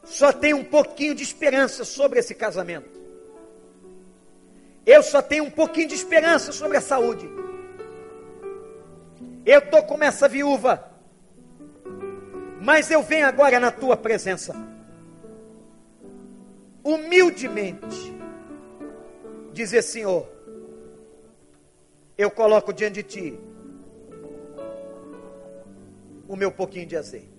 Só 0.05 0.33
tenho 0.33 0.57
um 0.57 0.65
pouquinho 0.65 1.15
de 1.15 1.23
esperança 1.23 1.85
sobre 1.85 2.19
esse 2.19 2.35
casamento. 2.35 2.97
Eu 4.89 5.03
só 5.03 5.20
tenho 5.20 5.45
um 5.45 5.51
pouquinho 5.51 5.89
de 5.89 5.95
esperança 5.95 6.51
sobre 6.53 6.78
a 6.78 6.80
saúde. 6.80 7.28
Eu 9.45 9.59
estou 9.59 9.82
como 9.82 10.03
essa 10.03 10.26
viúva. 10.26 10.72
Mas 12.61 12.91
eu 12.91 13.03
venho 13.03 13.26
agora 13.26 13.61
na 13.61 13.70
tua 13.70 13.97
presença. 13.97 14.55
Humildemente. 16.82 18.16
Dizer, 19.53 19.82
Senhor, 19.82 20.26
eu 22.16 22.30
coloco 22.30 22.72
diante 22.72 22.95
de 22.95 23.03
ti 23.03 23.41
o 26.26 26.34
meu 26.34 26.51
pouquinho 26.51 26.86
de 26.86 26.97
azeite. 26.97 27.39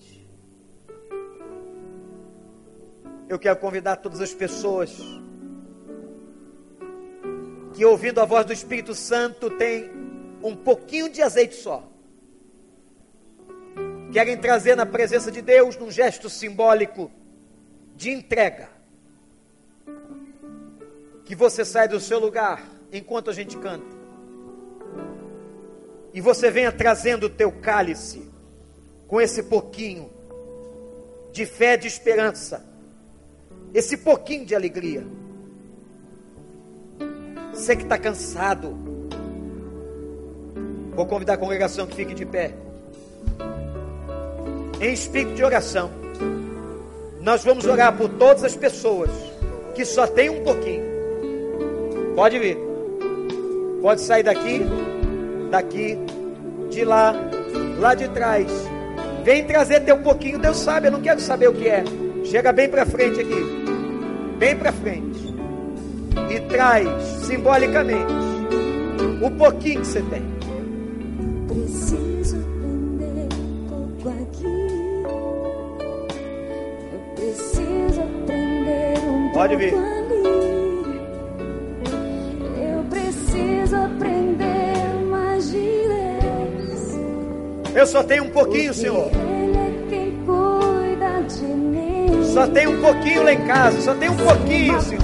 eu 3.29 3.37
quero 3.37 3.57
convidar 3.57 3.97
todas 3.97 4.19
as 4.21 4.33
pessoas 4.33 4.97
que, 7.79 7.85
ouvindo 7.85 8.19
a 8.19 8.25
voz 8.25 8.45
do 8.45 8.51
Espírito 8.51 8.93
Santo, 8.93 9.49
tem 9.51 9.89
um 10.43 10.53
pouquinho 10.53 11.07
de 11.07 11.21
azeite 11.21 11.55
só. 11.55 11.89
Querem 14.11 14.35
trazer 14.35 14.75
na 14.75 14.85
presença 14.85 15.31
de 15.31 15.41
Deus 15.41 15.77
num 15.77 15.89
gesto 15.89 16.29
simbólico 16.29 17.09
de 17.95 18.11
entrega. 18.11 18.67
Que 21.23 21.33
você 21.33 21.63
sai 21.63 21.87
do 21.87 22.01
seu 22.01 22.19
lugar 22.19 22.67
enquanto 22.91 23.29
a 23.29 23.33
gente 23.33 23.55
canta. 23.55 23.95
E 26.13 26.19
você 26.19 26.51
venha 26.51 26.73
trazendo 26.73 27.27
o 27.27 27.29
teu 27.29 27.49
cálice 27.49 28.29
com 29.07 29.21
esse 29.21 29.43
pouquinho 29.43 30.11
de 31.31 31.45
fé, 31.45 31.77
de 31.77 31.87
esperança 31.87 32.67
esse 33.73 33.95
pouquinho 33.95 34.45
de 34.45 34.53
alegria. 34.53 35.07
Você 37.59 37.75
que 37.75 37.83
está 37.83 37.97
cansado, 37.97 38.73
vou 40.95 41.05
convidar 41.05 41.33
a 41.33 41.37
congregação 41.37 41.85
que 41.85 41.93
fique 41.93 42.13
de 42.13 42.25
pé. 42.25 42.53
Em 44.79 44.93
espírito 44.93 45.35
de 45.35 45.43
oração, 45.43 45.91
nós 47.19 47.43
vamos 47.43 47.65
orar 47.65 47.97
por 47.97 48.07
todas 48.11 48.45
as 48.45 48.55
pessoas 48.55 49.11
que 49.75 49.83
só 49.83 50.07
tem 50.07 50.29
um 50.29 50.41
pouquinho. 50.41 50.85
Pode 52.15 52.39
vir, 52.39 52.57
pode 53.81 53.99
sair 53.99 54.23
daqui, 54.23 54.61
daqui, 55.51 55.99
de 56.69 56.85
lá, 56.85 57.13
lá 57.77 57.93
de 57.93 58.07
trás. 58.07 58.47
Vem 59.25 59.45
trazer 59.45 59.81
teu 59.81 59.97
pouquinho, 59.97 60.39
Deus 60.39 60.57
sabe, 60.59 60.87
eu 60.87 60.93
não 60.93 61.01
quero 61.01 61.19
saber 61.19 61.49
o 61.49 61.53
que 61.53 61.67
é. 61.67 61.83
Chega 62.23 62.53
bem 62.53 62.69
para 62.69 62.85
frente 62.85 63.19
aqui. 63.19 63.43
Bem 64.37 64.55
para 64.55 64.71
frente. 64.71 65.35
E 66.33 66.39
traz 66.47 67.18
simbolicamente 67.29 68.11
o 69.21 69.29
pouquinho 69.29 69.81
que 69.81 69.87
você 69.87 70.01
tem. 70.01 70.23
Preciso 71.47 72.37
aprender 72.37 73.27
um 73.35 73.67
pouco 73.69 74.09
aqui. 74.09 74.57
Eu 76.91 76.99
preciso 77.15 78.01
aprender 78.01 78.97
um 79.07 79.31
Pode 79.31 79.55
pouco 79.57 79.63
vir. 79.63 79.75
ali. 79.75 80.23
Eu 82.63 82.83
preciso 82.89 83.75
aprender 83.75 85.05
mais 85.11 85.51
de 85.51 85.59
Deus. 85.59 86.97
Eu 87.75 87.85
só 87.85 88.01
tenho 88.03 88.23
um 88.23 88.29
pouquinho, 88.31 88.73
Senhor. 88.73 89.11
Ele 89.13 89.55
é 89.55 89.71
quem 89.87 90.17
cuida 90.25 91.21
de 91.27 91.45
mim. 91.45 92.23
Só 92.23 92.47
tem 92.47 92.65
um 92.65 92.81
pouquinho 92.81 93.21
lá 93.23 93.33
em 93.33 93.45
casa. 93.45 93.79
Só 93.81 93.93
tem 93.93 94.09
um 94.09 94.17
pouquinho, 94.17 94.81
Senhor. 94.81 95.03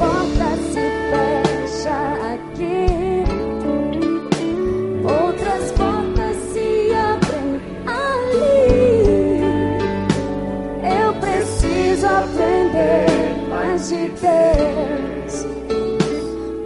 Mais 13.76 13.90
de 13.90 14.08
Deus, 14.08 15.46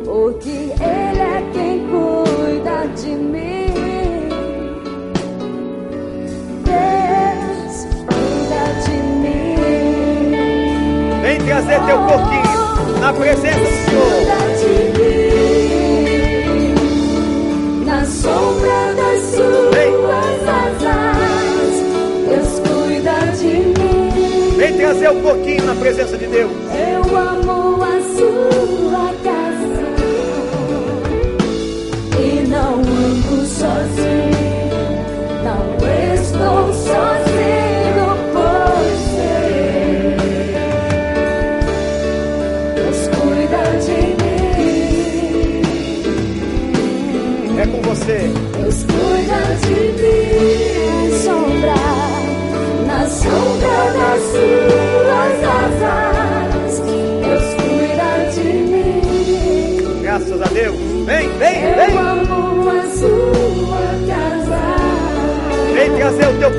porque 0.06 0.50
Ele 0.50 1.22
é 1.22 1.44
quem 1.54 1.88
cuida 1.90 2.86
de 2.96 3.10
mim. 3.10 4.30
Deus 6.66 7.88
cuida 8.06 8.64
de 8.86 8.98
mim. 9.22 9.56
Vem 11.24 11.38
trazer 11.40 11.80
teu 11.86 11.98
pouquinho 11.98 13.00
na 13.02 13.12
presença 13.14 13.60
do 13.60 13.66
Senhor. 13.86 14.22
Na 17.86 18.06
sombra 18.06 18.94
das 18.96 19.24
Vem. 19.74 19.92
suas 19.94 20.48
asas, 20.48 21.76
Deus 22.30 22.54
cuida 22.60 23.18
de 23.36 23.54
mim. 23.80 24.58
Vem 24.58 24.78
trazer 24.78 25.10
um 25.10 25.22
pouquinho 25.22 25.64
na 25.66 25.74
presença 25.74 26.16
de 26.18 26.28
Deus. 26.28 26.69
Ando 33.98 34.39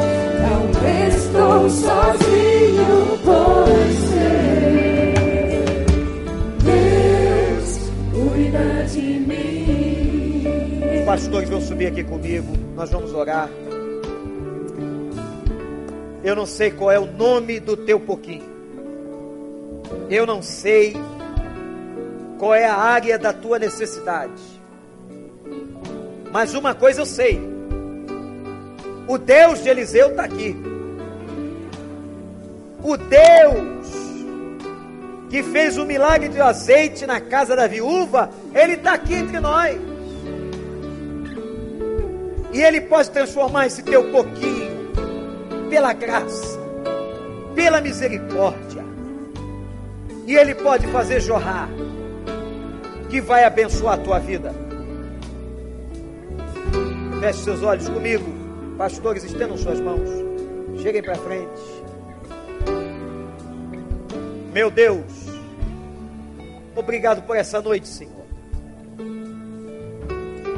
não 0.43 0.61
estou 1.09 1.71
sozinho, 1.71 3.19
pois 3.25 3.97
sei. 4.11 5.15
Deus 6.63 7.79
cuida 8.13 8.85
de 8.93 9.07
mim. 9.21 10.45
Os 10.99 11.05
pastores 11.07 11.49
vão 11.49 11.61
subir 11.63 11.87
aqui 11.87 12.05
comigo. 12.05 12.53
Nós 12.75 12.91
vamos 12.91 13.15
orar. 13.15 13.49
Eu 16.23 16.37
não 16.37 16.45
sei 16.45 16.71
qual 16.73 16.91
é 16.91 16.99
o 16.99 17.07
nome 17.07 17.59
do 17.59 17.77
teu 17.77 17.99
pouquinho. 17.99 18.55
Eu 20.11 20.27
não 20.27 20.43
sei 20.43 20.95
qual 22.39 22.55
é 22.55 22.67
a 22.67 22.77
área 22.77 23.19
da 23.19 23.33
tua 23.33 23.59
necessidade. 23.59 24.56
Mas 26.37 26.53
uma 26.53 26.75
coisa 26.75 27.01
eu 27.01 27.07
sei. 27.07 27.41
O 29.09 29.17
Deus 29.17 29.63
de 29.63 29.71
Eliseu 29.71 30.11
está 30.11 30.25
aqui. 30.25 30.55
O 32.83 32.95
Deus 32.95 33.87
que 35.31 35.43
fez 35.43 35.79
o 35.79 35.87
milagre 35.87 36.29
de 36.29 36.39
azeite 36.39 37.07
na 37.07 37.23
casa 37.23 37.57
da 37.57 37.67
viúva, 37.67 38.29
Ele 38.55 38.75
está 38.75 38.93
aqui 38.93 39.15
entre 39.15 39.41
nós. 39.41 39.81
E 42.53 42.61
Ele 42.61 42.83
pode 42.83 43.11
transformar 43.13 43.69
esse 43.69 43.83
teu 43.83 44.13
pouquinho, 44.13 44.91
pela 45.71 45.95
graça, 45.95 46.59
pela 47.55 47.81
misericórdia, 47.81 48.85
E 50.27 50.37
Ele 50.37 50.55
pode 50.55 50.87
fazer 50.89 51.19
jorrar, 51.19 51.71
que 53.09 53.23
vai 53.23 53.43
abençoar 53.45 53.95
a 53.95 54.03
tua 54.03 54.19
vida. 54.19 54.66
Feche 57.21 57.45
seus 57.45 57.63
olhos 57.63 57.89
comigo. 57.89 58.25
Pastores, 58.77 59.25
estendam 59.25 59.57
suas 59.57 59.81
mãos. 59.81 60.09
Cheguem 60.83 61.03
para 61.03 61.17
frente. 61.17 61.77
Meu 64.53 64.71
Deus, 64.71 65.05
obrigado 66.75 67.23
por 67.23 67.37
essa 67.37 67.61
noite, 67.61 67.87
Senhor. 67.87 68.25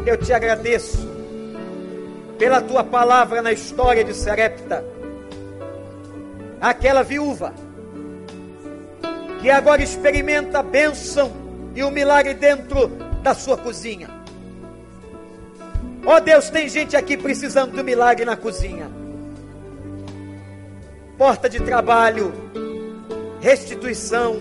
Eu 0.07 0.17
te 0.17 0.33
agradeço 0.33 1.09
pela 2.39 2.61
tua 2.61 2.85
palavra 2.85 3.43
na 3.43 3.53
história 3.53 4.05
de 4.05 4.15
Serepta. 4.15 4.85
Aquela 6.61 7.03
viúva 7.03 7.53
que 9.41 9.51
agora 9.51 9.83
experimenta 9.83 10.61
a 10.61 10.63
bênção 10.63 11.33
e 11.75 11.83
o 11.83 11.91
milagre 11.91 12.35
dentro 12.35 12.89
da 13.23 13.35
sua 13.35 13.57
cozinha. 13.57 14.18
Ó 16.05 16.16
oh 16.16 16.20
Deus, 16.20 16.49
tem 16.49 16.68
gente 16.68 16.96
aqui 16.96 17.16
precisando 17.16 17.72
do 17.72 17.84
milagre 17.84 18.24
na 18.24 18.36
cozinha. 18.36 18.90
Porta 21.16 21.49
de 21.49 21.61
trabalho, 21.61 22.32
restituição. 23.40 24.40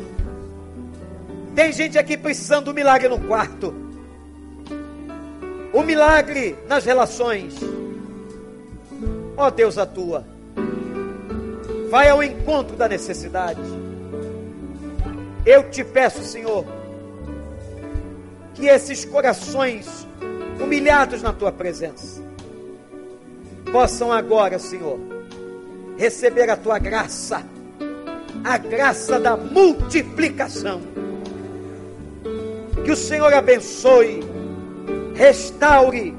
Tem 1.56 1.72
gente 1.74 1.98
aqui 1.98 2.16
precisando 2.16 2.66
do 2.66 2.74
milagre 2.74 3.08
no 3.08 3.20
quarto. 3.20 3.74
O 5.74 5.82
milagre 5.82 6.56
nas 6.68 6.86
relações. 6.86 7.56
Ó 9.36 9.48
oh 9.48 9.52
Deus, 9.52 9.78
atua. 9.78 10.26
Vai 11.90 12.10
ao 12.10 12.24
encontro 12.24 12.76
da 12.76 12.88
necessidade. 12.88 13.62
Eu 15.46 15.70
te 15.70 15.84
peço, 15.84 16.24
Senhor, 16.24 16.66
que 18.54 18.68
esses 18.68 19.06
corações 19.06 20.07
humilhados 20.60 21.22
na 21.22 21.34
tua 21.34 21.52
presença 21.52 22.28
possam 23.72 24.12
agora, 24.12 24.58
Senhor, 24.60 25.00
receber 25.98 26.50
a 26.50 26.56
tua 26.56 26.80
graça, 26.80 27.44
a 28.44 28.58
graça 28.58 29.20
da 29.20 29.36
multiplicação. 29.36 30.82
Que 32.84 32.92
o 32.92 32.96
Senhor 32.96 33.34
abençoe, 33.34 34.22
restaure 35.14 36.16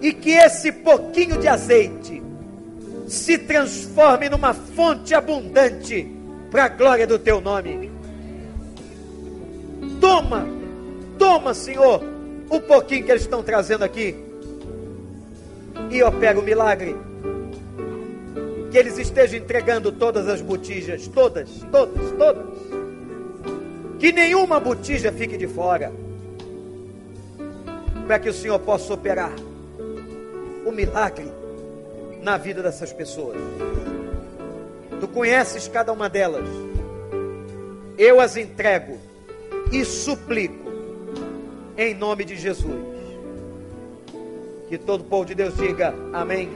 e 0.00 0.12
que 0.12 0.30
esse 0.30 0.72
pouquinho 0.72 1.38
de 1.38 1.48
azeite 1.48 2.22
se 3.06 3.36
transforme 3.38 4.28
numa 4.28 4.54
fonte 4.54 5.14
abundante 5.14 6.10
para 6.50 6.64
a 6.64 6.68
glória 6.68 7.06
do 7.06 7.18
teu 7.18 7.40
nome. 7.40 7.90
Toma, 10.00 10.46
toma, 11.18 11.52
Senhor, 11.52 12.02
o 12.52 12.60
pouquinho 12.60 13.02
que 13.04 13.10
eles 13.10 13.22
estão 13.22 13.42
trazendo 13.42 13.82
aqui. 13.82 14.14
E 15.90 16.02
opera 16.02 16.38
o 16.38 16.42
milagre. 16.42 16.94
Que 18.70 18.76
eles 18.76 18.98
estejam 18.98 19.38
entregando 19.38 19.90
todas 19.90 20.28
as 20.28 20.42
botijas, 20.42 21.08
todas, 21.08 21.48
todas, 21.70 22.10
todas. 22.12 22.44
Que 23.98 24.12
nenhuma 24.12 24.60
botija 24.60 25.10
fique 25.10 25.38
de 25.38 25.46
fora. 25.46 25.90
Para 28.06 28.18
que 28.18 28.28
o 28.28 28.34
Senhor 28.34 28.58
possa 28.58 28.92
operar 28.92 29.32
o 30.66 30.70
milagre 30.70 31.32
na 32.22 32.36
vida 32.36 32.62
dessas 32.62 32.92
pessoas. 32.92 33.38
Tu 35.00 35.08
conheces 35.08 35.68
cada 35.68 35.90
uma 35.90 36.08
delas. 36.10 36.46
Eu 37.96 38.20
as 38.20 38.36
entrego 38.36 38.98
e 39.72 39.84
suplico, 39.86 40.61
em 41.76 41.94
nome 41.94 42.24
de 42.24 42.36
Jesus. 42.36 42.80
Que 44.68 44.78
todo 44.78 45.04
povo 45.04 45.24
de 45.24 45.34
Deus 45.34 45.56
diga 45.56 45.94
amém. 46.12 46.50